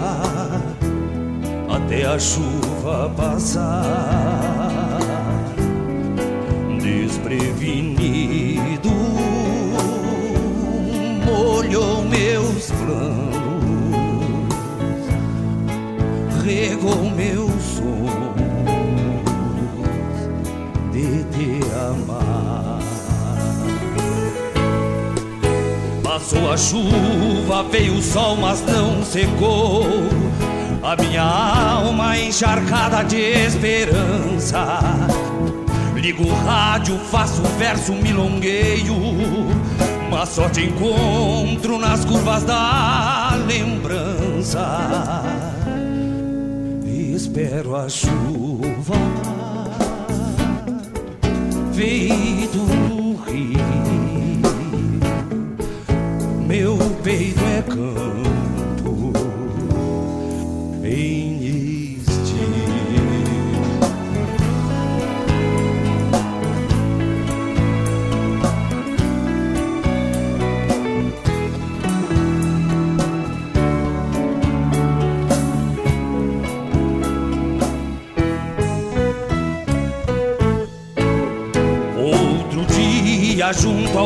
[1.69, 4.48] até a chuva passar
[26.19, 29.85] Passou a chuva, veio o sol, mas não secou.
[30.83, 34.79] A minha alma encharcada de esperança.
[35.95, 38.95] Ligo o rádio, faço verso, milongueio.
[40.11, 45.23] Mas só te encontro nas curvas da lembrança
[47.15, 48.95] espero a chuva
[51.73, 52.88] feito um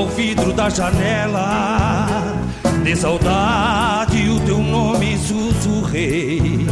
[0.04, 2.36] ao vidro da janela.
[2.84, 6.68] De saudade o teu nome sussurrei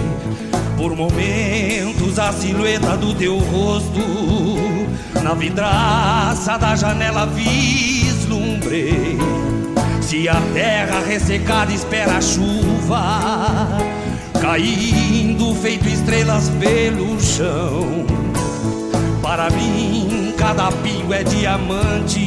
[0.75, 4.01] Por momentos a silhueta do teu rosto.
[5.23, 9.17] Na vidraça da janela vislumbrei.
[10.01, 13.77] Se a terra ressecada espera a chuva
[14.41, 18.05] Caindo feito estrelas pelo chão.
[19.21, 22.19] Para mim, cada pingo é diamante,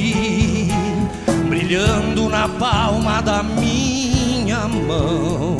[1.75, 5.57] brilhando na palma da minha mão.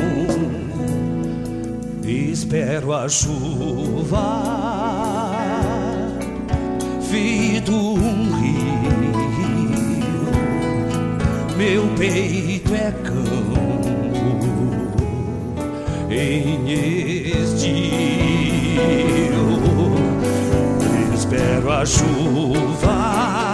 [2.05, 4.23] Espero a chuva,
[7.01, 8.65] feito um rio.
[11.57, 13.65] Meu peito é campo
[16.09, 17.75] em estio
[21.13, 23.44] espero a chuva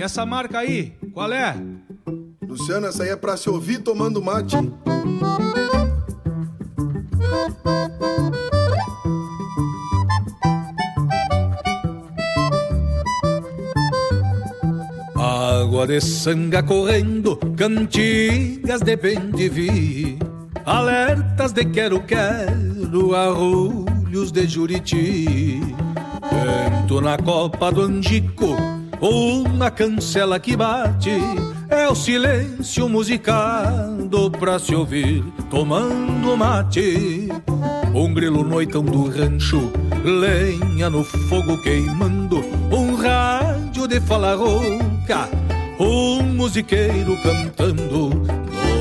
[0.00, 1.54] e essa marca aí, qual é?
[2.48, 4.56] Luciano, essa aí é pra se ouvir tomando mate.
[15.14, 20.18] Água de sanga correndo, cantigas de bem de vi,
[20.64, 25.60] alertas de quero-quero, arrulhos de juriti.
[26.32, 28.56] Vento na copa do angico,
[29.00, 31.18] uma cancela que bate,
[31.68, 37.28] é o silêncio musicado pra se ouvir tomando mate.
[37.94, 39.72] Um grilo noitão do rancho,
[40.04, 45.28] lenha no fogo queimando, um rádio de fala rouca,
[45.78, 48.10] um musiqueiro cantando,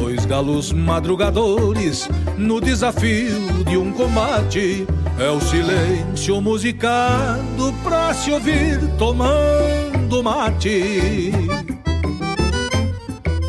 [0.01, 4.85] dois galos madrugadores no desafio de um combate.
[5.17, 11.31] É o silêncio musicado pra se ouvir tomando mate.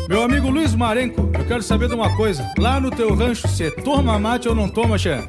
[0.07, 2.47] Meu amigo Luiz Marenco, eu quero saber de uma coisa.
[2.57, 5.27] Lá no teu rancho, você toma mate ou não toma, Xé?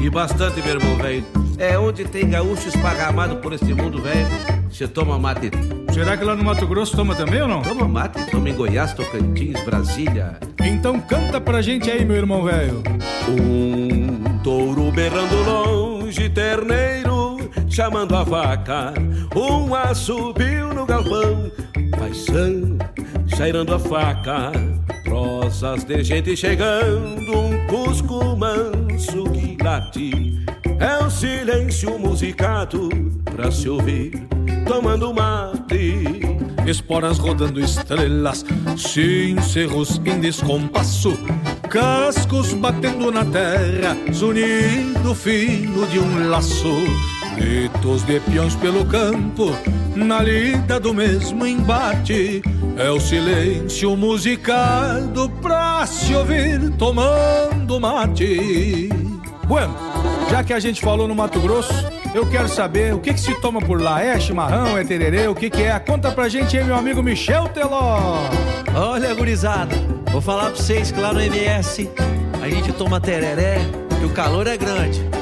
[0.00, 1.24] E bastante, meu irmão, velho.
[1.56, 4.26] É onde tem gaúcho esparramado por esse mundo, velho.
[4.70, 5.50] Você toma mate.
[5.92, 7.62] Será que lá no Mato Grosso toma também ou não?
[7.62, 10.38] Toma mate, toma em Goiás, Tocantins, Brasília.
[10.60, 12.82] Então canta pra gente aí, meu irmão velho.
[13.28, 17.07] Um touro berrando longe, terneiro
[17.78, 18.92] chamando a vaca.
[19.36, 21.48] Um assobio no galpão,
[21.96, 22.76] paisano
[23.36, 24.50] cheirando a faca.
[25.04, 30.44] Prosas de gente chegando, um cusco manso que late.
[30.80, 32.88] É o silêncio musicado
[33.24, 34.26] pra se ouvir,
[34.66, 36.20] tomando mate.
[36.66, 38.44] Esporas rodando estrelas,
[38.76, 41.16] cincerros em descompasso,
[41.70, 46.74] cascos batendo na terra, zunindo fino de um laço.
[47.38, 49.56] Gritos de peões pelo campo,
[49.94, 52.42] na lida do mesmo embate.
[52.76, 58.88] É o silêncio musicado pra se ouvir tomando mate.
[59.46, 59.74] Bueno,
[60.28, 61.72] já que a gente falou no Mato Grosso,
[62.12, 64.02] eu quero saber o que, que se toma por lá.
[64.02, 65.78] É chimarrão, é tererê, o que, que é?
[65.78, 68.18] Conta pra gente aí, meu amigo Michel Teló.
[68.74, 69.76] Olha, gurizada,
[70.10, 71.88] vou falar pra vocês que lá no MS
[72.42, 73.58] a gente toma tereré,
[74.00, 75.17] que o calor é grande.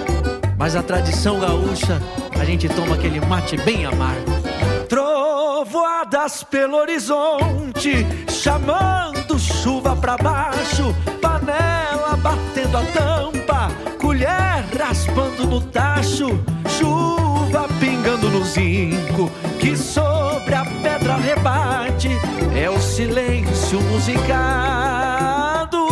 [0.58, 2.00] Mas a tradição gaúcha,
[2.38, 4.32] a gente toma aquele mate bem amargo.
[4.88, 13.68] Trovoadas pelo horizonte, chamando chuva pra baixo, panela batendo a tampa,
[14.00, 16.28] colher raspando no tacho,
[16.78, 19.30] chuva pingando no zinco,
[19.60, 22.08] que sobre a pedra rebate,
[22.54, 25.86] é o silêncio musicado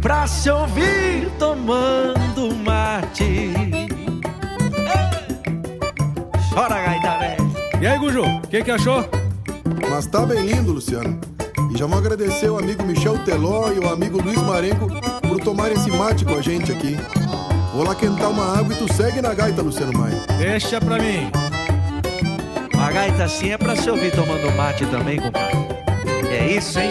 [0.00, 1.07] pra se ouvir
[6.58, 7.52] Chora, gaita, velho.
[7.80, 9.08] E aí, Guju, o que, que achou?
[9.88, 11.16] Mas tá bem lindo, Luciano.
[11.72, 14.88] E já vou agradecer o amigo Michel Teló e o amigo Luiz Marenco
[15.20, 16.96] por tomar esse mate com a gente aqui.
[17.72, 20.20] Vou lá quentar uma água e tu segue na gaita, Luciano Maia.
[20.36, 21.30] Deixa pra mim.
[22.76, 25.56] A gaita assim é pra se ouvir tomando mate também, compadre.
[26.28, 26.90] É isso, hein?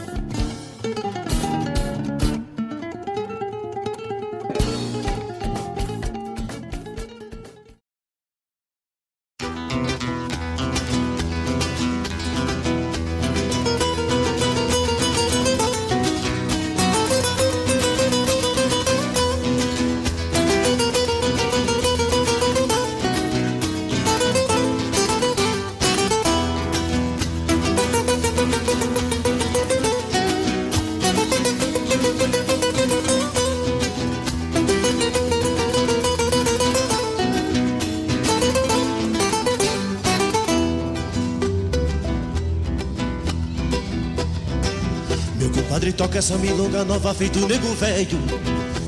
[46.21, 48.19] Essa milonga nova feito nego velho.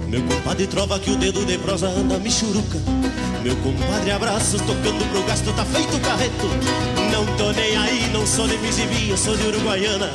[0.07, 2.77] Meu compadre trova que o dedo de prosa anda michuruca.
[3.43, 6.47] Meu compadre abraços tocando pro gasto tá feito carreto.
[7.11, 10.11] Não tô nem aí, não sou de Mizimbi, eu sou de Uruguaiana.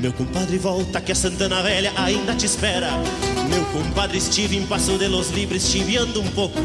[0.00, 2.92] Meu compadre volta que a Santana Velha ainda te espera.
[3.50, 6.60] Meu compadre estive em Passo de los Libres chiviando um pouco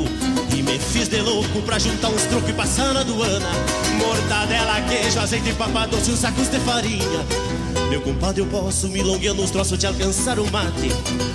[0.51, 3.51] E me fiz de louco pra juntar uns trocos e passar na aduana
[3.99, 7.50] Mortadela, queijo, azeite, papa doce e uns sacos de farinha
[7.91, 10.87] Meu compadre eu posso milongueando uns troços de alcançar o mate.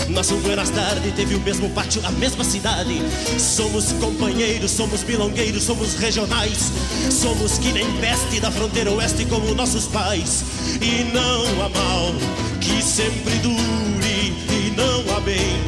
[0.08, 2.94] Nosso Buenas Tarde teve o mesmo pátio, a mesma cidade.
[3.38, 6.72] Somos companheiros, somos milongueiros, somos regionais.
[7.10, 10.44] Somos que nem peste da fronteira oeste como nossos pais.
[10.80, 12.14] E não há mal
[12.58, 15.60] que sempre dure e não há bem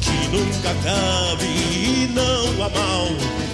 [0.00, 1.44] que nunca acabe.
[1.46, 3.06] E não há mal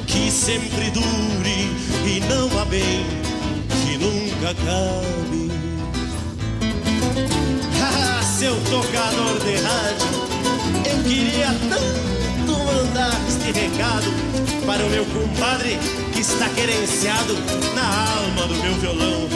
[0.07, 1.69] que sempre dure
[2.07, 3.05] e não há bem
[3.69, 5.20] que nunca acabe.
[8.41, 10.09] Seu tocador de rádio,
[10.91, 14.07] eu queria tanto mandar este recado
[14.65, 15.79] para o meu compadre
[16.11, 17.35] que está querenciado
[17.75, 19.29] na alma do meu violão.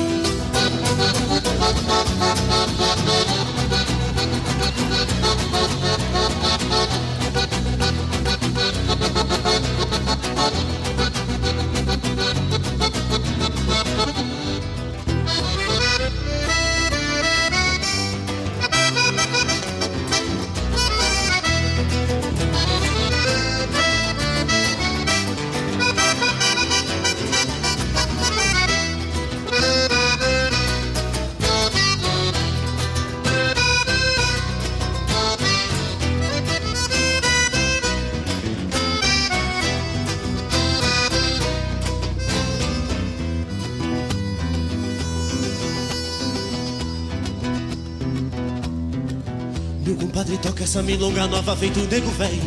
[50.84, 52.42] Milonga nova feito nego velho.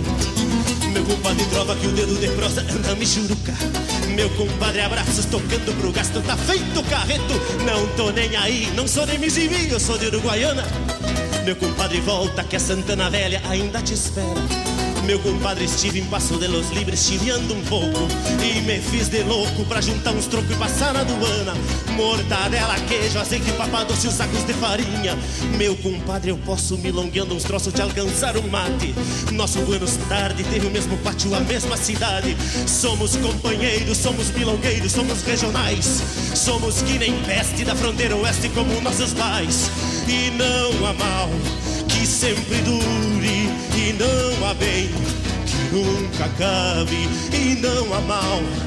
[0.93, 3.53] Meu compadre trova que o dedo de prosa anda michuruca
[4.15, 7.33] Meu compadre abraços tocando pro gasto tá feito carreto.
[7.65, 10.63] Não tô nem aí, não sou de Mizimi, eu sou de Uruguaiana.
[11.45, 14.27] Meu compadre volta que a Santana Velha ainda te espera.
[15.05, 18.07] Meu compadre estive em Passo de los Libres chileando um pouco.
[18.43, 21.53] E me fiz de louco pra juntar uns trocos e passar na aduana
[21.97, 25.17] Mortadela, queijo, azeite, papa doce os sacos de farinha.
[25.57, 28.93] Meu compadre, eu posso milongueando uns troços de alcançar um mate.
[29.33, 32.37] Nosso Buenos Tarde teve o mesmo pátio, a mesma cidade.
[32.67, 36.03] Somos companheiros, somos milongueiros, somos regionais.
[36.35, 39.71] Somos que nem peste da fronteira oeste como nossos pais.
[40.07, 41.29] E não há mal
[41.89, 44.87] que sempre dure e não há bem
[45.47, 47.09] que nunca acabe.
[47.33, 48.66] E não há mal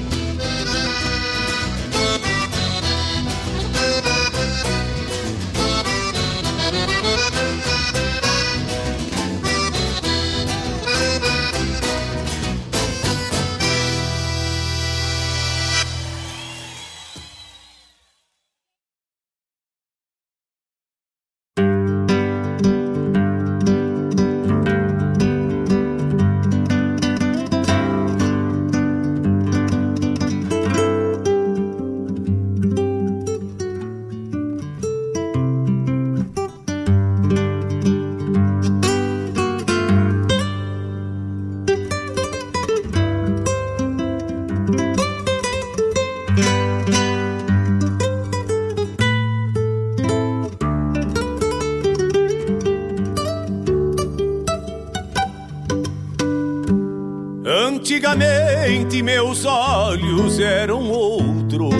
[58.91, 61.73] Antigamente meus olhos eram outros,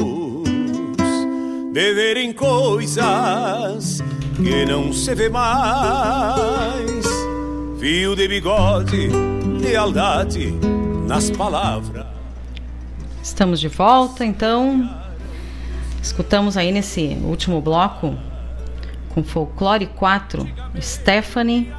[1.73, 4.01] de verem coisas
[4.37, 7.05] que não se vê mais.
[7.81, 9.09] Fio de bigode,
[9.59, 10.53] lealdade
[11.05, 12.05] nas palavras.
[13.21, 14.89] Estamos de volta, então.
[16.01, 18.15] Escutamos aí nesse último bloco
[19.09, 21.73] com Folclore 4, Stephanie,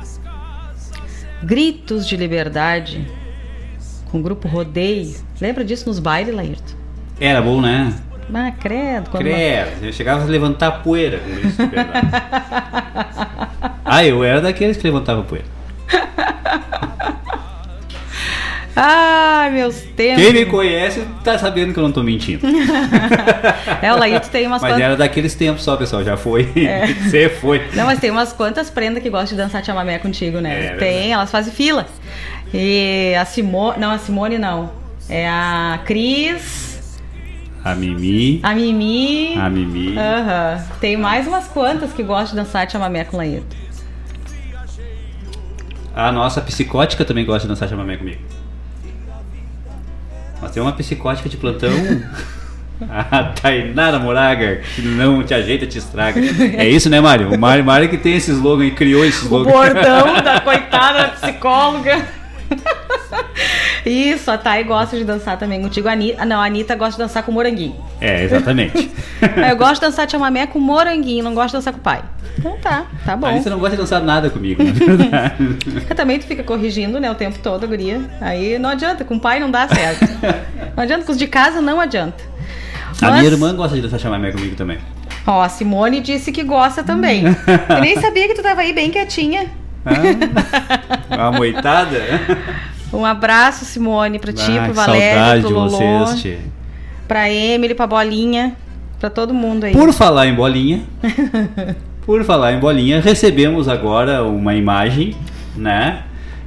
[1.43, 3.22] Gritos de Liberdade,
[4.13, 5.17] com o grupo Rodeio.
[5.41, 6.77] Lembra disso nos bailes, Laírto?
[7.19, 7.95] Era bom, né?
[8.33, 9.11] Ah, credo.
[9.11, 12.09] Quando Credo, eu chegava a levantar poeira com isso, verdade.
[13.85, 15.45] Ah, eu era daqueles que levantava poeira.
[18.75, 20.23] Ai, meus tempos.
[20.23, 22.47] Quem me conhece tá sabendo que eu não tô mentindo.
[23.83, 24.85] é, o Laíto tem umas Mas quantas...
[24.85, 26.03] era daqueles tempos só, pessoal.
[26.03, 26.51] Já foi.
[26.57, 26.87] É.
[26.87, 27.63] Você foi.
[27.75, 30.67] Não, mas tem umas quantas prendas que gostam de dançar chamamé contigo, né?
[30.67, 31.87] É, tem, elas fazem fila.
[32.53, 33.79] E a Simone.
[33.79, 34.71] Não, a Simone não.
[35.09, 37.01] É a Cris,
[37.65, 38.41] A Mimi.
[38.43, 39.35] a Mimi.
[39.39, 39.97] A Mimi.
[39.99, 40.63] Aham.
[40.81, 43.57] Tem mais umas quantas que gostam de dançar chamamé com o Laíto.
[45.95, 48.21] A nossa psicótica também gosta de dançar chamamé comigo.
[50.41, 51.71] Nós temos uma psicótica de plantão.
[52.91, 56.21] A Tainara Moraga, que não te ajeita, te estraga.
[56.57, 57.33] É isso, né, Mário?
[57.33, 59.51] O Mário, Mário que tem esse slogan e criou esse O slogan.
[59.53, 62.05] bordão da coitada da psicóloga.
[63.85, 65.89] Isso, a Thay gosta de dançar também contigo.
[65.89, 67.77] A Anitta, não, a Anitta gosta de dançar com moranguinho.
[68.01, 68.91] É, exatamente.
[69.51, 72.03] Eu gosto de dançar chamamé com moranguinho, não gosto de dançar com o pai.
[72.39, 73.27] Então tá, tá bom.
[73.27, 75.35] A Anitta não gosta de dançar nada comigo, na verdade.
[75.97, 78.01] Também tu fica corrigindo, né, o tempo todo, a guria.
[78.21, 80.07] Aí não adianta, com o pai não dá certo.
[80.75, 82.25] Não adianta, com os de casa não adianta.
[83.03, 84.79] A Mas- minha irmã gosta de dançar chamamé comigo também.
[85.27, 87.25] Ó, a Simone disse que gosta também.
[87.69, 89.51] Eu nem sabia que tu tava aí bem quietinha.
[91.11, 91.99] Uma moitada?
[92.93, 96.39] Um abraço, Simone, pra ti, Ah, pro Valério, pro de Lolô, vocês,
[97.09, 98.55] pra Emily, pra Bolinha,
[99.01, 99.73] pra todo mundo aí.
[99.73, 100.83] Por falar em bolinha,
[102.05, 105.17] por falar em bolinha, recebemos agora uma imagem,
[105.57, 106.03] né?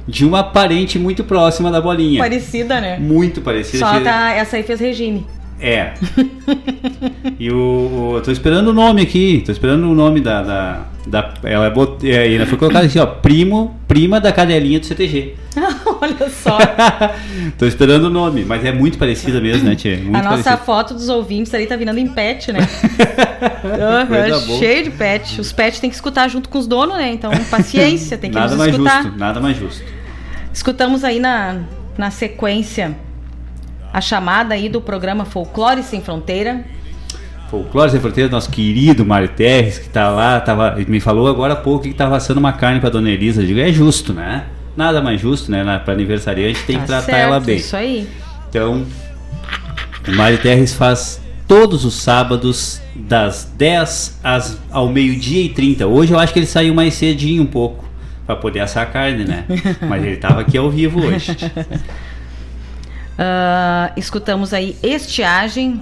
[0.06, 2.22] De uma parente muito próxima da bolinha.
[2.22, 2.96] Parecida, né?
[2.96, 3.84] Muito parecida.
[3.84, 5.26] Só tá, essa aí fez regime.
[5.60, 5.94] É.
[7.38, 9.42] E o, o- eu tô esperando o nome aqui.
[9.44, 10.42] Tô esperando o nome da.
[10.42, 13.04] da, da- ela, bot, é, ela foi colocada assim, ó.
[13.06, 15.34] Primo, prima da cadelinha do CTG.
[16.00, 16.56] Olha só.
[17.58, 19.96] Tô esperando o nome, mas é muito parecida mesmo, né, Tia?
[19.98, 20.56] Muito a nossa parecida.
[20.58, 22.60] foto dos ouvintes ali tá virando em pet, né?
[23.62, 24.58] Boa.
[24.58, 25.40] cheio de pet.
[25.40, 27.12] Os pets tem que escutar junto com os donos, né?
[27.12, 29.02] Então, paciência, tem que Nada mais escutar.
[29.02, 29.84] justo, nada mais justo.
[30.52, 31.60] Escutamos aí na,
[31.98, 32.96] na sequência
[33.96, 36.62] a chamada aí do programa Folclore Sem Fronteira.
[37.50, 41.56] Folclore Sem Fronteiras, nosso querido Mário Terres, que tá lá, tava, me falou agora há
[41.56, 43.40] pouco que tava assando uma carne pra Dona Elisa.
[43.40, 44.44] Eu digo, é justo, né?
[44.76, 45.80] Nada mais justo, né?
[45.82, 47.56] Pra aniversariante tem que Tá tratar certo, ela bem.
[47.56, 48.06] Isso aí.
[48.50, 48.84] Então,
[50.06, 51.18] o Mário Terres faz
[51.48, 55.86] todos os sábados, das 10 às, ao meio-dia e 30.
[55.86, 57.82] Hoje eu acho que ele saiu mais cedinho um pouco,
[58.26, 59.46] pra poder assar a carne, né?
[59.88, 61.34] Mas ele tava aqui ao vivo hoje.
[63.18, 65.80] Ah, escutamos aí Estiagem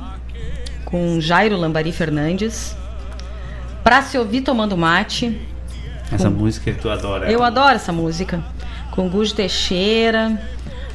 [0.85, 2.77] com Jairo Lambari Fernandes.
[3.83, 5.39] Pra se ouvir tomando mate.
[6.11, 7.31] Essa música que tu adora.
[7.31, 8.43] Eu adoro essa música.
[8.93, 10.41] Com Gujo Teixeira,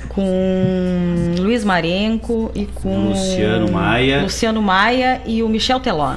[0.08, 4.22] com Luiz Marenco e com Luciano Maia.
[4.24, 6.16] Luciano Maia e o Michel Teló.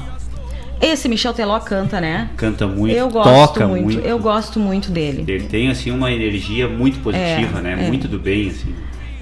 [0.81, 2.29] Esse Michel Teló canta, né?
[2.35, 3.99] Canta muito, eu gosto toca muito, muito.
[3.99, 5.23] Eu gosto muito dele.
[5.27, 7.85] Ele tem assim uma energia muito positiva, É, né?
[7.85, 7.87] é.
[7.87, 8.73] Muito do bem, assim.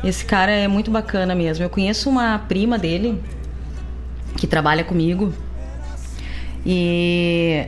[0.03, 1.63] Esse cara é muito bacana mesmo.
[1.63, 3.21] Eu conheço uma prima dele
[4.37, 5.33] que trabalha comigo
[6.65, 7.65] e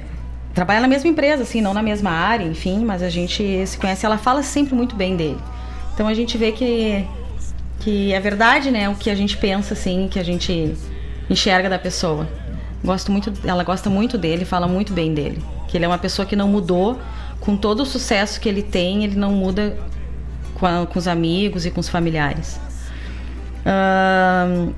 [0.53, 4.05] trabalha na mesma empresa, assim, não na mesma área, enfim, mas a gente se conhece.
[4.05, 5.39] Ela fala sempre muito bem dele.
[5.93, 7.05] Então a gente vê que
[7.83, 8.87] que é verdade, né?
[8.87, 10.73] O que a gente pensa, assim, que a gente
[11.29, 12.27] enxerga da pessoa.
[12.83, 15.43] Gosto muito, ela gosta muito dele, fala muito bem dele.
[15.67, 16.97] Que ele é uma pessoa que não mudou,
[17.41, 19.77] com todo o sucesso que ele tem, ele não muda
[20.63, 22.57] com, a- com os amigos e com os familiares.
[23.65, 24.71] Ahn,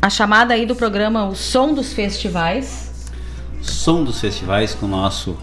[0.00, 3.10] a chamada aí do programa O Som dos Festivais.
[3.60, 5.36] Som dos festivais com o nosso.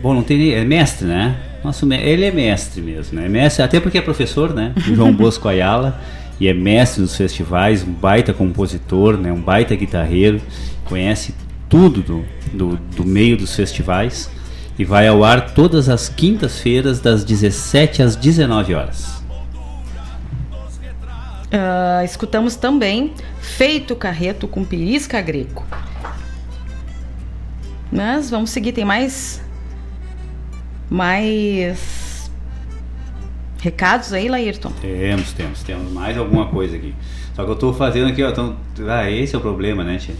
[0.00, 0.52] Bom, não tem nem.
[0.52, 1.36] É mestre, né?
[1.64, 3.28] Nosso, ele é mestre mesmo, né?
[3.28, 4.72] Mestre, até porque é professor, né?
[4.78, 5.98] João Bosco Ayala.
[6.38, 9.32] E é mestre dos festivais, um baita compositor, né?
[9.32, 10.40] Um baita guitarreiro.
[10.84, 11.34] Conhece
[11.68, 14.30] tudo do, do, do meio dos festivais.
[14.78, 19.22] E vai ao ar todas as quintas-feiras, das 17 às 19 horas.
[21.52, 25.64] Ah, escutamos também Feito Carreto com Pirisca Greco.
[27.92, 29.40] Mas vamos seguir, tem mais.
[30.90, 32.28] Mais.
[33.60, 34.70] Recados aí, Laírton?
[34.80, 36.92] Temos, temos, temos mais alguma coisa aqui.
[37.36, 38.32] Só que eu tô fazendo aqui, ó.
[38.32, 38.56] Tão,
[38.88, 40.16] ah, esse é o problema, né, tia?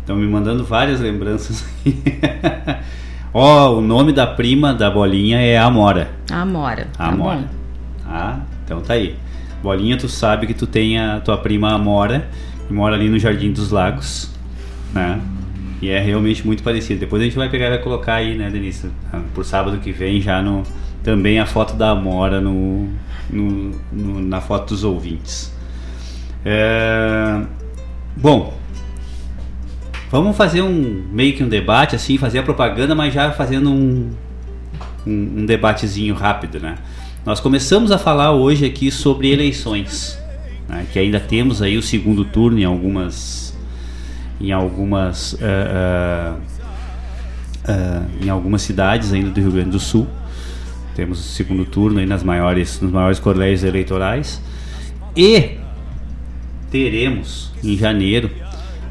[0.00, 2.00] Estão me mandando várias lembranças aqui.
[3.32, 6.10] ó, o nome da prima da bolinha é Amora.
[6.30, 6.88] Amora.
[6.96, 7.38] Tá Amora.
[7.38, 7.44] bom.
[8.06, 9.16] Ah, então tá aí.
[9.62, 12.28] Bolinha, tu sabe que tu tem a tua prima Amora,
[12.66, 14.30] que mora ali no Jardim dos Lagos,
[14.94, 15.20] né?
[15.82, 17.00] E é realmente muito parecido.
[17.00, 18.90] Depois a gente vai pegar e vai colocar aí, né, Denise?
[19.12, 20.62] Ah, Por sábado que vem já no
[21.02, 22.88] também a foto da Amora no,
[23.30, 25.52] no- no- na foto dos ouvintes.
[26.44, 27.40] É,
[28.16, 28.54] bom,
[30.10, 34.10] vamos fazer um meio que um debate assim, fazer a propaganda, mas já fazendo um
[35.08, 36.76] um, um debatezinho rápido, né?
[37.24, 40.18] Nós começamos a falar hoje aqui sobre eleições,
[40.68, 43.56] né, que ainda temos aí o segundo turno em algumas,
[44.40, 46.40] em algumas, uh, uh,
[47.70, 50.06] uh, em algumas cidades ainda do Rio Grande do Sul.
[50.94, 54.40] Temos o segundo turno aí nas maiores, nos maiores colégios eleitorais
[55.14, 55.58] e
[56.70, 58.30] teremos em janeiro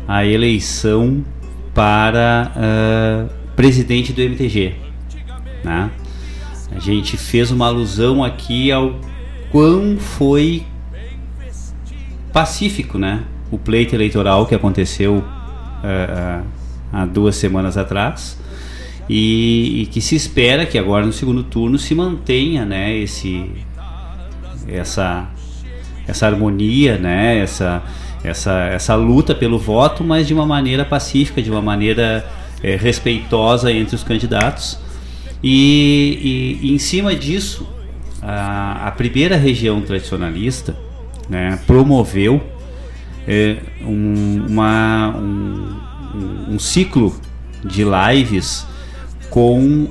[0.08, 1.24] a eleição
[1.74, 2.52] para
[3.56, 4.76] presidente do MTG,
[5.64, 5.92] né?
[6.76, 9.00] A gente fez uma alusão aqui ao
[9.52, 10.64] quão foi
[12.32, 13.24] pacífico, né?
[13.50, 16.46] O pleito eleitoral que aconteceu uh,
[16.92, 18.38] há duas semanas atrás
[19.10, 22.96] e, e, que se espera que agora no segundo turno se mantenha, né?
[22.96, 23.50] Esse,
[24.68, 25.30] essa,
[26.08, 27.40] essa harmonia, né?
[27.40, 27.82] Essa,
[28.24, 32.26] essa, essa luta pelo voto, mas de uma maneira pacífica, de uma maneira
[32.64, 34.80] é, respeitosa entre os candidatos
[35.44, 37.68] e, e, e em cima disso,
[38.22, 40.76] a, a, primeira região tradicionalista
[41.30, 42.42] né, promoveu
[43.28, 45.76] é, um, uma, um,
[46.50, 47.16] um ciclo
[47.64, 48.66] de lives
[49.30, 49.90] com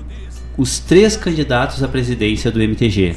[0.56, 3.14] os três candidatos à presidência do MTG.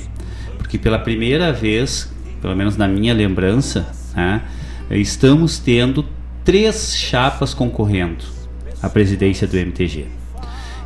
[0.57, 4.41] Porque pela primeira vez, pelo menos na minha lembrança, né,
[4.91, 6.05] estamos tendo
[6.43, 8.23] três chapas concorrendo
[8.81, 10.05] à presidência do MTG.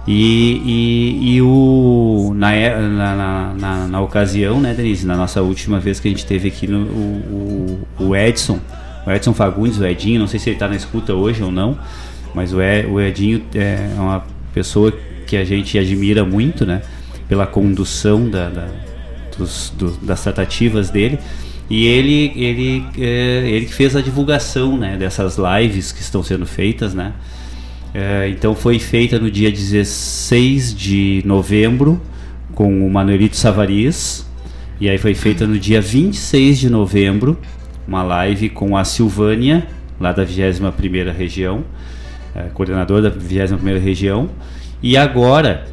[0.06, 2.52] E, e, e o, na,
[2.90, 6.68] na, na, na, ocasião, né, Denise, na nossa última vez que a gente teve aqui
[6.68, 8.60] no, o, o Edson,
[9.08, 11.78] o Edson Fagundes, o Edinho, não sei se ele está na escuta hoje ou não,
[12.36, 14.92] mas o, Ed, o Edinho é uma pessoa
[15.26, 16.82] que a gente admira muito, né,
[17.30, 18.68] pela condução da, da
[19.38, 21.20] dos, do, das tratativas dele.
[21.74, 26.46] E ele, ele, é, ele que fez a divulgação né, dessas lives que estão sendo
[26.46, 27.14] feitas, né?
[27.96, 32.00] É, então foi feita no dia 16 de novembro
[32.54, 34.24] com o Manuelito Savariz.
[34.80, 37.40] E aí foi feita no dia 26 de novembro
[37.88, 39.66] uma live com a Silvânia,
[40.00, 41.66] lá da 21ª região,
[42.36, 44.30] é, coordenadora da 21ª região.
[44.80, 45.66] E agora,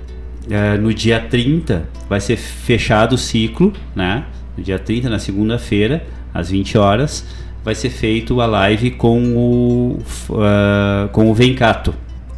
[0.48, 4.24] é, no dia 30, vai ser fechado o ciclo, né?
[4.61, 7.24] No dia 30, na segunda-feira, às 20 horas,
[7.65, 11.95] vai ser feito a live com o, uh, com o Vencato,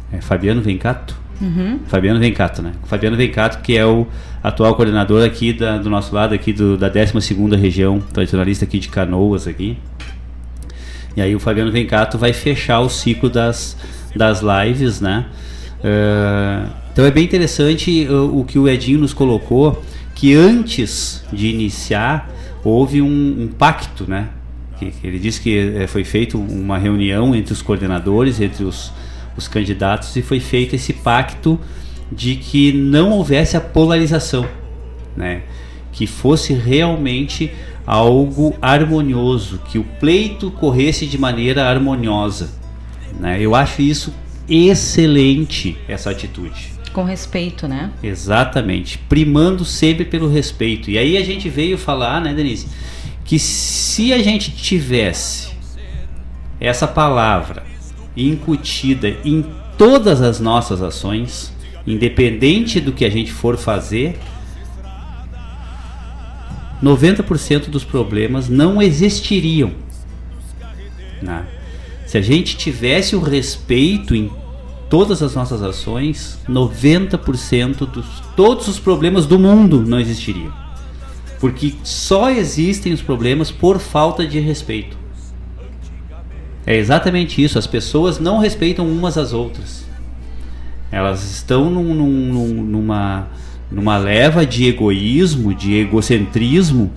[0.09, 1.17] é Fabiano Vencato?
[1.41, 1.79] Uhum.
[1.85, 2.71] Fabiano Vencato, né?
[2.85, 4.07] Fabiano Vencato, que é o
[4.41, 8.87] atual coordenador aqui da, do nosso lado, aqui do, da 12ª região tradicionalista aqui de
[8.87, 9.77] Canoas aqui.
[11.17, 13.75] E aí o Fabiano Vencato vai fechar o ciclo das,
[14.15, 15.25] das lives, né?
[15.79, 19.83] Uh, então é bem interessante o, o, que o Edinho nos colocou,
[20.23, 22.29] que antes de iniciar
[22.63, 24.29] houve um, um pacto, né?
[24.79, 28.91] Que, ele disse que eh, foi feita uma reunião entre os coordenadores, entre os
[29.35, 31.59] os candidatos e foi feito esse pacto
[32.11, 34.47] de que não houvesse a polarização,
[35.15, 35.43] né?
[35.91, 37.51] que fosse realmente
[37.85, 42.51] algo harmonioso, que o pleito corresse de maneira harmoniosa.
[43.19, 43.37] Né?
[43.39, 44.13] Eu acho isso
[44.47, 46.72] excelente, essa atitude.
[46.93, 47.91] Com respeito, né?
[48.03, 50.91] Exatamente, primando sempre pelo respeito.
[50.91, 52.67] E aí a gente veio falar, né, Denise,
[53.25, 55.53] que se a gente tivesse
[56.59, 57.63] essa palavra
[58.15, 59.43] incutida em
[59.77, 61.51] todas as nossas ações,
[61.85, 64.19] independente do que a gente for fazer,
[66.81, 69.71] 90% dos problemas não existiriam.
[71.21, 71.45] Né?
[72.05, 74.29] Se a gente tivesse o respeito em
[74.93, 78.05] todas as nossas ações, 90% dos
[78.35, 80.53] todos os problemas do mundo não existiriam.
[81.39, 84.95] Porque só existem os problemas por falta de respeito.
[86.63, 87.57] É exatamente isso.
[87.57, 89.83] As pessoas não respeitam umas às outras.
[90.91, 93.29] Elas estão num, num, numa,
[93.71, 96.91] numa leva de egoísmo, de egocentrismo,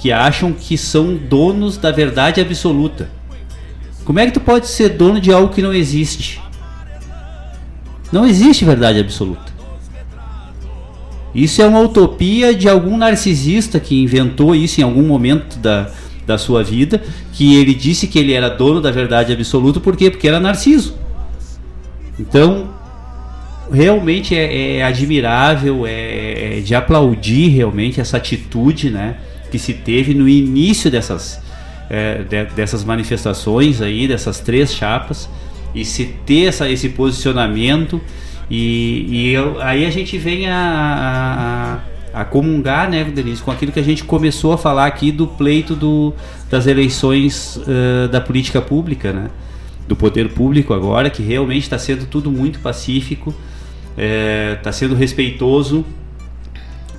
[0.00, 3.10] que acham que são donos da verdade absoluta.
[4.06, 6.45] Como é que tu pode ser dono de algo que não existe?
[8.12, 9.54] Não existe verdade absoluta.
[11.34, 15.90] Isso é uma utopia de algum narcisista que inventou isso em algum momento da,
[16.26, 17.02] da sua vida,
[17.32, 20.10] que ele disse que ele era dono da verdade absoluta, por quê?
[20.10, 20.94] Porque era narciso.
[22.18, 22.70] Então,
[23.70, 29.16] realmente é, é admirável, é, é, de aplaudir realmente essa atitude, né,
[29.50, 31.40] que se teve no início dessas,
[31.90, 35.28] é, de, dessas manifestações aí, dessas três chapas,
[35.76, 38.00] e se ter essa, esse posicionamento,
[38.50, 43.70] e, e eu, aí a gente vem a, a a comungar, né, Denise, com aquilo
[43.70, 46.14] que a gente começou a falar aqui do pleito do,
[46.48, 49.28] das eleições uh, da política pública, né?
[49.86, 53.34] Do poder público agora, que realmente está sendo tudo muito pacífico,
[53.90, 55.84] está é, sendo respeitoso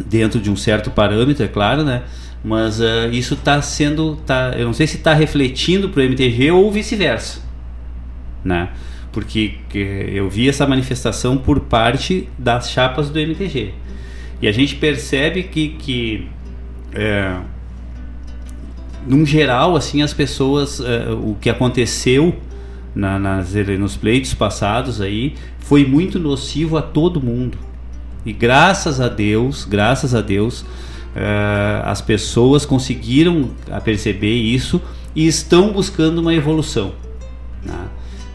[0.05, 2.03] dentro de um certo parâmetro, é claro, né?
[2.43, 6.51] Mas uh, isso está sendo, tá, eu não sei se está refletindo para o MTG
[6.51, 7.41] ou vice-versa,
[8.43, 8.69] né?
[9.11, 13.73] Porque eu vi essa manifestação por parte das chapas do MTG
[14.41, 16.27] e a gente percebe que, que
[16.93, 17.37] é,
[19.07, 22.35] num geral, assim, as pessoas, é, o que aconteceu
[22.93, 27.57] na, nas, nos pleitos passados aí foi muito nocivo a todo mundo.
[28.25, 33.51] E graças a Deus, graças a Deus, uh, as pessoas conseguiram
[33.85, 34.81] perceber isso
[35.15, 36.93] e estão buscando uma evolução.
[37.63, 37.87] Né?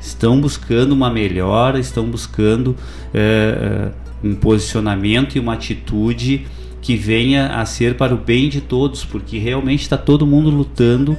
[0.02, 2.76] Estão buscando uma melhora, estão buscando
[3.14, 6.44] uh, um posicionamento e uma atitude
[6.80, 11.16] que venha a ser para o bem de todos, porque realmente está todo mundo lutando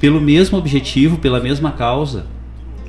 [0.00, 2.26] pelo mesmo objetivo, pela mesma causa.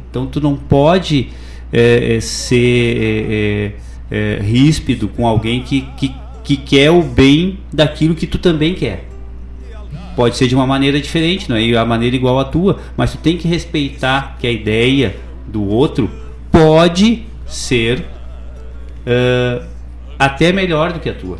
[0.09, 1.29] Então tu não pode
[1.71, 3.75] é, ser
[4.09, 6.11] é, ríspido com alguém que, que,
[6.43, 9.08] que quer o bem daquilo que tu também quer.
[10.19, 13.19] Pode ser de uma maneira diferente, não é a maneira igual à tua, mas tu
[13.19, 15.15] tem que respeitar que a ideia
[15.47, 16.11] do outro
[16.51, 19.65] pode ser uh,
[20.19, 21.37] até melhor do que a tua.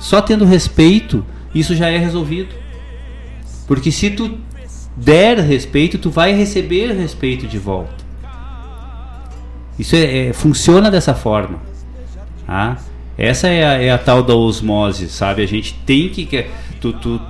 [0.00, 1.22] Só tendo respeito,
[1.54, 2.48] isso já é resolvido.
[3.66, 4.38] Porque se tu
[4.96, 8.02] der respeito, tu vai receber respeito de volta.
[9.78, 11.60] Isso é, é funciona dessa forma.
[12.46, 12.78] Tá?
[13.18, 15.42] Essa é a, é a, tal da osmose, sabe?
[15.42, 16.46] A gente tem que.
[16.80, 17.20] Tu, tu,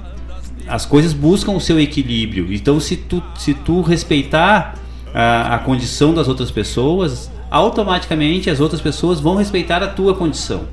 [0.68, 2.52] as coisas buscam o seu equilíbrio.
[2.52, 4.74] Então, se tu, se tu respeitar
[5.14, 10.64] a, a condição das outras pessoas, automaticamente as outras pessoas vão respeitar a tua condição.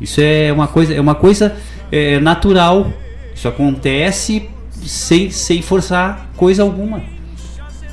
[0.00, 1.56] Isso é uma coisa, é uma coisa
[1.90, 2.92] é, natural.
[3.34, 7.02] Isso acontece sem, sem forçar coisa alguma.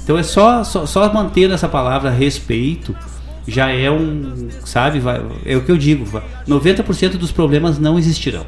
[0.04, 2.96] Então é só, só, só manter essa palavra respeito
[3.48, 6.06] já é um, sabe, vai, é o que eu digo,
[6.48, 8.46] 90% dos problemas não existirão.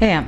[0.00, 0.24] É, uh,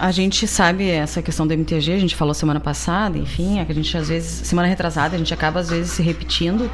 [0.00, 3.70] a gente sabe essa questão do MTG, a gente falou semana passada, enfim, é que
[3.70, 6.68] a gente às vezes, semana retrasada, a gente acaba às vezes se repetindo,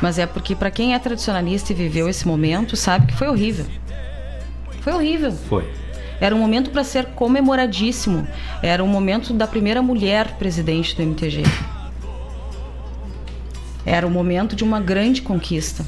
[0.00, 3.66] mas é porque para quem é tradicionalista e viveu esse momento, sabe que foi horrível.
[4.80, 5.32] Foi horrível.
[5.32, 5.68] Foi.
[6.20, 8.26] Era um momento para ser comemoradíssimo.
[8.62, 11.42] Era um momento da primeira mulher presidente do MTG.
[13.84, 15.84] Era o momento de uma grande conquista.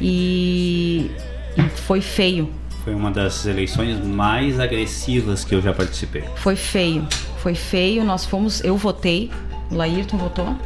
[0.00, 1.10] E,
[1.56, 2.50] e foi feio.
[2.84, 6.24] Foi uma das eleições mais agressivas que eu já participei.
[6.36, 7.06] Foi feio.
[7.38, 8.04] Foi feio.
[8.04, 8.62] Nós fomos.
[8.64, 9.30] Eu votei.
[9.70, 10.56] O Laírton votou.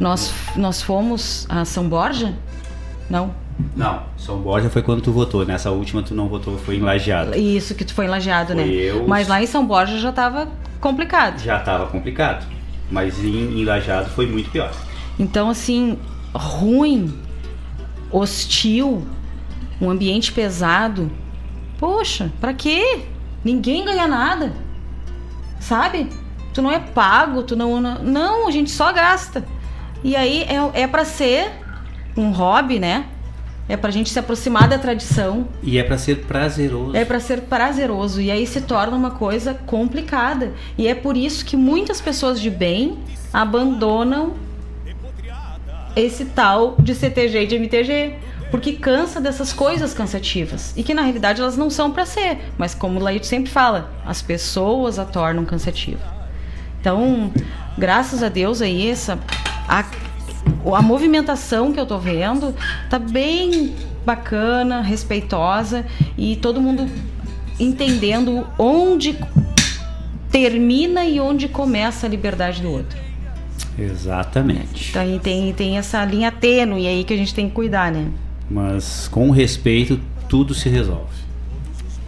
[0.00, 2.34] Nós, nós fomos a São Borja?
[3.08, 3.34] Não.
[3.76, 5.44] Não, São Borja foi quando tu votou.
[5.44, 7.36] Nessa última tu não votou, foi em Lajeado.
[7.36, 8.68] Isso, que tu foi em Lajeado, foi né?
[8.68, 9.06] Eu...
[9.06, 10.48] Mas lá em São Borja já estava
[10.80, 11.38] complicado.
[11.38, 12.46] Já estava complicado.
[12.90, 14.72] Mas em, em Lajeado foi muito pior.
[15.18, 15.98] Então, assim,
[16.34, 17.12] ruim,
[18.10, 19.06] hostil,
[19.82, 21.10] um ambiente pesado.
[21.76, 23.00] Poxa, pra quê?
[23.44, 24.52] Ninguém ganha nada.
[25.58, 26.08] Sabe?
[26.54, 27.80] Tu não é pago, tu não.
[27.80, 29.44] Não, a gente só gasta.
[30.04, 31.50] E aí é, é para ser
[32.16, 33.06] um hobby, né?
[33.68, 35.48] É pra gente se aproximar da tradição.
[35.62, 36.96] E é para ser prazeroso.
[36.96, 38.20] É para ser prazeroso.
[38.20, 40.52] E aí se torna uma coisa complicada.
[40.76, 42.98] E é por isso que muitas pessoas de bem
[43.32, 44.34] abandonam
[45.96, 48.14] esse tal de CTG e de MTG.
[48.52, 50.74] Porque cansa dessas coisas cansativas.
[50.76, 52.38] E que na realidade elas não são para ser.
[52.58, 56.02] Mas como o Laíto sempre fala, as pessoas a tornam cansativa.
[56.78, 57.32] Então,
[57.78, 59.18] graças a Deus aí, essa.
[59.66, 59.86] A,
[60.76, 62.54] a movimentação que eu tô vendo
[62.90, 63.74] tá bem
[64.04, 65.86] bacana, respeitosa
[66.18, 66.86] e todo mundo
[67.58, 69.18] entendendo onde
[70.30, 73.00] termina e onde começa a liberdade do outro.
[73.78, 74.90] Exatamente.
[74.90, 78.08] Então tem, tem essa linha tênue aí que a gente tem que cuidar, né?
[78.50, 79.98] Mas com respeito,
[80.28, 81.22] tudo se resolve.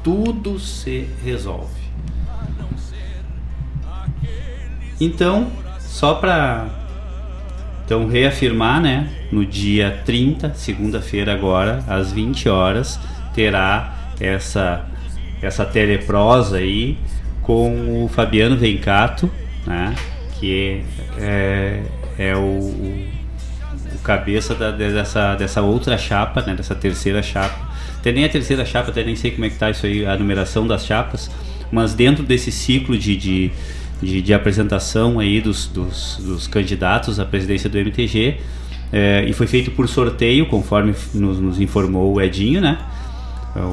[0.02, 1.82] Tudo se resolve.
[5.00, 6.68] Então, só para
[7.84, 12.98] então reafirmar, né, no dia 30, segunda-feira agora, às 20 horas,
[13.34, 14.86] terá essa
[15.42, 16.96] essa teleprosa aí
[17.42, 19.30] com o Fabiano Vencato,
[19.66, 19.94] né,
[20.40, 20.82] que
[21.18, 21.82] é,
[22.18, 23.06] é o,
[23.94, 27.58] o, cabeça da, dessa, dessa outra chapa, né, dessa terceira chapa.
[28.02, 30.16] Tem nem a terceira chapa, até nem sei como é que tá isso aí, a
[30.16, 31.30] numeração das chapas,
[31.72, 33.50] mas dentro desse ciclo de, de,
[34.02, 38.36] de, de apresentação aí dos, dos, dos, candidatos à presidência do MTG,
[38.92, 42.78] é, e foi feito por sorteio, conforme nos, nos informou o Edinho, né?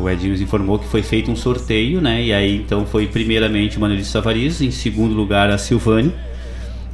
[0.02, 2.24] O Edinho nos informou que foi feito um sorteio, né?
[2.24, 6.14] E aí então foi primeiramente o Manuelito Savariz, em segundo lugar a Silvânia,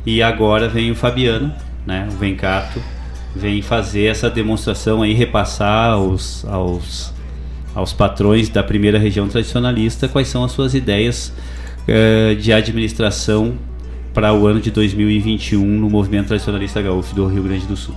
[0.06, 1.53] e agora vem o Fabiano,
[1.85, 2.07] né?
[2.11, 2.81] O Vencato
[3.38, 7.14] vem fazer essa demonstração aí, repassar aos, aos,
[7.74, 11.32] aos patrões da primeira região tradicionalista quais são as suas ideias
[11.88, 13.57] eh, de administração
[14.14, 17.95] para o ano de 2021 no movimento tradicionalista gaúcho do Rio Grande do Sul.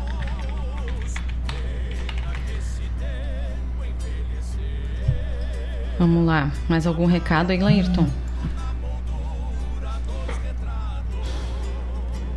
[5.99, 6.51] Vamos lá.
[6.69, 8.07] Mais algum recado aí, Laírton?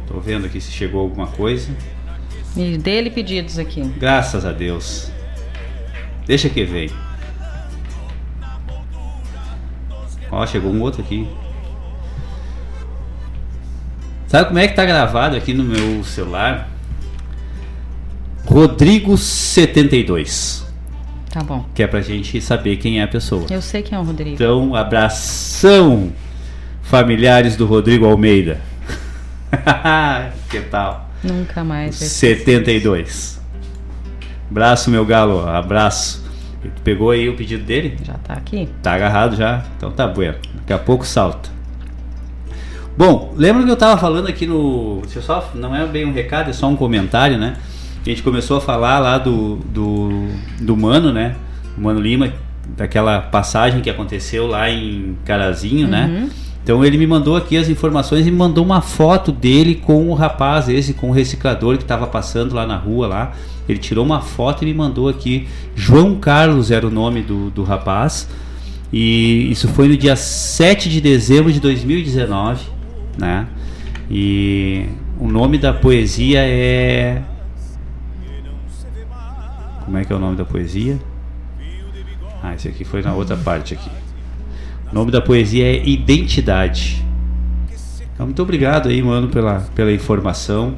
[0.08, 1.72] Tô vendo aqui se chegou alguma coisa.
[2.56, 3.82] E dele pedidos aqui.
[3.98, 5.12] Graças a Deus.
[6.26, 6.90] Deixa que vem.
[10.32, 11.28] Ó, chegou um outro aqui.
[14.28, 16.70] Sabe como é que tá gravado aqui no meu celular?
[18.48, 20.64] Rodrigo72.
[21.30, 21.66] Tá bom.
[21.74, 23.46] Que é pra gente saber quem é a pessoa.
[23.50, 24.36] Eu sei quem é o Rodrigo.
[24.36, 26.12] Então, abração,
[26.82, 28.60] familiares do Rodrigo Almeida.
[30.50, 31.13] que tal?
[31.24, 32.00] Nunca mais.
[32.00, 33.42] vai 72.
[34.50, 35.48] Abraço, meu galo.
[35.48, 36.24] Abraço.
[36.62, 37.98] Tu pegou aí o pedido dele?
[38.04, 38.70] Já tá aqui.
[38.82, 39.66] Tá agarrado já?
[39.76, 40.36] Então tá bueno.
[40.56, 41.50] Daqui a pouco salta.
[42.96, 45.02] Bom, lembra que eu tava falando aqui no.
[45.02, 45.52] Deixa eu só.
[45.56, 47.58] Não é bem um recado, é só um comentário, né?
[48.06, 50.28] A gente começou a falar lá do, do,
[50.60, 51.36] do Mano, né?
[51.78, 52.34] O Mano Lima,
[52.78, 56.30] daquela passagem que aconteceu lá em Carazinho, né?
[56.64, 60.14] Então ele me mandou aqui as informações e me mandou uma foto dele com o
[60.14, 63.34] rapaz, esse com o reciclador que estava passando lá na rua lá.
[63.68, 65.48] Ele tirou uma foto e me mandou aqui.
[65.76, 68.30] João Carlos era o nome do, do rapaz.
[68.92, 72.64] E isso foi no dia 7 de dezembro de 2019,
[73.18, 73.48] né?
[74.10, 74.86] E
[75.20, 77.24] o nome da poesia é
[79.84, 80.98] Como é que é o nome da poesia?
[82.42, 83.90] Ah, esse aqui foi na outra parte aqui.
[84.94, 87.04] O nome da poesia é Identidade.
[88.14, 90.76] Então, muito obrigado aí, mano, pela, pela informação.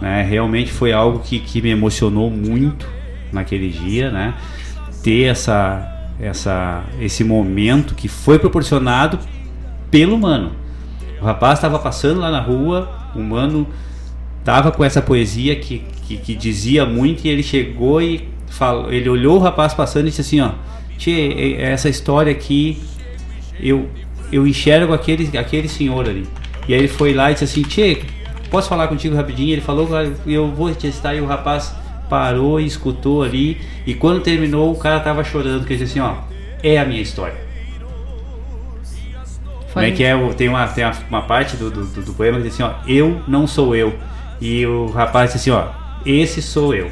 [0.00, 0.26] Né?
[0.28, 2.84] Realmente foi algo que, que me emocionou muito
[3.32, 4.34] naquele dia, né?
[5.04, 9.20] Ter essa, essa, esse momento que foi proporcionado
[9.88, 10.50] pelo mano.
[11.20, 13.68] O rapaz estava passando lá na rua, o mano
[14.42, 19.08] tava com essa poesia que, que, que dizia muito e ele chegou e falou, ele
[19.08, 20.50] olhou o rapaz passando e disse assim, ó,
[21.60, 22.82] essa história aqui
[23.62, 23.88] eu,
[24.32, 26.26] eu enxergo aquele, aquele senhor ali.
[26.68, 28.02] E aí ele foi lá e disse assim, Tchê,
[28.50, 29.50] posso falar contigo rapidinho?
[29.52, 29.88] Ele falou,
[30.26, 31.14] eu vou te testar.
[31.14, 31.74] E o rapaz
[32.08, 33.60] parou e escutou ali.
[33.86, 36.22] E quando terminou, o cara tava chorando, que ele disse assim, ó,
[36.62, 37.36] é a minha história.
[39.72, 40.14] Como é que é?
[40.34, 43.22] Tem uma, tem uma, parte do, do, do- do poema que diz assim, ó, eu
[43.26, 43.94] não sou eu.
[44.40, 45.70] E o rapaz disse assim, ó,
[46.04, 46.90] esse sou eu.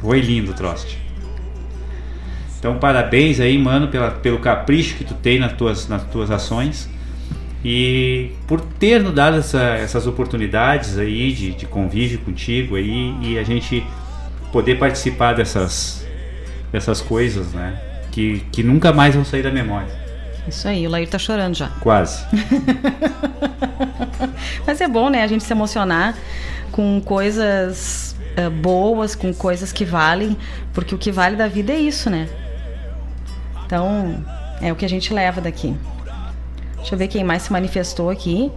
[0.00, 0.86] Foi lindo o troço.
[2.64, 6.88] Então parabéns aí, mano, pela, pelo capricho que tu tem nas tuas, nas tuas ações
[7.62, 13.38] e por ter nos dado essa- essas oportunidades aí de, de convívio contigo aí e
[13.38, 13.84] a gente
[14.50, 16.06] poder participar dessas,
[16.72, 17.78] dessas coisas, né?
[18.10, 19.92] Que, que nunca mais vão sair da memória.
[20.48, 21.68] Isso aí, o Lair tá chorando já.
[21.80, 22.24] Quase.
[24.66, 26.16] Mas é bom, né, a gente se emocionar
[26.72, 30.34] com coisas eh, boas, com coisas que valem,
[30.72, 32.26] porque o que vale da vida é isso, né?
[33.66, 34.16] Então,
[34.60, 35.74] é o que a gente leva daqui.
[36.76, 38.50] Deixa eu ver quem mais se manifestou aqui.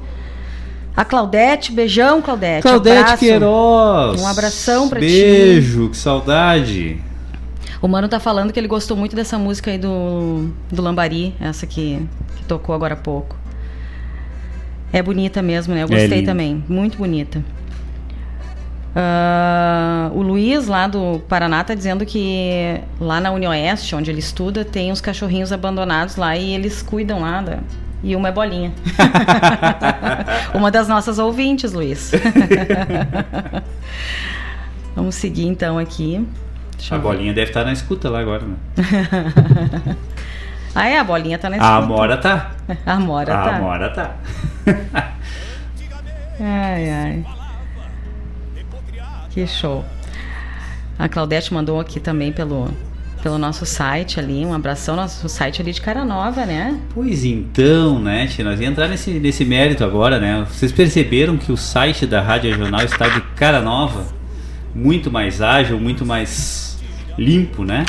[0.95, 2.63] A Claudete, beijão, Claudete.
[2.63, 3.17] Claudete abraço.
[3.19, 4.21] Queiroz.
[4.21, 5.05] Um abração pra ti.
[5.05, 6.99] Beijo, que saudade.
[7.81, 11.67] O Mano tá falando que ele gostou muito dessa música aí do, do Lambari, essa
[11.67, 12.01] que,
[12.35, 13.35] que tocou agora há pouco.
[14.91, 15.81] É bonita mesmo, né?
[15.81, 16.31] Eu É gostei linda.
[16.31, 16.63] também.
[16.67, 17.43] Muito bonita.
[18.95, 24.65] Ah, o Luiz, lá do Paraná, tá dizendo que lá na Unioeste, onde ele estuda,
[24.65, 27.57] tem uns cachorrinhos abandonados lá e eles cuidam lá da...
[28.03, 28.71] E uma é bolinha.
[30.53, 32.11] uma das nossas ouvintes, Luiz.
[34.95, 36.25] Vamos seguir então aqui.
[36.77, 37.07] Deixa A eu ver.
[37.07, 38.55] bolinha deve estar na escuta lá agora, né?
[40.75, 40.99] ah, é?
[40.99, 41.75] A bolinha tá na A escuta.
[41.75, 42.51] Amora tá.
[42.85, 43.55] A Amora A tá.
[43.55, 44.15] Amora tá.
[46.39, 47.25] Ai, ai.
[49.37, 49.85] Que show.
[50.97, 52.73] A Claudete mandou aqui também pelo,
[53.21, 54.43] pelo nosso site ali.
[54.43, 56.79] Um abração, nosso site ali de Cara Nova, né?
[56.91, 60.43] Pois então, né, tia, nós ia entrar nesse, nesse mérito agora, né?
[60.49, 64.07] Vocês perceberam que o site da Rádio Regional está de cara nova,
[64.73, 66.79] muito mais ágil, muito mais
[67.15, 67.85] limpo, né?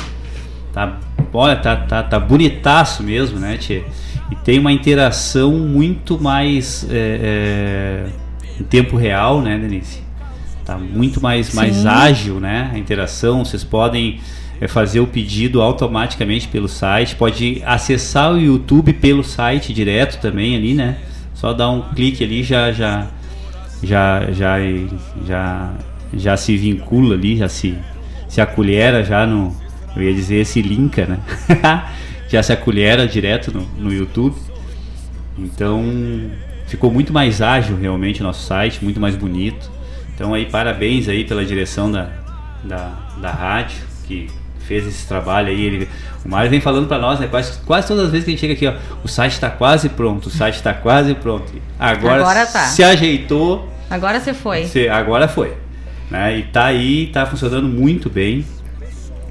[0.71, 0.99] Tá,
[1.33, 3.87] olha, tá, tá, tá bonitaço mesmo, né, tia?
[4.31, 8.05] E tem uma interação muito mais é,
[8.53, 10.08] é, em tempo real, né, Denise?
[10.69, 12.71] Tá muito mais, mais ágil, né?
[12.75, 14.21] A interação, vocês podem
[14.61, 20.55] é, fazer o pedido automaticamente pelo site, pode acessar o YouTube pelo site direto também
[20.55, 20.99] ali, né?
[21.33, 23.07] Só dar um clique ali já já
[23.83, 24.59] já já
[25.27, 25.75] já
[26.13, 27.75] já se vincula ali, já se,
[28.29, 29.57] se acolhera já no.
[29.97, 31.19] Eu ia dizer se linka, né?
[32.29, 34.37] já se acolhera direto no, no YouTube.
[35.39, 35.83] Então
[36.67, 39.78] ficou muito mais ágil realmente o nosso site, muito mais bonito.
[40.19, 42.09] Então aí parabéns aí pela direção da,
[42.65, 42.91] da,
[43.21, 44.27] da rádio que
[44.67, 45.63] fez esse trabalho aí.
[45.65, 45.89] Ele,
[46.25, 47.29] o Mário vem falando para nós, né?
[47.29, 48.75] Quase, quase todas as vezes que a gente chega aqui, ó,
[49.05, 51.53] o site está quase pronto, o site está quase pronto.
[51.79, 52.65] Agora, Agora tá.
[52.65, 53.73] se ajeitou.
[53.89, 54.65] Agora você foi.
[54.65, 55.55] se- agora foi.
[56.11, 56.39] Né?
[56.39, 58.45] E tá aí, tá funcionando muito bem.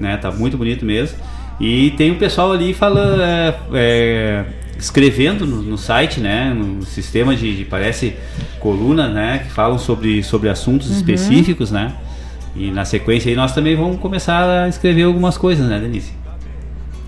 [0.00, 0.16] Né?
[0.16, 1.18] Tá muito bonito mesmo.
[1.60, 4.44] E tem o pessoal ali falando, é, é,
[4.78, 6.54] escrevendo no, no site, né?
[6.54, 8.14] No sistema de, de, parece
[8.60, 9.38] coluna, né?
[9.38, 10.96] Que falam sobre, sobre assuntos Uhum.
[10.96, 11.92] específicos, né?
[12.54, 16.12] E na sequência aí nós também vamos começar a escrever algumas coisas, né, Denise?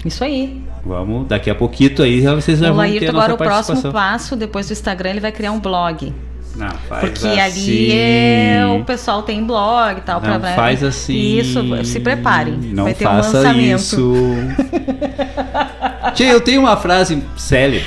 [0.05, 0.61] Isso aí.
[0.85, 3.37] Vamos, daqui a pouquinho aí vocês já o vão ter Laírto a nossa agora o
[3.37, 6.13] próximo passo, depois do Instagram, ele vai criar um blog.
[6.57, 7.39] Não, faz Porque assim.
[7.39, 10.21] ali é, o pessoal tem blog e tal.
[10.21, 11.15] Não pra, faz assim.
[11.15, 12.57] Isso, se preparem.
[12.57, 13.77] Não vai ter um lançamento.
[13.77, 14.13] isso.
[16.11, 17.85] Tia, eu tenho uma frase célebre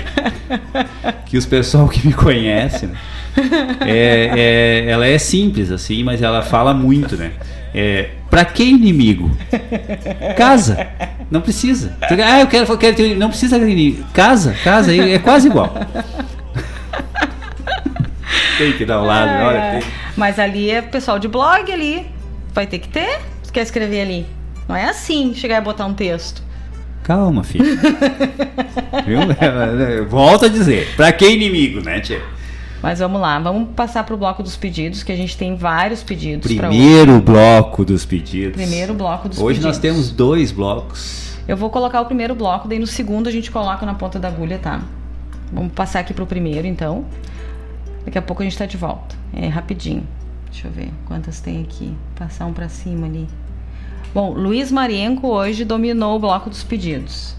[1.26, 2.98] que os pessoal que me conhecem, né,
[3.82, 4.32] é,
[4.86, 7.32] é- ela é simples assim, mas ela fala muito, né?
[7.76, 9.36] É, pra que inimigo?
[10.38, 10.88] Casa.
[11.32, 11.96] Não precisa.
[12.24, 14.04] Ah, eu quero, quero ter não precisa ter inimigo.
[14.14, 15.74] Casa, casa, é quase igual.
[18.58, 22.06] Tem que dar um lado, Ai, olha, tem- Mas ali é pessoal de blog ali.
[22.54, 23.20] Vai ter que ter.
[23.42, 24.26] Você quer escrever ali?
[24.68, 26.44] Não é assim, chegar e botar um texto.
[27.04, 27.66] Calma, filho.
[29.06, 29.20] Viu?
[30.10, 32.22] Volto a dizer, pra que inimigo, né, tia?
[32.82, 36.50] Mas vamos lá, vamos passar pro bloco dos pedidos, que a gente tem vários pedidos
[36.50, 36.60] hoje.
[36.60, 38.58] Primeiro bloco dos pedidos.
[38.58, 40.06] Primeiro bloco dos Hoje nós pedidos.
[40.06, 41.38] temos dois blocos.
[41.48, 44.28] Eu vou colocar o primeiro bloco, daí no segundo a gente coloca na ponta da
[44.28, 44.82] agulha, tá?
[45.52, 47.06] Vamos passar aqui pro primeiro, então.
[48.04, 49.16] Daqui a pouco a gente tá de volta.
[49.34, 50.06] É rapidinho.
[50.52, 51.94] Deixa eu ver quantas tem aqui.
[52.16, 53.28] Passar um pra cima ali.
[54.14, 57.36] Bom, Luiz Marienco hoje dominou o bloco dos pedidos.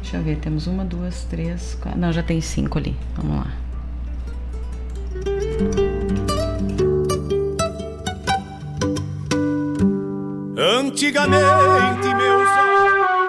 [0.00, 2.00] Deixa eu ver, temos uma, duas, três, quatro.
[2.00, 2.96] Não, já tem cinco ali.
[3.14, 3.52] Vamos lá.
[10.56, 13.23] Antigamente, meus Não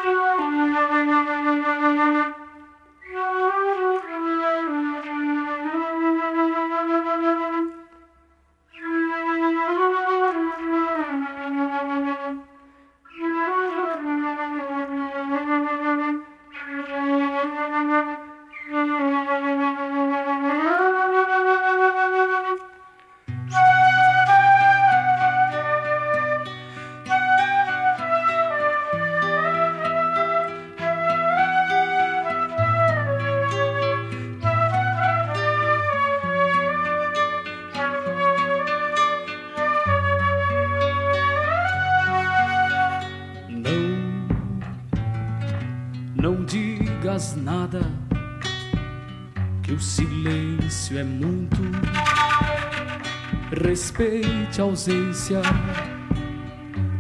[54.58, 55.42] A ausência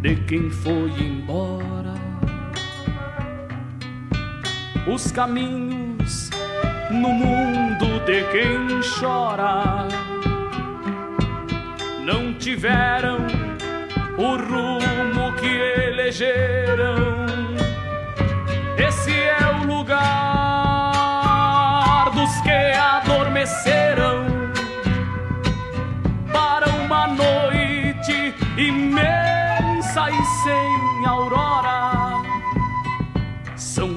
[0.01, 1.93] de quem foi embora.
[4.93, 6.29] Os caminhos
[6.91, 9.87] no mundo de quem chora
[12.03, 13.19] não tiveram
[14.17, 17.25] o rumo que elegeram.
[18.77, 20.34] Esse é o lugar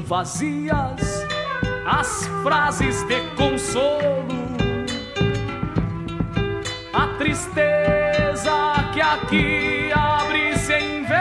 [0.09, 1.27] vazias
[1.87, 4.27] as frases de consolo,
[6.95, 11.19] a tristeza que aqui abre sem véu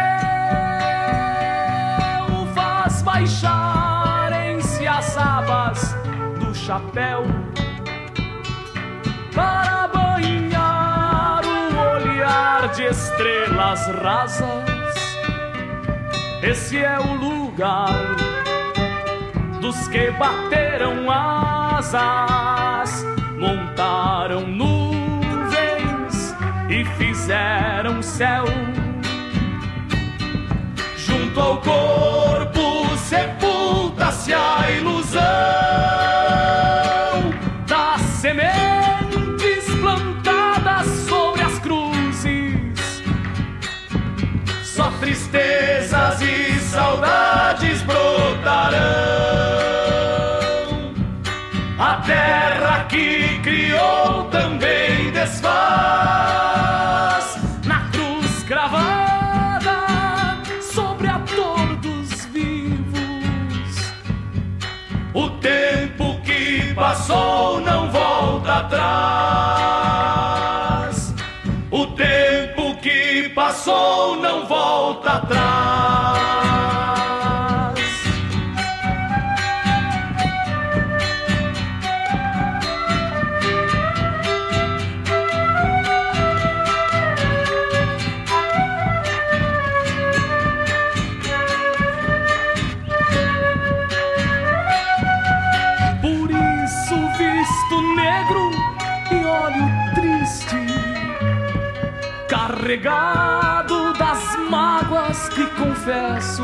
[2.55, 5.93] faz baixarem-se as abas
[6.39, 7.25] do chapéu
[9.35, 14.65] para banhar o olhar de estrelas rasas.
[16.41, 18.36] Esse é o lugar
[19.67, 23.05] dos que bateram asas,
[23.37, 26.33] montaram nuvens
[26.69, 28.45] e fizeram céu.
[30.95, 35.21] Junto ao corpo sepulta-se a ilusão
[37.67, 43.03] das sementes plantadas sobre as cruzes.
[44.63, 48.77] Só tristezas e saudades brotarão.
[51.79, 52.83] A terra
[55.11, 55.47] desfaz
[57.65, 59.77] na cruz cravada
[60.61, 63.93] sobre a dor dos vivos.
[65.13, 69.87] O tempo que passou não volta atrás.
[71.71, 75.66] O tempo que passou não volta atrás.
[102.67, 106.43] Carregado das mágoas que confesso.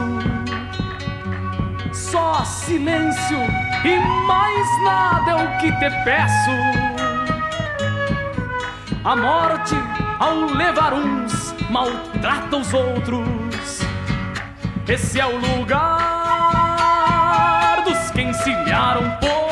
[1.91, 3.39] Só silêncio
[3.83, 6.51] e mais nada é o que te peço.
[9.03, 9.75] A morte,
[10.17, 13.81] ao levar uns, maltrata os outros.
[14.87, 15.83] Esse é o lugar
[17.83, 19.42] dos que encilharam potros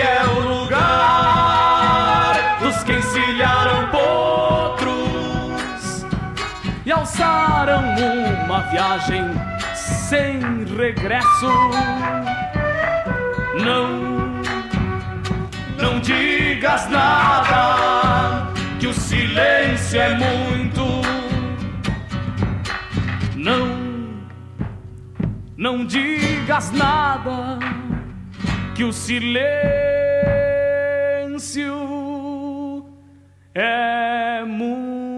[0.00, 4.86] Esse é o lugar dos que encilharam potros
[6.86, 7.82] e alçaram
[8.46, 9.30] uma viagem
[9.74, 11.52] sem regresso.
[13.62, 14.08] Não
[15.78, 20.80] não digas nada, que o silêncio é muito.
[23.36, 23.68] Não,
[25.58, 27.58] não digas nada,
[28.80, 29.44] que o silêncio
[33.54, 35.09] é muito.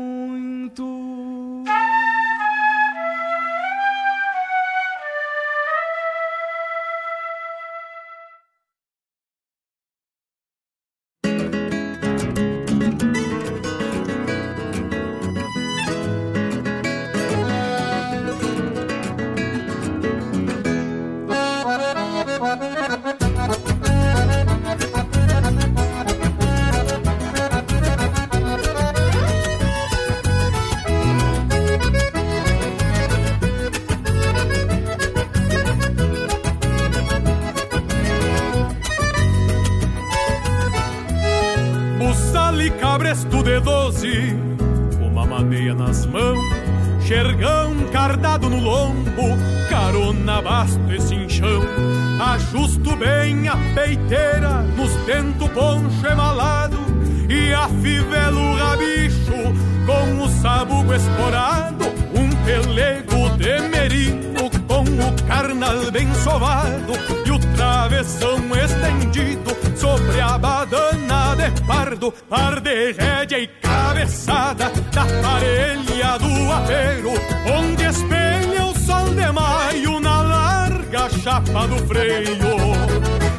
[44.02, 44.36] De doze,
[45.00, 46.39] uma maneia nas mãos,
[47.06, 49.36] xergão cardado no lombo,
[49.70, 51.62] carona basto e cinchão.
[52.20, 56.78] Ajusto bem a peiteira nos dento poncho emalado
[57.28, 59.32] e afivelo o rabicho
[59.86, 63.11] com o sabugo esporado, um pelego com
[65.73, 66.92] carnal bem sovado
[67.25, 75.05] e o travessão estendido sobre a badana de pardo, par de rédea e cabeçada da
[75.23, 77.12] parelha do apeiro,
[77.59, 82.52] onde espelha o sol de maio na larga chapa do freio.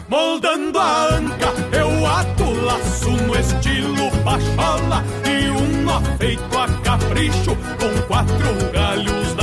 [0.10, 7.56] Moldando a anca, eu ato laço no estilo pachola e um nó feito a capricho
[7.80, 9.43] com quatro galhos na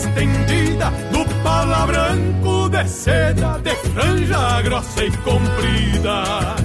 [2.91, 6.55] seda, de franja grossa e comprida.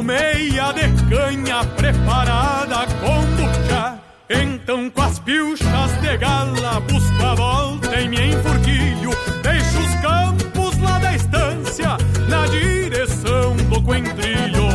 [0.00, 3.98] Meia de canha preparada com buchá.
[4.30, 9.10] Então com as pilchas de gala busco a volta e me enfurquilho.
[9.42, 11.96] Deixo os campos lá da estância
[12.28, 14.68] na direção do coentrilho.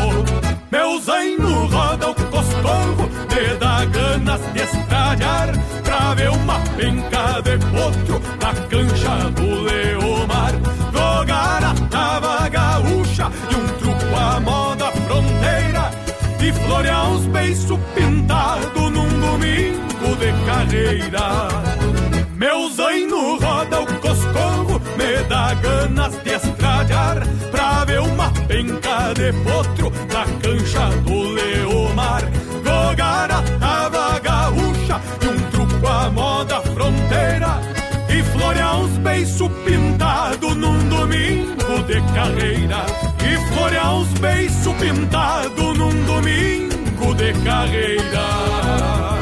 [0.69, 5.51] Meu zaino roda o coscorro, me dá ganas de estralhar
[5.83, 9.96] pra ver uma penca de potro na cancha do Leomar.
[20.17, 21.47] De carreira.
[22.35, 29.33] Meu zaino roda o coscorro, me dá ganas de estradear Pra ver uma penca de
[29.43, 32.23] potro na cancha do Leomar.
[32.63, 37.59] Gogara, tava gaúcha e um truco à moda fronteira.
[38.09, 42.85] E florear uns beiços pintados num domingo de carreira.
[43.23, 49.16] E florear uns beiços pintados num domingo de carreira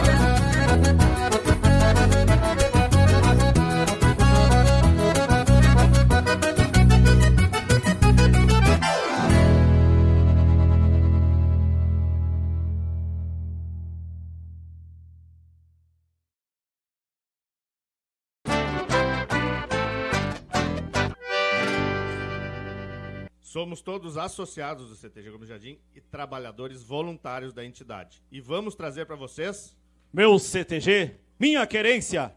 [23.75, 28.23] Somos todos associados do CTG Gomes Jardim e trabalhadores voluntários da entidade.
[28.31, 29.75] E vamos trazer para vocês.
[30.13, 32.33] Meu CTG, minha querência.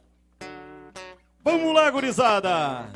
[1.44, 2.90] Vamos lá, gurizada!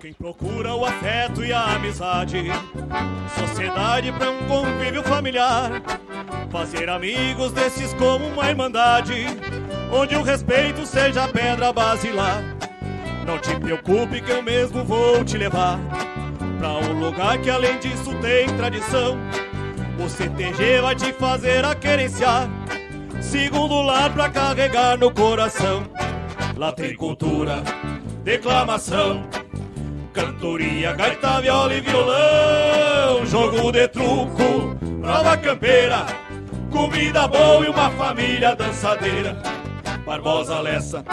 [0.00, 2.44] Quem procura o afeto e a amizade,
[3.38, 5.82] sociedade para um convívio familiar,
[6.50, 9.26] fazer amigos desses como uma irmandade,
[9.92, 12.42] onde o respeito seja a pedra basilar.
[13.26, 15.78] Não te preocupe que eu mesmo vou te levar
[16.58, 19.18] pra um lugar que além disso tem tradição.
[20.02, 22.48] O CTG vai te fazer a querenciar,
[23.20, 25.82] segundo lar pra carregar no coração.
[26.56, 27.62] Lá tem cultura,
[28.24, 29.28] declamação,
[30.12, 36.06] cantoria, gaita, viola e violão, jogo de truco, prova campeira,
[36.70, 39.36] comida boa e uma família dançadeira.
[40.04, 41.04] Barbosa Lessa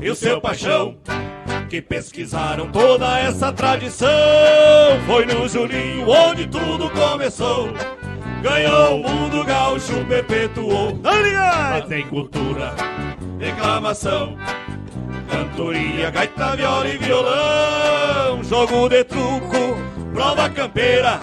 [0.00, 0.96] e o seu paixão
[1.68, 4.08] que pesquisaram toda essa tradição.
[5.06, 7.68] Foi no Julinho onde tudo começou.
[8.42, 10.98] Ganhou o mundo gaúcho, perpetuou.
[11.02, 12.74] Lá tem cultura,
[13.38, 14.36] declamação,
[15.30, 18.42] cantoria, gaita, viola e violão.
[18.42, 19.78] Jogo de truco,
[20.12, 21.20] prova campeira,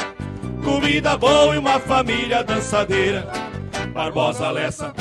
[0.64, 3.28] comida boa e uma família dançadeira.
[3.94, 4.94] Barbosa Lessa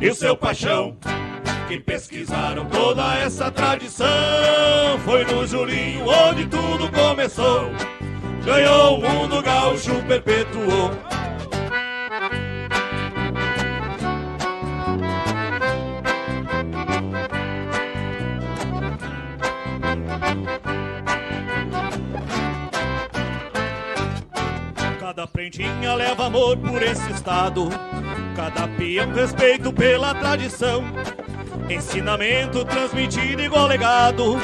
[0.00, 0.96] e o seu paixão
[1.68, 4.08] que pesquisaram toda essa tradição.
[5.04, 7.70] Foi no Julinho onde tudo começou.
[8.44, 11.07] Ganhou o mundo gaúcho, perpetuou.
[25.18, 27.68] Cada prendinha leva amor por esse estado.
[28.36, 30.84] Cada peão respeito pela tradição.
[31.68, 34.36] Ensinamento transmitido igual legado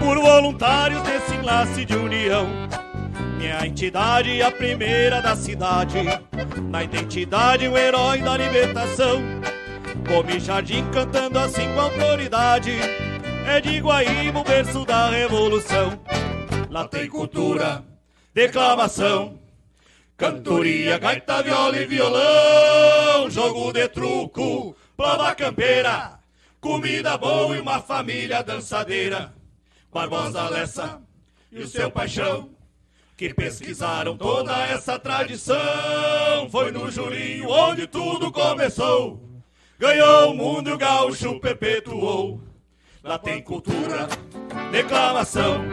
[0.00, 2.48] por voluntários desse enlace de união.
[3.36, 5.98] Minha entidade é a primeira da cidade,
[6.68, 9.22] na identidade o herói da libertação.
[10.04, 12.72] Come jardim cantando assim com autoridade,
[13.46, 15.96] é de Guaíba o berço da revolução.
[16.68, 17.84] Lá tem cultura,
[18.34, 19.38] declamação,
[20.18, 26.18] cantoria, gaita, viola e violão, jogo de truco, prova campeira,
[26.60, 29.32] comida boa e uma família dançadeira.
[29.92, 31.00] Barbosa Lessa
[31.52, 32.50] e o seu paixão,
[33.16, 35.56] que pesquisaram toda essa tradição.
[36.50, 39.22] Foi no Julinho onde tudo começou.
[39.78, 42.40] Ganhou o mundo e o gaúcho perpetuou.
[43.02, 44.08] Lá tem cultura,
[44.72, 45.64] declamação,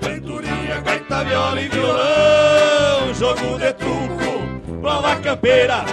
[0.00, 5.84] cantoria, gaita, viola e violão, jogo de truco, prova campeira,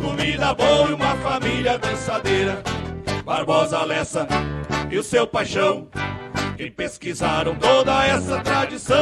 [0.00, 2.62] comida boa e uma família dançadeira.
[3.24, 4.26] Barbosa Lessa
[4.90, 5.86] e o seu paixão,
[6.56, 8.96] que pesquisaram toda essa tradição.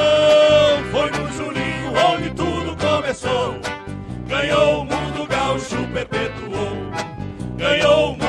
[0.91, 3.57] Foi no Julinho onde tudo começou.
[4.27, 6.77] Ganhou o mundo gaúcho, perpetuou.
[7.57, 8.26] Ganhou o mundo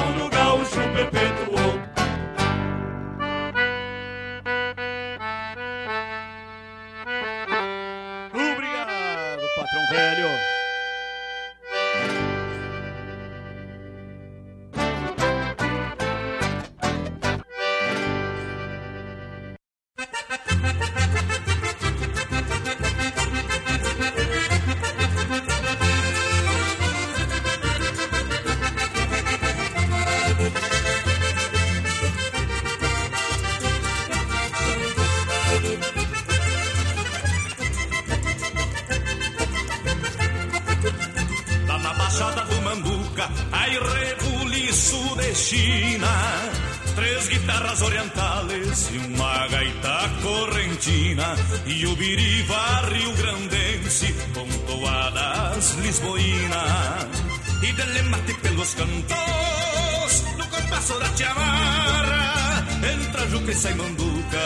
[61.17, 64.45] compasso da chamarra entra juca e sai manduca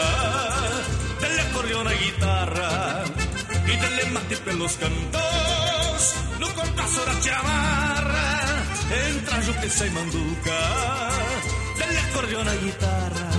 [1.20, 3.04] dele acordeona e guitarra
[3.66, 6.14] e dele mate pelos cantos.
[6.38, 8.62] No compasso da chamarra
[9.08, 10.58] entra juca e sai manduca
[11.76, 13.31] dele acordeona e guitarra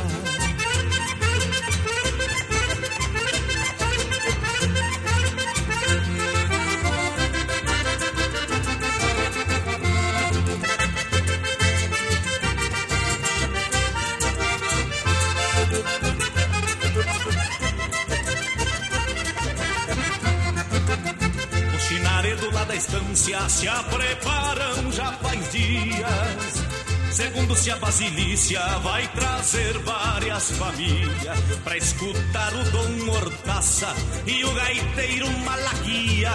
[23.54, 26.64] se preparam já faz dias.
[27.12, 33.94] Segundo se a Basilícia vai trazer várias famílias pra escutar o Dom Mortaça
[34.26, 36.32] e o gaiteiro Malaquia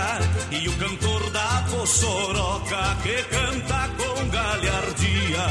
[0.52, 5.46] e o cantor da Poçoroca que canta com galhardia.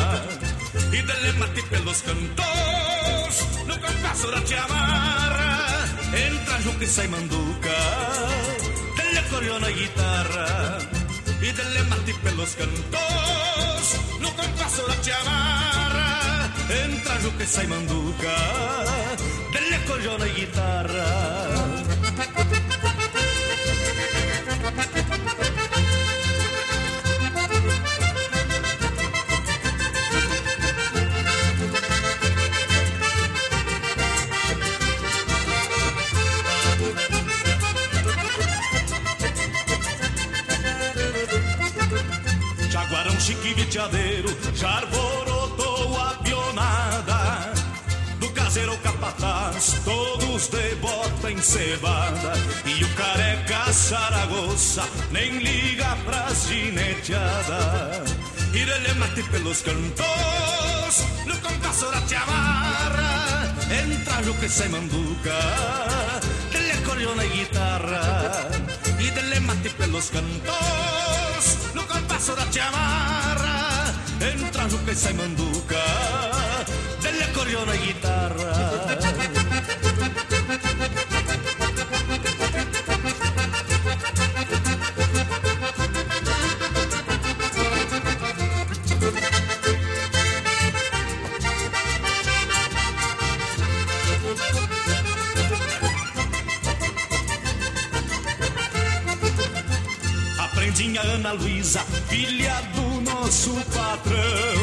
[0.94, 5.84] E dele mate pelos cantos no compasso da chamarra
[6.16, 7.78] entra Juca e sai manduca
[8.96, 10.97] delle accordione e guitarra
[11.48, 18.35] e delle matti per lo scantos no compasso la chiamarra entra che sei manduca
[19.51, 21.36] delle accordione e chitarra
[43.88, 47.53] viteadeiro, já arborotou a pionada.
[48.19, 52.33] Do caseiro capataz, todos de bota encebada.
[52.66, 58.11] E o careca Saragossa nem liga pras gineteadas
[58.53, 65.33] E dele mate pelos cantos, no compasso da chamarra Entra Juca e sai manduca,
[66.51, 68.49] delle accordione e guitarra.
[68.98, 73.36] E delle matti pelos cantos, no compasso da chamarra
[74.30, 75.78] Entra Juca e sai manduca,
[77.02, 78.58] delle accordione e guitarra.
[101.00, 102.62] Ana Luísa, filha
[103.28, 104.60] nosso patrão.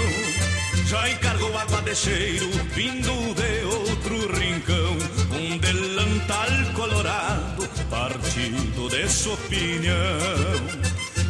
[0.86, 4.97] Já encargou água de cheiro, vindo de outro rincão.
[5.39, 9.94] Um delantal colorado, partido de sua opinião.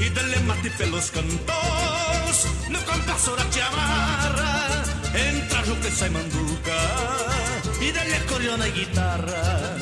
[0.01, 2.39] E dele mate pelos cantos,
[2.69, 4.85] no compasso da chamarra.
[5.27, 6.79] Entra e sai manduca,
[7.81, 9.77] e delle accordione e guitarra.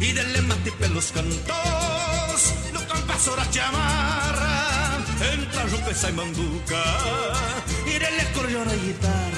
[0.00, 2.42] E delle matti pelos cantos,
[2.72, 4.53] no compasso da chamarra.
[5.20, 6.82] Entra Juca e sai manduca,
[7.86, 9.33] e delle accordione e guitarra.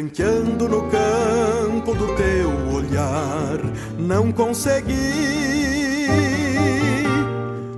[0.00, 3.58] Tranqueando no campo do teu olhar,
[3.98, 6.06] não consegui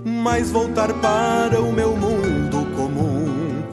[0.05, 3.65] mais voltar para o meu mundo comum,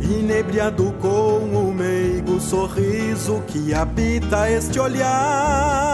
[0.00, 5.84] inebriado com o meigo sorriso que habita este olhar.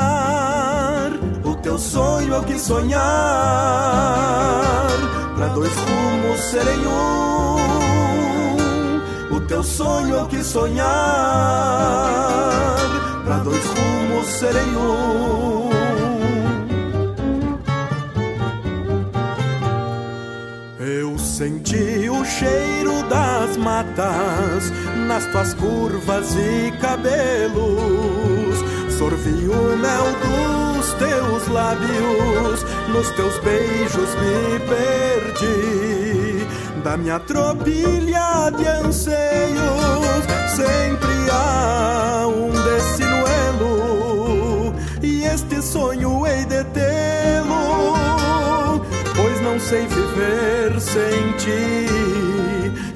[1.45, 3.03] O teu sonho é o que sonhar,
[5.37, 7.38] pra dois rumos serem um
[9.49, 10.87] teu sonho quis sonhar,
[13.25, 15.71] pra dois rumos serem um.
[20.79, 24.71] Eu senti o cheiro das matas
[25.07, 28.59] nas tuas curvas e cabelos.
[28.99, 30.07] Sorvi o mel
[30.77, 36.28] dos teus lábios, nos teus beijos me perdi.
[36.83, 39.19] Da minha tropilha de anseios,
[40.55, 43.67] sempre há um destinuelo.
[45.03, 48.81] E este sonho hei de tê-lo,
[49.15, 51.87] pois não sei viver sem ti.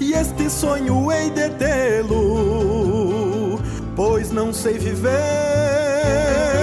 [0.01, 3.61] E este sonho hei de tê-lo,
[3.97, 6.61] pois não sei viver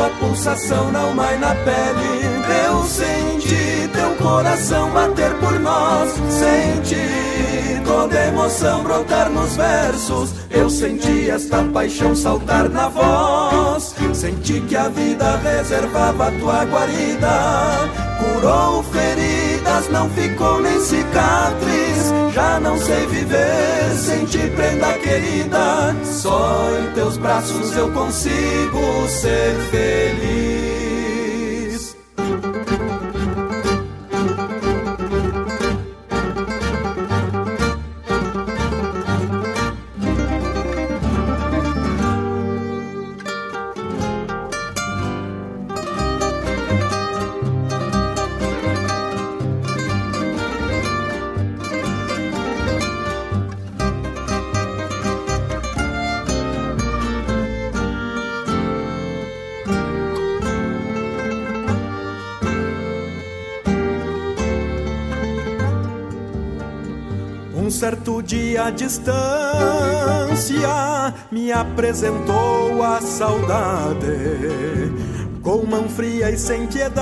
[0.00, 2.24] Tua pulsação na alma na pele,
[2.66, 6.08] eu senti teu coração bater por nós.
[6.30, 10.30] Senti toda emoção brotar nos versos.
[10.48, 13.94] Eu senti esta paixão saltar na voz.
[14.14, 17.90] Senti que a vida reservava tua guarida.
[18.20, 21.89] Curou feridas, não ficou nem cicatriz.
[22.32, 25.96] Já não sei viver sem ti, prenda querida.
[26.04, 30.49] Só em teus braços eu consigo ser feliz.
[68.70, 70.68] À distância
[71.30, 74.06] me apresentou a saudade.
[75.42, 77.00] Com mão fria e sem piedade,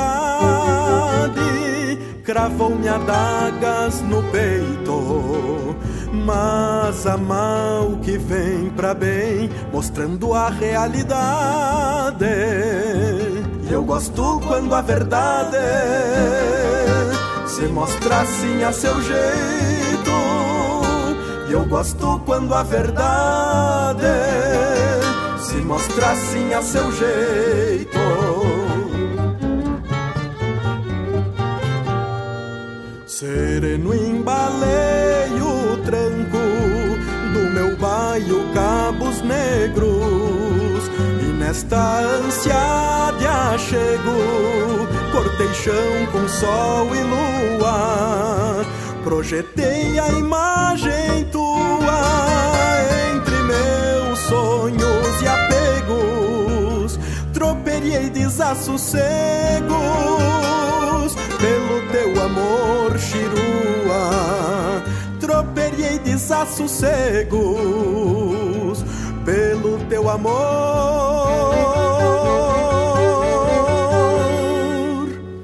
[2.25, 5.77] cravou-me adagas no peito.
[6.13, 12.25] Mas a mal que vem pra bem, mostrando a realidade.
[13.69, 15.59] E eu gosto quando a verdade
[17.47, 19.58] se mostra assim a seu jeito.
[21.49, 24.05] E eu gosto quando a verdade
[25.41, 27.99] se mostra assim a seu jeito.
[33.07, 36.39] Sereno embalei o tranco
[37.33, 40.85] do meu baio Cabos Negros
[41.23, 48.67] e nesta ânsia de achego cortei chão com sol e lua
[49.09, 50.13] projetei a
[57.99, 58.99] troperiei desassossegos.
[61.39, 64.83] Pelo teu amor chirua
[65.21, 68.85] troperiei desassossegos.
[69.25, 70.29] Pelo teu amor.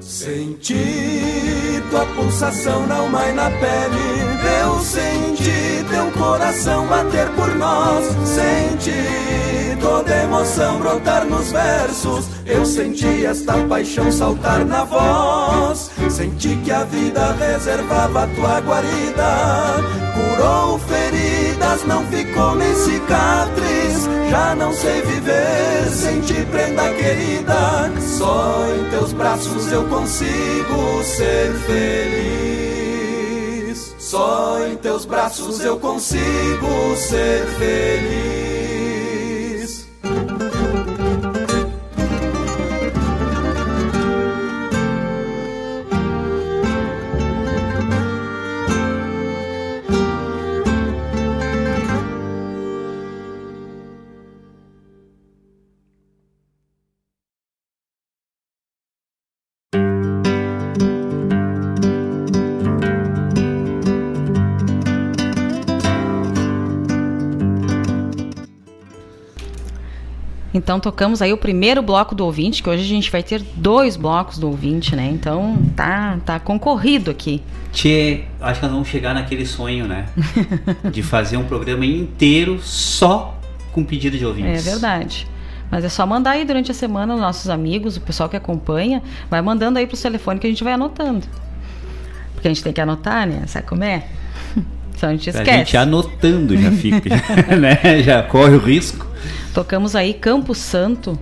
[0.01, 4.23] Senti tua pulsação na alma e na pele.
[4.63, 8.05] Eu senti teu coração bater por nós.
[8.25, 9.24] Senti
[9.85, 12.25] toda emoção brotar nos versos.
[12.43, 15.91] Eu senti esta paixão saltar na voz.
[16.09, 19.75] Senti que a vida reservava tua guarida.
[20.15, 24.09] Curou feridas não ficou nem cicatriz.
[24.31, 27.91] Já não sei viver sem ti prenda querida.
[28.01, 32.65] Só em teus braços eu consigo ser feliz.
[33.99, 38.44] Só em teus braços eu consigo ser feliz
[70.65, 73.95] Então tocamos aí o primeiro bloco do ouvinte, que hoje a gente vai ter dois
[73.95, 75.07] blocos do ouvinte, né?
[75.13, 77.39] Então tá, tá concorrido aqui.
[77.71, 80.07] Tchê, acho que nós vamos chegar naquele sonho, né?
[80.91, 83.37] de fazer um programa inteiro só
[83.73, 84.65] com pedido de É ouvintes.
[84.65, 85.27] verdade.
[85.69, 89.03] Mas é só mandar aí durante a semana os nossos amigos, o pessoal que acompanha,
[89.29, 91.27] vai mandando aí pro telefone que a gente vai anotando.
[92.33, 93.43] Porque a gente tem que anotar, né?
[93.45, 94.03] Sabe como é?
[94.97, 95.57] Então a gente A esquece.
[95.59, 97.09] gente anotando já fica,
[97.59, 98.01] né?
[98.01, 99.05] Já corre o risco.
[99.55, 101.17] Tocamos aí Campo Santo.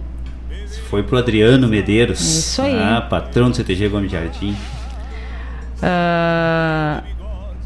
[0.89, 2.19] Foi pro Adriano Medeiros.
[2.19, 2.75] Isso aí.
[2.77, 4.55] Ah, patrão do CTG Gomes Jardim.
[5.81, 7.03] ah,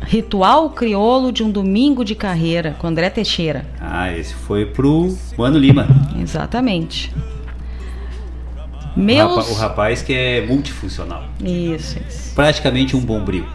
[0.05, 3.65] Ritual Crioulo de um Domingo de Carreira, com André Teixeira.
[3.79, 5.87] Ah, esse foi pro Mano Lima.
[6.21, 7.13] Exatamente.
[8.95, 9.37] O, Meus.
[9.37, 11.23] rapa- o rapaz que é multifuncional.
[11.41, 12.35] Isso, isso.
[12.35, 13.45] Praticamente um bombril.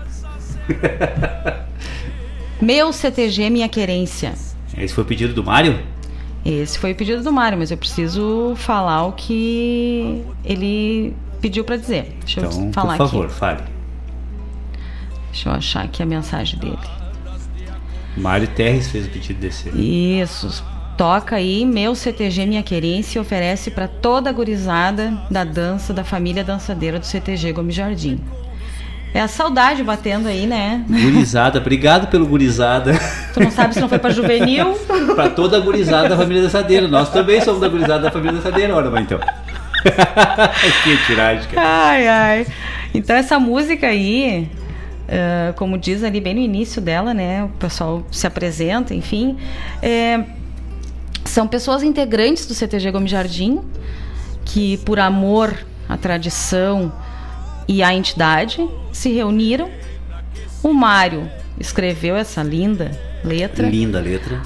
[2.60, 4.32] Meu CTG, minha querência.
[4.78, 5.78] Esse foi o pedido do Mário?
[6.44, 11.76] Esse foi o pedido do Mário, mas eu preciso falar o que ele pediu pra
[11.76, 12.16] dizer.
[12.20, 13.34] Deixa Então, eu falar por favor, aqui.
[13.34, 13.62] fale.
[15.30, 16.78] Deixa eu achar aqui a mensagem dele.
[18.16, 19.68] Mário Terres fez o pedido desse.
[19.70, 20.64] Isso.
[20.98, 26.44] Toca aí, meu CTG Minha Querência oferece para toda a gurizada da dança da família
[26.44, 28.20] dançadeira do CTG Gomes Jardim.
[29.14, 30.84] É a saudade batendo aí, né?
[30.88, 32.98] Gurizada, obrigado pelo gurizada.
[33.34, 34.72] Tu não sabe se não foi pra juvenil?
[35.14, 36.88] pra toda a gurizada da família dançadeira.
[36.88, 39.20] Nós também somos da gurizada da família dançadeira, ora, mas então.
[40.84, 41.68] que tiragem, cara.
[41.68, 42.46] Ai, ai.
[42.94, 44.48] Então essa música aí,
[45.08, 47.44] ah, como diz ali bem no início dela, né?
[47.44, 49.36] O pessoal se apresenta, enfim.
[49.82, 50.24] é,
[51.24, 53.60] são pessoas integrantes do CTG Gomes Jardim
[54.44, 55.56] que, por amor
[55.88, 56.92] à tradição
[57.68, 59.68] e à entidade, se reuniram.
[60.62, 62.90] O Mário escreveu essa linda
[63.24, 63.68] letra.
[63.68, 64.40] Linda letra.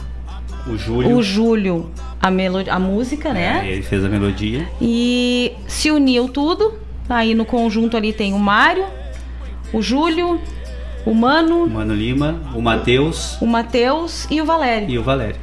[0.66, 1.16] O Júlio.
[1.16, 3.62] O Júlio, a, melo- a música, né?
[3.66, 4.66] é, ele fez a melodia.
[4.80, 6.74] E se uniu tudo.
[7.08, 8.84] Aí no conjunto ali tem o Mário,
[9.72, 10.40] o Júlio,
[11.04, 14.90] o Mano, O Mano Lima, o Matheus o Matheus e o Valério.
[14.90, 15.36] e o Valério.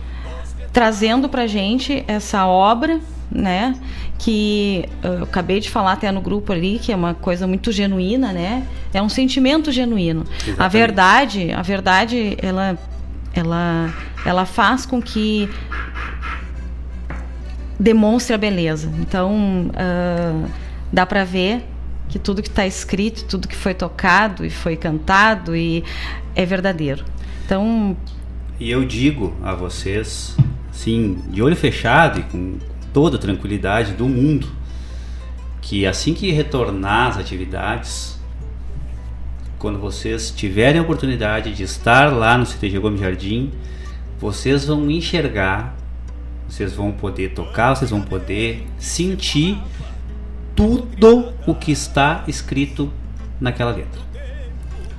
[0.74, 3.00] Trazendo pra gente essa obra,
[3.32, 3.76] né?
[4.24, 7.72] Que uh, eu acabei de falar até no grupo ali, que é uma coisa muito
[7.72, 8.66] genuína, né?
[8.94, 10.22] É um sentimento genuíno.
[10.22, 10.72] A Exatamente.
[10.72, 12.78] verdade, a verdade, ela,
[13.34, 13.94] ela,
[14.26, 15.50] ela faz com que
[17.80, 18.92] demonstre a beleza.
[19.00, 20.48] Então, ah,
[20.92, 21.66] dá para ver
[22.08, 25.84] que tudo que está escrito, tudo que foi tocado e foi cantado e
[26.36, 27.04] é verdadeiro.
[27.46, 27.98] Então,
[28.60, 30.38] E eu digo a vocês,
[30.70, 32.58] assim, de olho fechado e com
[32.94, 34.48] toda a tranquilidade do mundo,
[35.62, 38.20] que assim que retornar às atividades,
[39.58, 43.52] quando vocês tiverem a oportunidade de estar lá no CTG Gomes Jardim,
[44.20, 45.76] vocês vão enxergar,
[46.48, 49.58] vocês vão poder tocar, vocês vão poder sentir
[50.56, 52.92] tudo o que está escrito
[53.40, 54.02] naquela letra.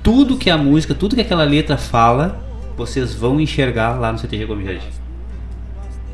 [0.03, 2.39] Tudo que a música, tudo que aquela letra fala,
[2.75, 4.87] vocês vão enxergar lá no CTG Gomes Jardim.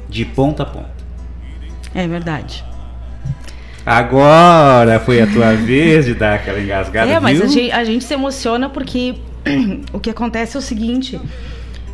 [0.08, 1.01] De ponta a ponta.
[1.94, 2.64] É verdade.
[3.86, 8.04] Agora foi a tua vez de dar aquela engasgada, é, mas a gente, a gente
[8.04, 9.16] se emociona porque
[9.92, 11.20] o que acontece é o seguinte: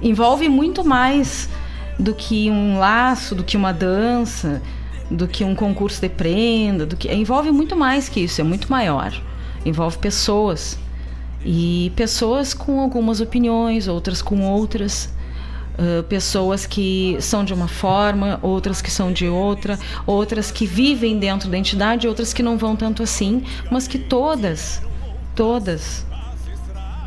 [0.02, 1.50] envolve muito mais
[1.98, 4.62] do que um laço, do que uma dança,
[5.10, 8.70] do que um concurso de prenda, do que envolve muito mais que isso, é muito
[8.70, 9.14] maior.
[9.66, 10.78] Envolve pessoas
[11.44, 15.16] e pessoas com algumas opiniões, outras com outras.
[16.10, 21.50] Pessoas que são de uma forma, outras que são de outra, outras que vivem dentro
[21.50, 24.82] da entidade, outras que não vão tanto assim, mas que todas,
[25.36, 26.06] todas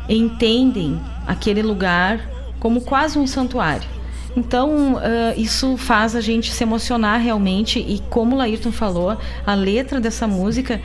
[0.07, 2.19] entendem aquele lugar
[2.59, 3.87] como quase um santuário.
[4.35, 4.99] Então, uh,
[5.35, 10.25] isso faz a gente se emocionar realmente, e como o Laírton falou, a letra dessa
[10.25, 10.81] música,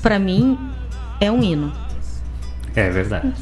[0.00, 0.58] para mim,
[1.20, 1.72] é um hino.
[2.74, 3.32] É verdade.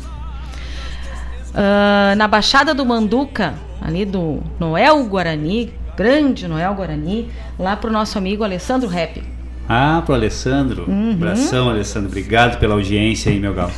[1.54, 8.16] Ah, na Baixada do Manduca, ali do Noel Guarani, grande Noel Guarani, lá pro nosso
[8.18, 9.22] amigo Alessandro Rap.
[9.68, 10.84] Ah, pro Alessandro.
[10.88, 11.12] Uhum.
[11.12, 12.08] Abração, Alessandro.
[12.08, 13.70] Obrigado pela audiência aí, meu gal.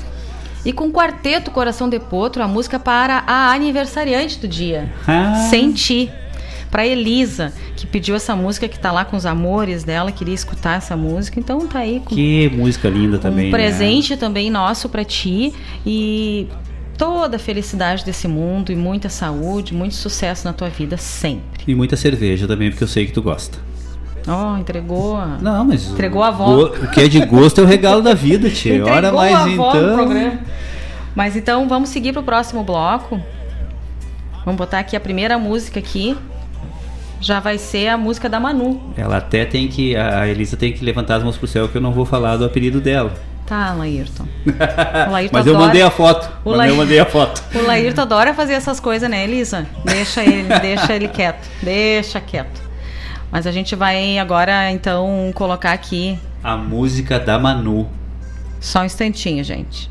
[0.64, 5.46] E com o quarteto Coração de Potro, a música para a aniversariante do dia, Ah.
[5.50, 6.10] Senti.
[6.70, 10.76] Pra Elisa, que pediu essa música, que tá lá com os amores dela, queria escutar
[10.78, 11.38] essa música.
[11.38, 13.44] Então tá aí com Que música linda também.
[13.46, 13.56] um né?
[13.56, 15.52] presente também nosso pra ti.
[15.86, 16.48] E
[16.98, 21.64] toda a felicidade desse mundo e muita saúde, muito sucesso na tua vida sempre.
[21.66, 23.58] E muita cerveja também, porque eu sei que tu gosta.
[24.26, 25.16] Ó, entregou.
[25.16, 25.86] a- Não, mas.
[25.90, 26.64] Entregou a avó.
[26.64, 28.76] O que é de gosto é o regalo da vida, tia.
[28.76, 29.94] Entregou Ora, a mas avó no então.
[29.96, 30.38] programa.
[31.14, 33.20] Mas então vamos seguir pro próximo bloco.
[34.44, 36.16] Vamos botar aqui a primeira música aqui.
[37.20, 38.92] Já vai ser a música da Manu.
[38.96, 39.94] Ela até tem que.
[39.96, 42.44] A Elisa tem que levantar as mãos pro céu, que eu não vou falar do
[42.44, 43.12] apelido dela.
[43.46, 44.26] Tá, Laírton.
[45.08, 46.30] O Laírton Mas eu adora- mandei a foto.
[46.44, 47.42] O Mas eu mandei a foto.
[47.54, 49.66] O Laírton adora fazer essas coisas, né, Elisa?
[49.84, 51.46] Deixa ele, deixa ele quieto.
[51.62, 52.62] Deixa quieto.
[53.30, 56.18] Mas a gente vai agora, então, colocar aqui.
[56.42, 57.88] A música da Manu.
[58.60, 59.90] Só um instantinho, gente.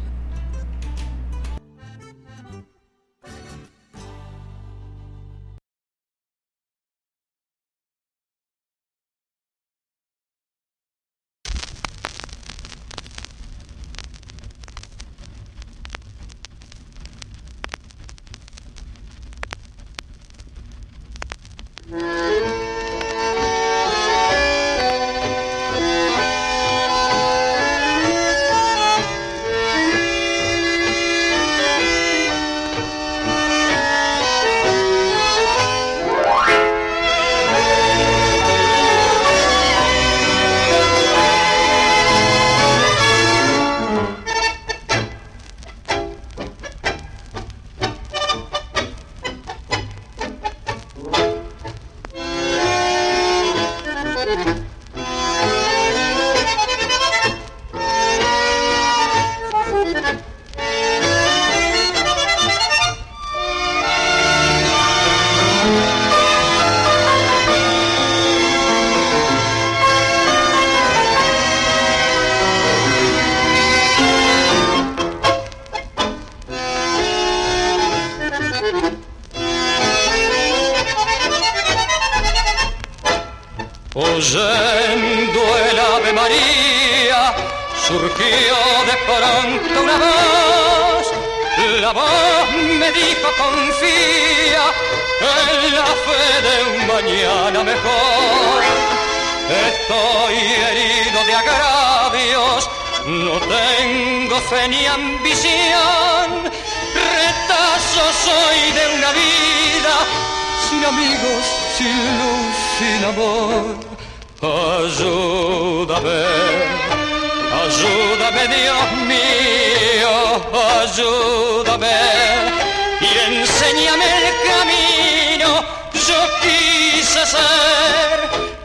[127.24, 128.20] placer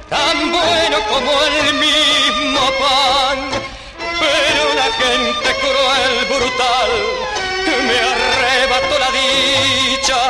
[0.08, 3.38] tan bueno como el mismo pan.
[4.20, 6.92] Pero la gente cruel, brutal,
[7.86, 10.20] me arrebató la dicha.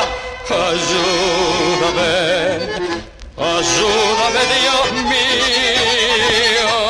[0.68, 2.12] Ayúdame,
[3.38, 6.87] ayúdame Dios mío.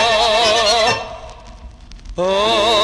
[2.17, 2.74] Oh.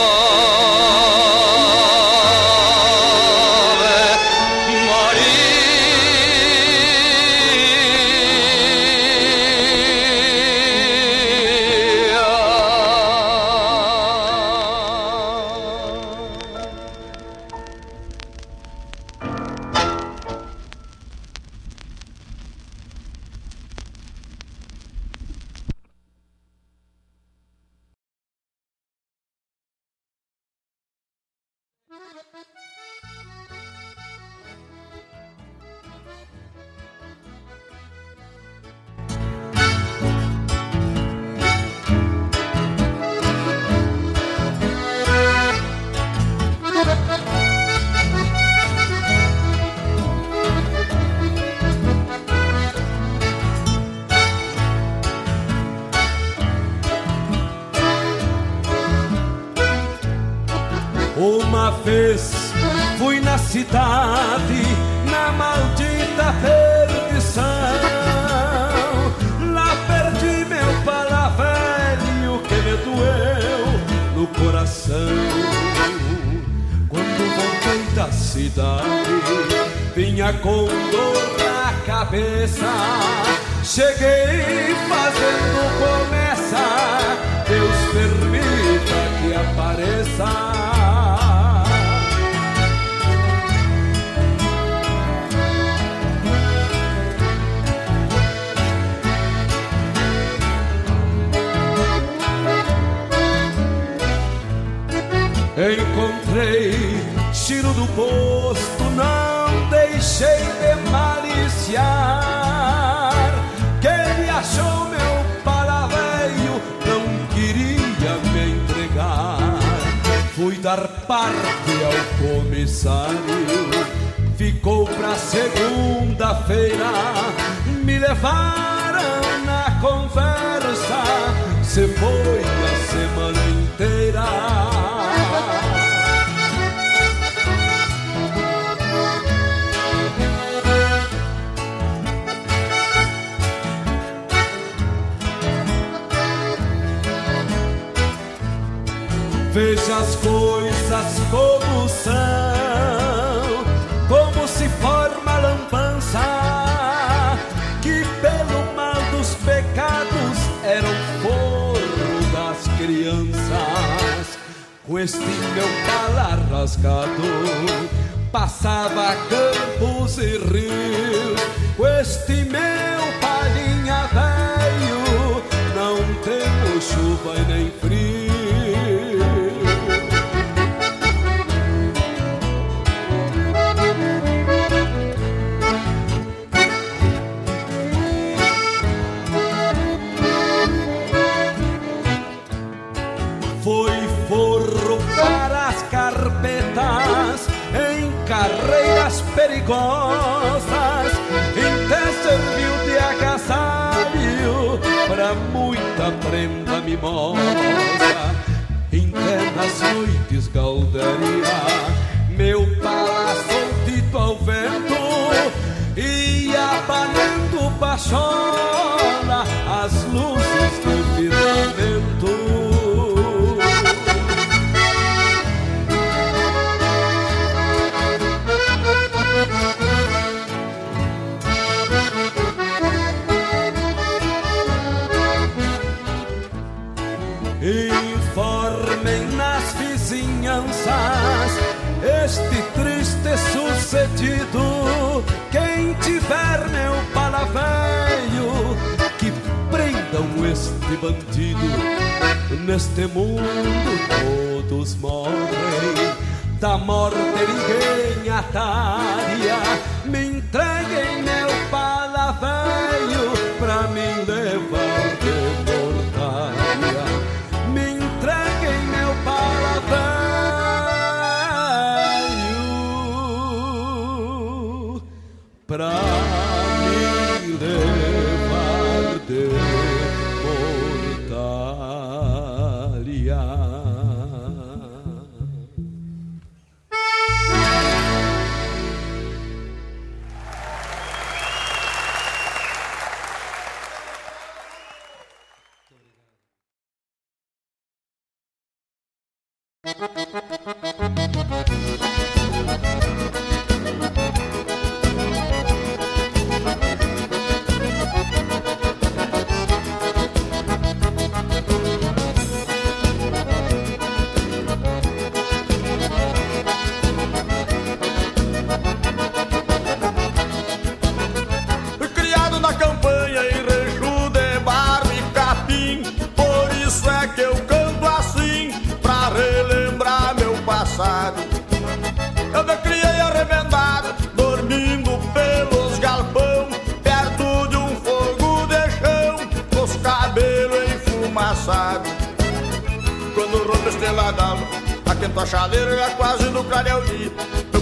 [344.11, 347.31] Quando rompe a chaleira já quase no clareio dia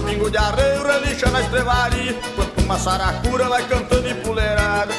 [0.06, 4.94] pingo de arreio relincha na estrevaria Quanto uma saracura vai cantando empoleirada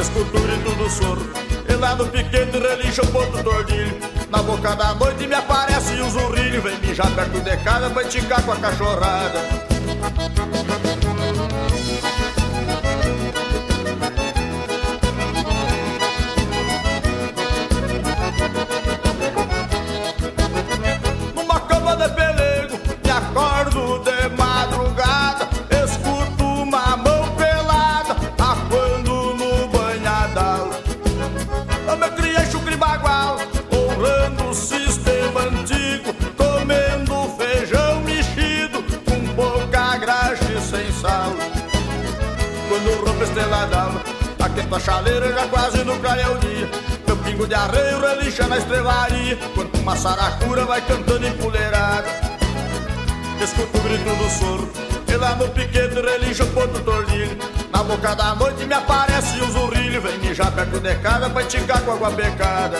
[0.00, 1.28] Escuto o grito do soro
[1.68, 3.98] E lá no piquete relincha o ponto tordilho.
[4.30, 6.62] Na boca da noite me aparece o zurrilho.
[6.62, 9.66] Vem mijar perto de casa, vai ticar com a cachorrada
[45.06, 46.70] aquenta a chaleira já quase no clareio o dia
[47.06, 52.08] Meu pingo de arreio relincha na estrevaria Quanto uma saracura vai cantando empoleirada
[53.42, 54.70] Escuto o grito do soro
[55.08, 57.36] E lá no piquete relincha o ponto tordilho.
[57.72, 61.80] Na boca da noite me aparece o zurrilho Vem mijar perto de casa pra esticar
[61.82, 62.78] com água becada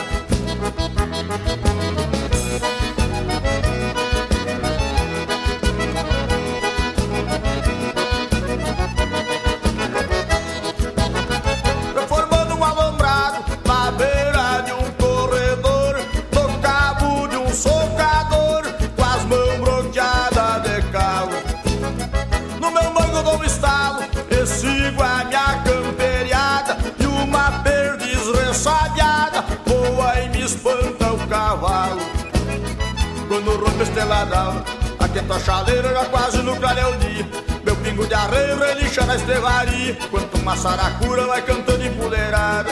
[35.29, 37.27] A chaleira já quase no o dia
[37.65, 39.97] Meu pingo de arreio relincha na estrevaria.
[40.09, 42.71] Quanto uma saracura vai cantando empoleirada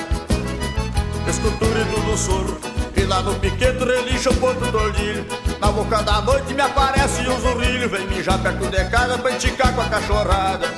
[1.28, 2.58] Escuto o grito do soro
[2.96, 5.26] E lá no piquete relincha o ponto tordilho
[5.60, 9.74] Na boca da noite me aparece o zurrilho Vem mijar perto de casa pra enticar
[9.76, 10.74] com a cachorrada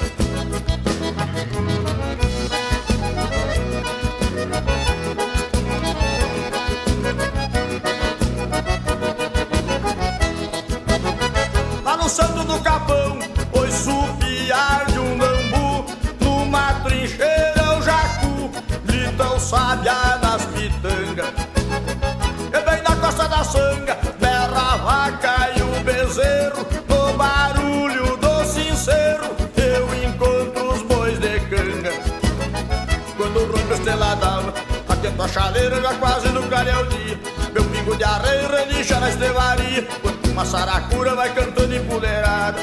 [40.37, 42.59] uma saracura vai cantando empoleirada.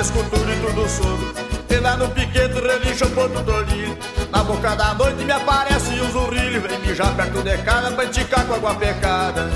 [0.00, 1.34] Escuto o grito do sogro,
[1.68, 3.98] e lá no piquete relincha o ponto do olhinho.
[4.32, 8.46] Na boca da noite me aparece um zurrilho, vem mijar perto de casa pra enticar
[8.46, 9.50] com água pecada.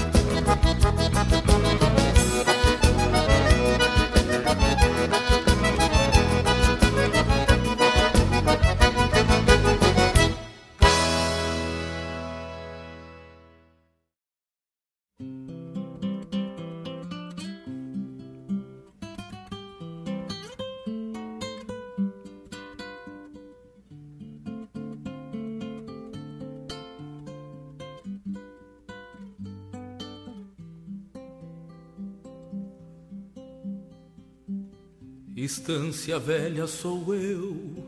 [36.03, 37.87] Estância velha sou eu,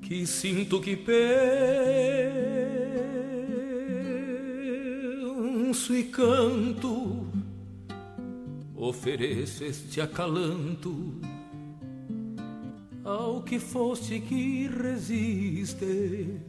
[0.00, 1.14] que sinto que penso
[5.94, 7.26] e canto,
[8.74, 11.20] ofereço este acalanto
[13.04, 16.40] ao que foste que resiste,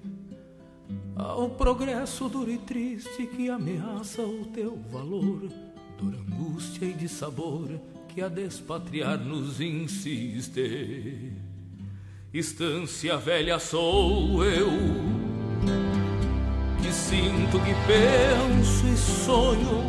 [1.13, 5.41] ao progresso duro e triste que ameaça o teu valor,
[5.97, 7.67] dor, angústia e de sabor
[8.13, 11.33] que a despatriar nos insiste.
[12.31, 14.69] Estância velha sou eu,
[16.81, 19.83] que sinto, que penso e sonho,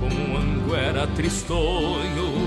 [0.00, 2.46] como um anguera tristonho,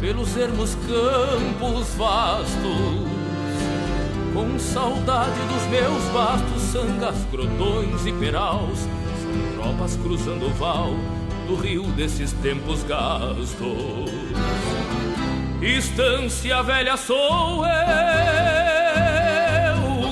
[0.00, 3.06] pelos ermos campos vastos,
[4.32, 10.94] com saudade dos meus vastos sangas, grotões e peraus, são tropas cruzando o val
[11.46, 14.10] do rio desses tempos gastos.
[15.62, 17.70] Estância velha sou eu,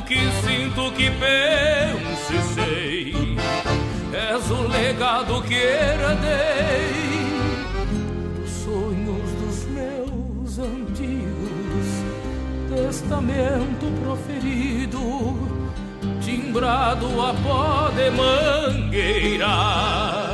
[0.02, 3.12] que sinto, que penso e sei.
[4.12, 6.92] És o legado que herdei
[8.38, 12.04] dos sonhos dos meus antigos,
[12.70, 15.00] testamento proferido,
[16.20, 20.33] timbrado a pó de mangueira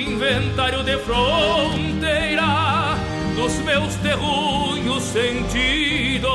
[0.00, 2.96] inventário de fronteira
[3.34, 6.28] dos meus terrunhos sentidos.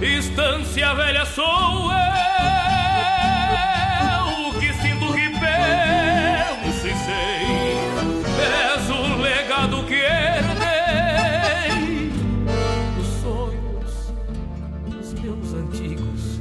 [0.00, 2.00] Estância velha sou eu,
[4.58, 7.76] que sinto, que penso e sei.
[8.74, 11.30] És o legado que herdei
[12.96, 14.12] dos sonhos
[14.86, 16.40] dos meus antigos,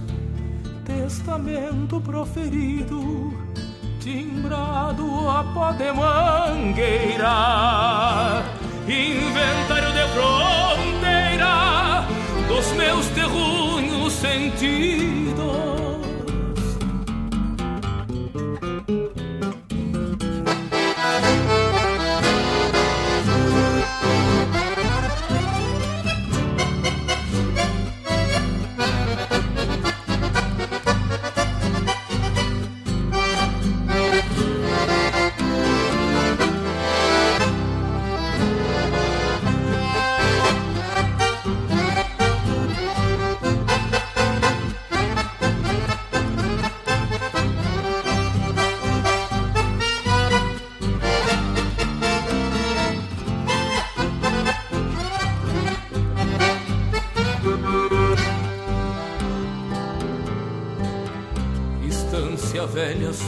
[0.85, 3.40] testamento proferido
[4.01, 7.35] timbrado a pó de mangueira,
[8.87, 11.53] inventário de fronteira
[12.47, 15.70] dos meus terrunhos sentidos.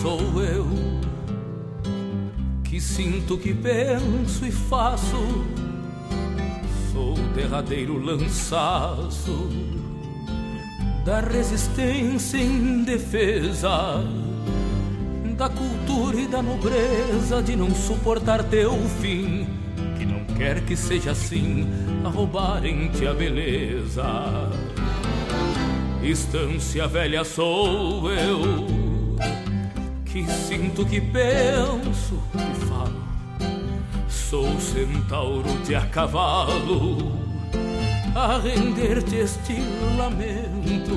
[0.03, 0.67] Sou eu
[2.65, 5.15] que sinto, que penso e faço.
[6.91, 9.49] Sou o derradeiro lançaço
[11.05, 14.03] da resistência em defesa
[15.37, 19.47] da cultura e da nobreza de não suportar teu fim,
[19.97, 21.65] que não quer que seja assim
[22.03, 24.03] a roubarem-te a beleza.
[26.03, 28.82] Estância velha sou eu
[30.13, 33.03] que sinto, que penso, que falo.
[34.07, 37.13] Sou centauro de a cavalo,
[38.13, 39.55] a render-te este
[39.97, 40.93] lamento,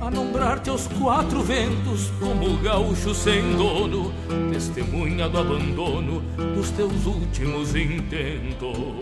[0.00, 4.12] a nombrar-te aos quatro ventos como gaúcho sem dono,
[4.52, 6.20] testemunha do abandono
[6.54, 9.00] dos teus últimos intentos.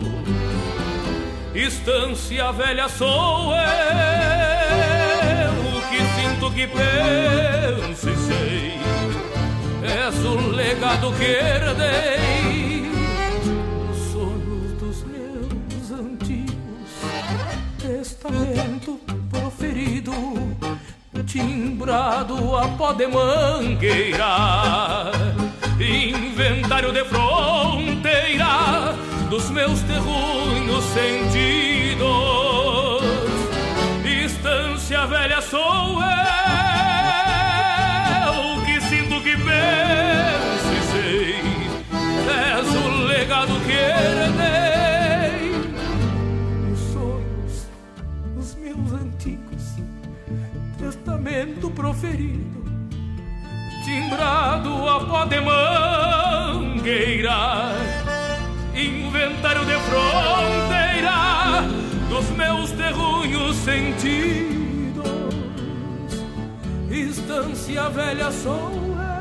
[1.53, 4.58] Estância velha sou eu
[5.89, 8.79] que sinto, que penso e sei
[9.81, 12.91] És um legado que herdei.
[13.87, 16.91] Nos sonhos dos meus antigos
[17.79, 20.11] Testamento proferido
[21.25, 25.11] Timbrado a pó de mangueira
[25.79, 28.95] Inventário de fronteira
[29.29, 32.28] Dos meus terruinhos sentidos
[34.89, 36.09] se a velha sou eu
[38.65, 41.35] que sinto que penso e sei
[42.57, 45.51] és o legado que herdei.
[46.73, 47.69] Os sonhos
[48.35, 49.75] dos meus antigos
[50.79, 52.63] testamento proferido
[53.85, 57.29] timbrado a pó de mangueira
[58.73, 61.61] inventário de fronteira
[62.09, 64.58] dos meus terrunhos sentidos
[67.05, 68.95] distância velha sou eu.
[68.99, 69.19] É.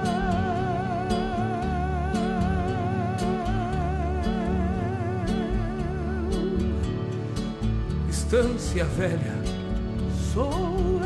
[8.08, 9.34] Distância velha
[10.32, 10.52] sou
[10.92, 10.97] eu.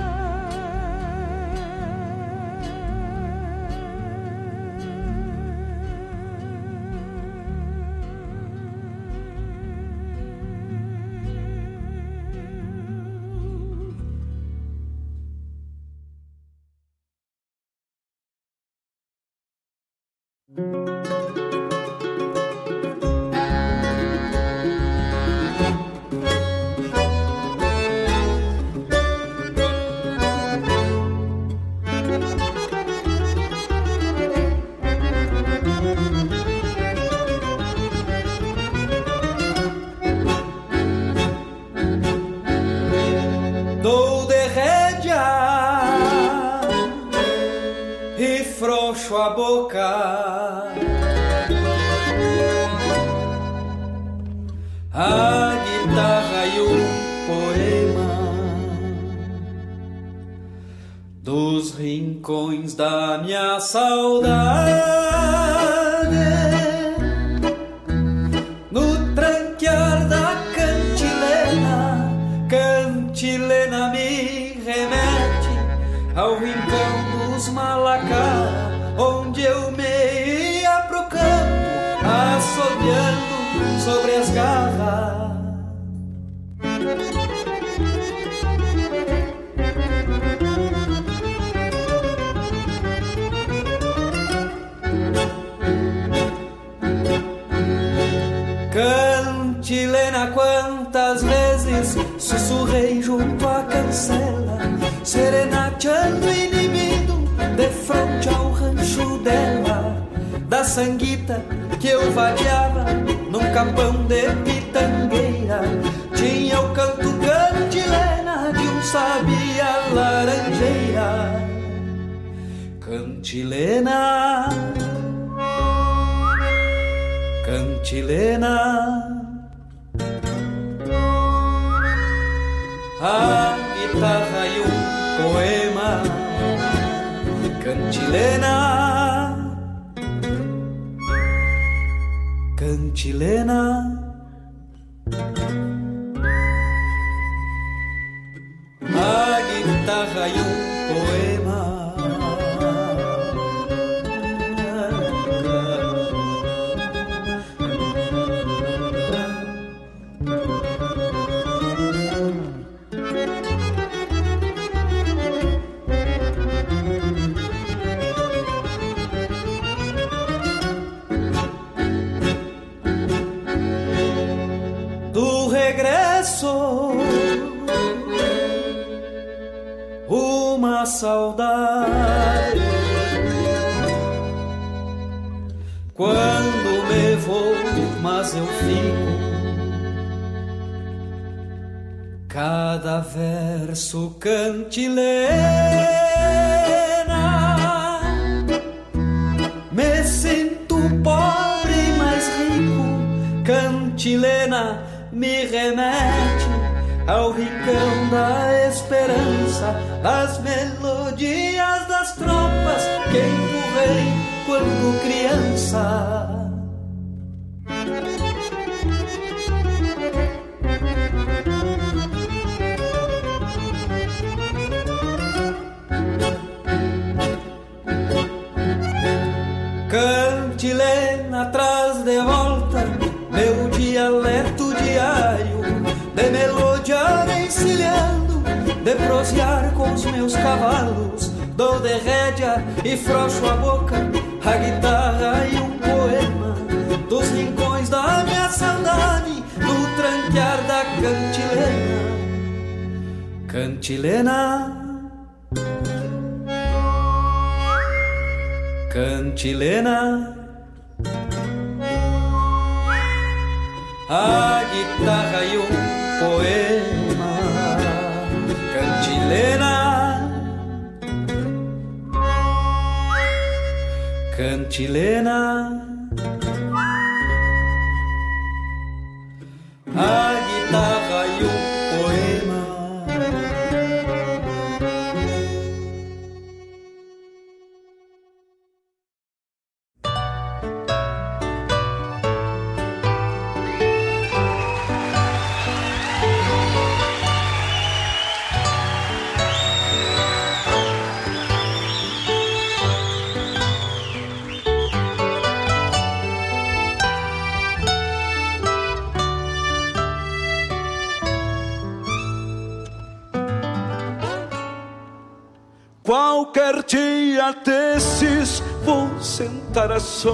[319.43, 320.33] Sentar à sombra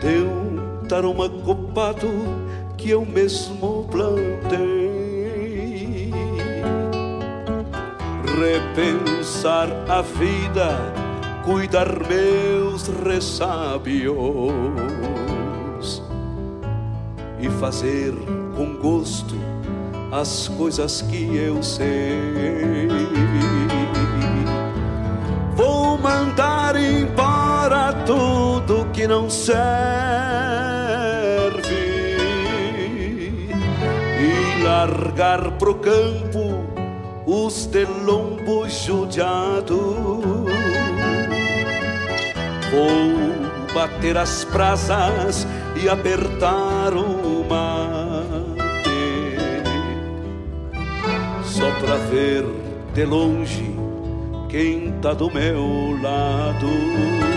[0.00, 2.08] de um taroma copado
[2.76, 4.72] que eu mesmo plantei.
[8.40, 10.76] Repensar a vida,
[11.44, 14.12] cuidar meus ressábios
[17.38, 18.12] e fazer
[18.56, 19.36] com gosto
[20.10, 22.92] as coisas que eu sei.
[28.92, 29.62] Que não serve
[34.20, 36.66] e largar pro campo
[37.26, 39.96] os de lombo judiado.
[42.70, 45.46] Vou bater as brasas
[45.82, 48.52] e apertar o mate
[51.44, 52.44] só pra ver
[52.92, 53.74] de longe
[54.48, 57.31] quem tá do meu lado.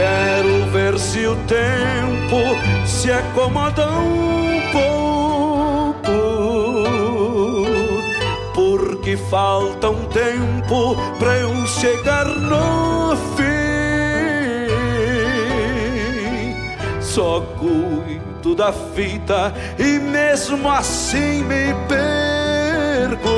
[0.00, 2.38] Quero ver se o tempo
[2.86, 6.10] se acomoda um pouco,
[8.54, 13.44] porque falta um tempo pra eu chegar no fim.
[17.02, 23.28] Só cuido da fita e mesmo assim me perco.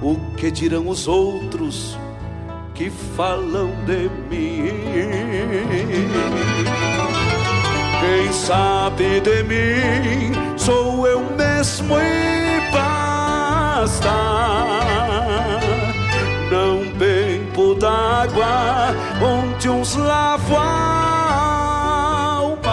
[0.00, 1.98] O que dirão os outros
[2.82, 4.72] que falam de mim?
[8.00, 14.10] Quem sabe de mim sou eu mesmo e basta.
[16.50, 22.72] Não bebo d'água onde uns lavam a alma,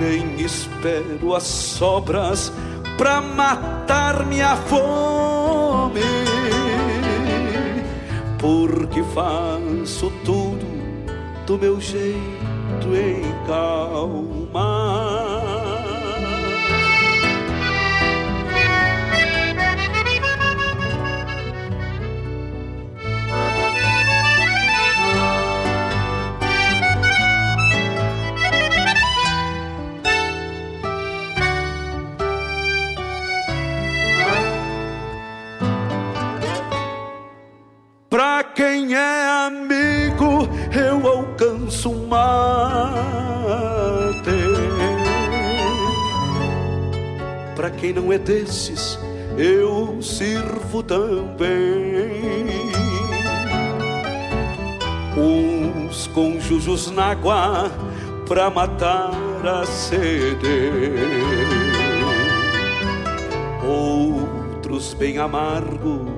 [0.00, 2.50] nem espero as sobras
[2.96, 6.00] pra matar minha fome,
[8.38, 10.66] porque faço tudo
[11.46, 15.27] do meu jeito em calma.
[38.58, 42.18] Quem é amigo, eu alcanço mate.
[47.54, 48.98] Pra quem não é desses,
[49.36, 52.48] eu sirvo também.
[55.16, 57.70] Uns com jujus na água
[58.26, 59.12] pra matar
[59.44, 60.72] a sede.
[63.64, 66.17] Outros bem amargo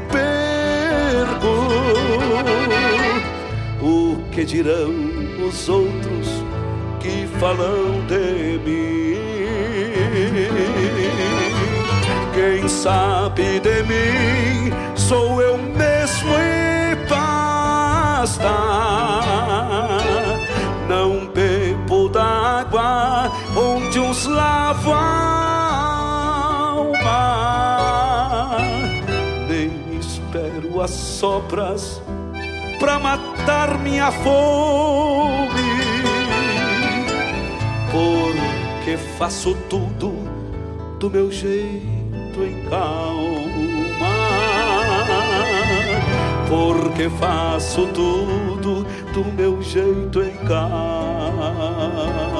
[1.21, 1.53] perco.
[3.81, 4.93] O que dirão
[5.47, 6.43] os outros
[6.99, 9.21] que falam de mim?
[12.33, 18.51] Quem sabe de mim sou eu mesmo e basta.
[20.87, 25.40] Não bebo d'água onde uns lavam
[30.81, 32.01] espero as sobras
[32.79, 35.61] pra matar minha fome,
[37.91, 40.11] porque faço tudo
[40.99, 44.07] do meu jeito em calma,
[46.47, 52.30] porque faço tudo do meu jeito em calma.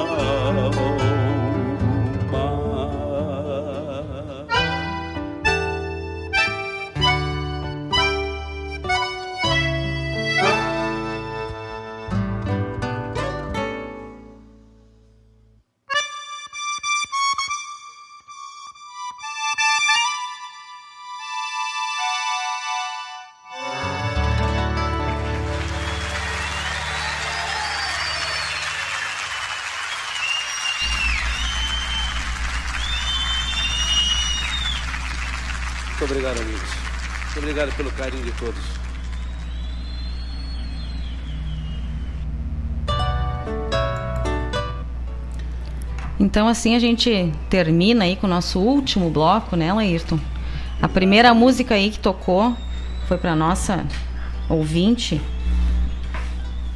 [37.62, 38.60] Obrigado pelo carinho de todos.
[46.18, 50.18] Então assim a gente termina aí com o nosso último bloco, né, Laírton?
[50.80, 52.56] A primeira música aí que tocou
[53.08, 53.84] foi para nossa
[54.48, 55.20] ouvinte.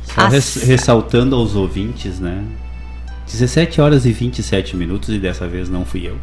[0.03, 2.45] Só res- ressaltando aos ouvintes, né?
[3.27, 6.17] 17 horas e 27 minutos e dessa vez não fui eu.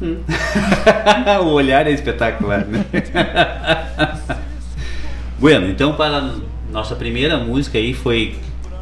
[1.42, 2.84] o olhar é espetacular, né?
[5.38, 6.32] bueno, então para
[6.72, 8.34] nossa primeira música aí foi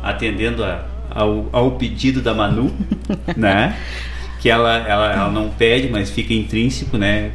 [0.02, 2.72] atendendo a- ao, ao pedido da Manu,
[3.36, 3.76] né?
[4.40, 7.30] Que ela, ela, ela não pede, mas fica intrínseco, né?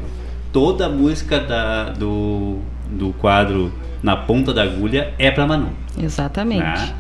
[0.52, 2.58] Toda a música da, do,
[2.90, 5.70] do quadro Na Ponta da Agulha é para Manu.
[5.98, 6.64] Exatamente.
[6.64, 6.94] né?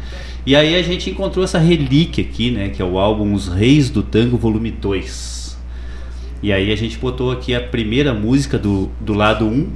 [0.45, 2.69] E aí a gente encontrou essa relíquia aqui, né?
[2.69, 5.46] Que é o álbum Os Reis do Tango Volume 2.
[6.41, 9.69] E aí a gente botou aqui a primeira música do, do lado 1,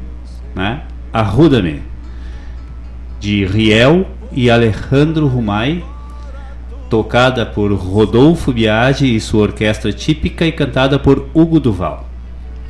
[0.55, 0.83] né?
[1.11, 1.81] Arruda-me,
[3.19, 5.83] de Riel e Alejandro Rumai,
[6.89, 12.10] tocada por Rodolfo Biagi e sua orquestra típica e cantada por Hugo Duval.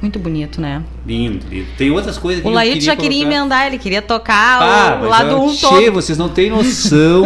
[0.02, 0.82] Muito bonito, né?
[1.06, 1.68] Lindo, lindo.
[1.78, 3.38] Tem outras coisas O eu Laírton já queria colocar.
[3.38, 5.92] emendar, ele queria tocar Ah, o lado eu- um Tchê, todo.
[5.92, 7.24] vocês não têm noção.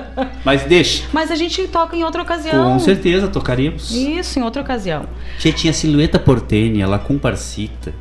[0.42, 1.04] mas deixa.
[1.12, 2.72] Mas a gente toca em outra ocasião.
[2.72, 3.90] Com certeza, tocaríamos.
[3.90, 5.04] Isso, em outra ocasião.
[5.38, 7.92] Tchê tinha silhueta portenha, la comparsita,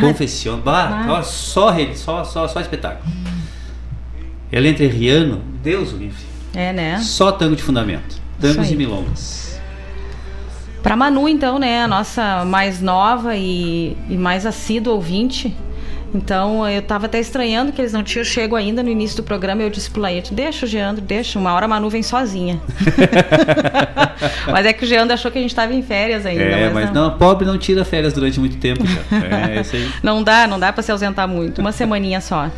[0.00, 0.60] confessión.
[0.64, 1.22] Bah, Ah.
[1.22, 3.04] só, rede, só, só, só espetáculo.
[4.50, 6.24] Ela entre Riano, Deus o livre.
[6.54, 6.98] É, né?
[7.02, 8.16] Só tango de fundamento.
[8.40, 9.47] Tangos e milongas.
[10.82, 11.82] Pra Manu, então, né?
[11.82, 15.54] A nossa mais nova e, e mais assídua ouvinte.
[16.14, 19.62] Então, eu tava até estranhando que eles não tinham chego ainda no início do programa.
[19.62, 21.38] Eu disse pro Laírton, deixa o Geandro, deixa.
[21.38, 22.60] Uma hora a Manu vem sozinha.
[24.50, 26.42] mas é que o Geandro achou que a gente tava em férias ainda.
[26.42, 27.10] é, mas não.
[27.18, 29.28] pobre não tira férias durante muito tempo, cara.
[29.48, 29.88] É, isso aí.
[30.02, 31.60] Não dá, não dá pra se ausentar muito.
[31.60, 32.50] Uma semaninha só.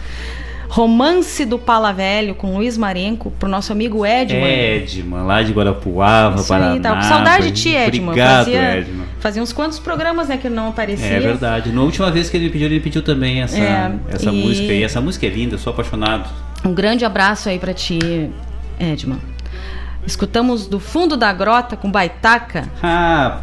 [0.73, 4.44] Romance do Pala Velho com Luiz Marenco pro nosso amigo Edman.
[4.49, 6.90] Edman, lá de Guarapuava, Paraná.
[6.90, 8.10] aí, com saudade de ti, Edman.
[8.10, 9.07] Obrigado, fazia, Edman.
[9.18, 11.07] fazia uns quantos programas, né, que ele não aparecia.
[11.08, 11.73] É verdade.
[11.73, 14.73] Na última vez que ele me pediu, ele pediu também essa, É, essa e- música.
[14.73, 16.31] E essa música é linda, eu sou apaixonado.
[16.65, 18.31] Um grande abraço aí pra ti,
[18.78, 19.18] Edman.
[20.07, 22.68] Escutamos do fundo da grota com Baitaca.
[22.81, 23.42] Ah,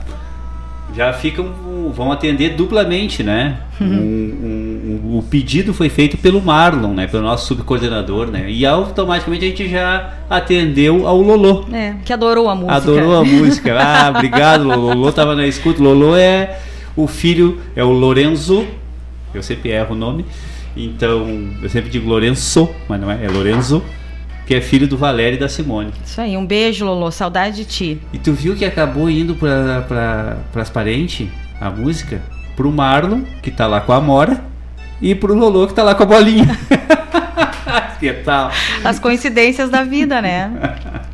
[0.96, 1.54] já ficam.
[1.94, 3.58] vão atender duplamente, né?
[3.80, 7.08] Um- um- um- o pedido foi feito pelo Marlon, né?
[7.08, 8.50] Pelo nosso subcoordenador, né?
[8.50, 11.64] E automaticamente a gente já atendeu ao Lolô.
[11.72, 12.76] É, que adorou a música.
[12.76, 13.78] Adorou a música.
[13.80, 14.90] Ah, obrigado, Lolô.
[14.94, 15.82] Lolô tava na escuta.
[15.82, 16.60] Lolô é
[16.96, 18.66] o filho, é o Lorenzo.
[19.34, 20.26] Eu sempre erro o nome.
[20.76, 21.26] Então,
[21.62, 23.82] eu sempre digo Lorenzo, mas não é, é Lorenzo,
[24.48, 25.92] que é filho do Valério e da Simone.
[26.06, 27.12] Isso aí, um beijo, Lolo.
[27.12, 28.02] Saudade de ti.
[28.14, 31.28] E tu viu que acabou indo para pra, pras parentes,
[31.60, 32.22] a música,
[32.56, 34.42] pro Marlon, que tá lá com a Amora,
[35.02, 36.48] e pro Lolô, que tá lá com a bolinha.
[38.00, 38.50] que tal?
[38.86, 40.50] As coincidências da vida, né?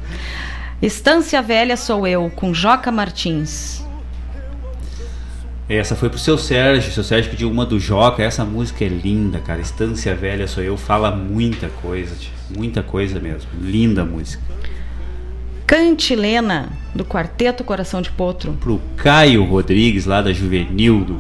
[0.80, 3.84] Estância Velha Sou Eu, com Joca Martins.
[5.70, 6.92] Essa foi pro seu Sérgio.
[6.92, 8.22] Seu Sérgio pediu uma do Joca.
[8.22, 9.62] Essa música é linda, cara.
[9.62, 12.32] Estância Velha Sou Eu fala muita coisa, tia.
[12.56, 13.50] muita coisa mesmo.
[13.62, 14.44] Linda música.
[15.66, 18.54] Cantilena, do Quarteto Coração de Potro.
[18.60, 21.20] Pro Caio Rodrigues, lá da Juvenil, do,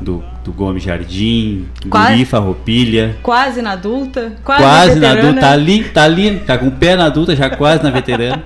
[0.00, 3.16] do, do Gomes Jardim, Quase- Guri Farroupilha.
[3.22, 4.32] Quase na adulta.
[4.44, 5.18] Quase, Quase na veterana.
[5.28, 8.42] adulta, tá ali, tá ali, tá com o pé na adulta, já quase na veterana.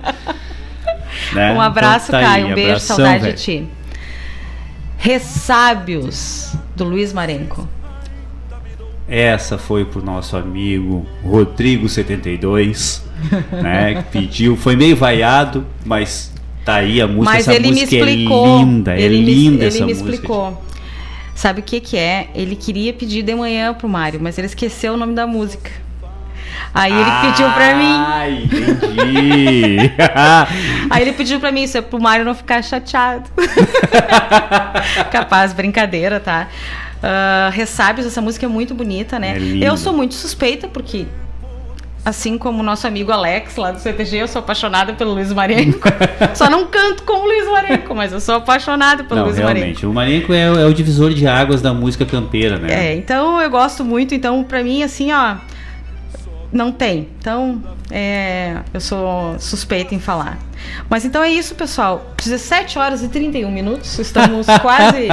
[1.33, 1.53] Né?
[1.53, 2.47] Um abraço, Então tá aí, Caio.
[2.47, 3.35] Um beijo, abração, saudade velho.
[3.35, 3.67] de ti.
[4.97, 7.67] Ressábios, do Luiz Marenco.
[9.07, 13.01] Essa foi pro nosso amigo Rodrigo72,
[13.63, 14.03] né?
[14.11, 16.33] Que pediu, foi meio vaiado, mas
[16.65, 17.23] tá aí a música.
[17.25, 18.45] Mas essa ele me música explicou.
[18.45, 20.09] é linda, é ele me- linda ele essa me música.
[20.09, 20.63] explicou.
[21.33, 22.29] Sabe o que que é?
[22.35, 25.69] Ele queria pedir de manhã pro Mário, mas ele esqueceu o nome da música.
[26.73, 27.93] Aí ele pediu pra mim.
[27.93, 29.77] Ah, entendi.
[30.89, 33.29] Aí ele pediu pra mim isso é pro Mário não ficar chateado.
[35.11, 36.47] Capaz, brincadeira, tá?
[37.01, 39.37] Ah, Ressábios, essa música é muito bonita, né?
[39.37, 41.05] É eu sou muito suspeita, porque
[42.03, 45.87] assim como o nosso amigo Alex lá do CTG, eu sou apaixonada pelo Luiz Marenco.
[46.33, 49.57] Só não canto como o Luiz Marenco, mas eu sou apaixonada pelo Não, Luiz Marenco.
[49.57, 49.85] realmente.
[49.85, 52.91] O Marenco é, é o divisor de águas da música campeira, né?
[52.91, 54.15] É, então eu gosto muito.
[54.15, 55.35] Então, pra mim, assim, ó,
[56.51, 57.09] não tem.
[57.19, 57.61] Então,
[57.91, 60.37] é, eu sou suspeita em falar.
[60.89, 62.13] Mas então é isso, pessoal.
[62.23, 63.97] 17 horas e 31 minutos.
[63.99, 65.07] Estamos quase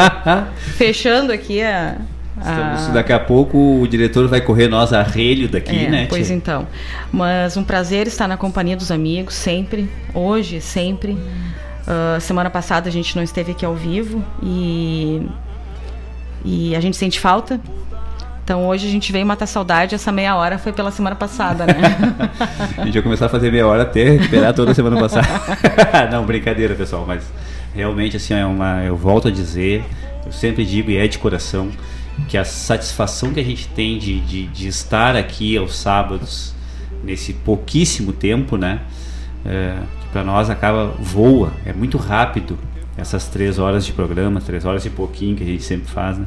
[0.77, 1.97] fechando aqui a.
[2.37, 6.07] Estamos- daqui a pouco o diretor vai correr nós a relho daqui, É, né?
[6.09, 6.37] Pois tia?
[6.37, 6.67] então.
[7.13, 9.89] Mas um prazer estar na companhia dos amigos, sempre.
[10.13, 11.17] Hoje, sempre.
[11.87, 15.23] Ah, semana passada a gente não esteve aqui ao vivo e.
[16.45, 17.59] E a gente sente falta.
[18.45, 19.95] Então hoje a gente veio matar saudade.
[19.95, 21.75] Essa meia hora foi pela semana passada, né?
[22.77, 25.27] A gente vai começar a fazer meia hora até recuperar toda a semana passada.
[26.13, 27.25] Não, brincadeira, pessoal, mas
[27.75, 29.83] realmente assim é uma, eu volto a dizer,
[30.27, 31.71] eu sempre digo e é de coração
[32.29, 36.55] que a satisfação que a gente tem de, de, de estar aqui aos sábados
[37.03, 38.81] nesse pouquíssimo tempo, né?
[39.47, 42.59] É, que para nós acaba voa, é muito rápido
[42.95, 46.27] essas três horas de programa, três horas e pouquinho que a gente sempre faz, né?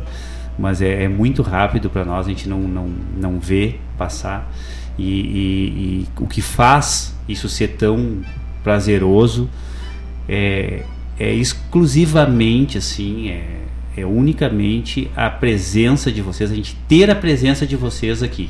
[0.57, 4.51] Mas é, é muito rápido para nós, a gente não, não, não vê passar.
[4.97, 8.21] E, e- e o que faz isso ser tão
[8.63, 9.49] prazeroso
[10.27, 10.83] é,
[11.19, 13.61] é exclusivamente assim, é,
[13.95, 18.49] é unicamente a presença de vocês, a gente ter a presença de vocês aqui.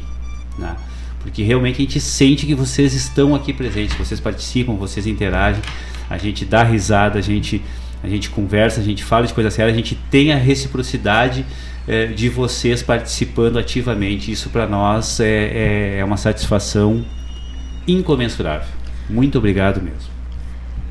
[0.58, 0.76] Né?
[1.22, 5.61] Porque realmente a gente sente que vocês estão aqui presentes, vocês participam, vocês interagem,
[6.10, 7.61] a gente dá risada, a gente,
[8.02, 11.45] a gente conversa, a gente fala de coisa séria, a gente tem a reciprocidade
[11.88, 14.32] eh, de vocês participando ativamente.
[14.32, 17.06] Isso para nós é, é, é uma satisfação
[17.88, 18.67] incomensurável.
[19.09, 20.11] Muito obrigado mesmo.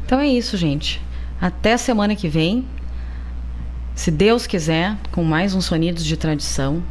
[0.05, 1.03] Então é isso, gente.
[1.41, 2.65] Até semana que vem.
[3.95, 6.83] Se Deus quiser, com mais uns sonidos de tradição.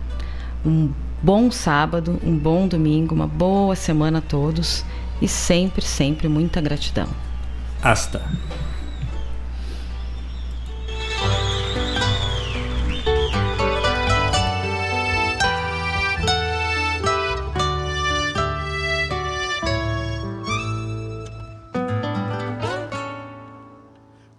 [0.66, 4.86] Um bom sábado, um bom domingo, uma boa semana a todos.
[5.22, 7.08] E sempre, sempre muita gratidão.
[7.82, 8.22] Hasta.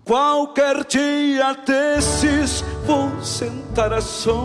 [0.06, 4.36] Qualquer dia desses vou sentar à sombra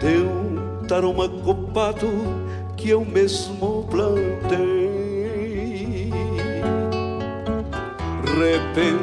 [0.00, 2.08] de um taroma copado
[2.78, 4.94] que eu mesmo plantei.
[8.24, 8.94] Repente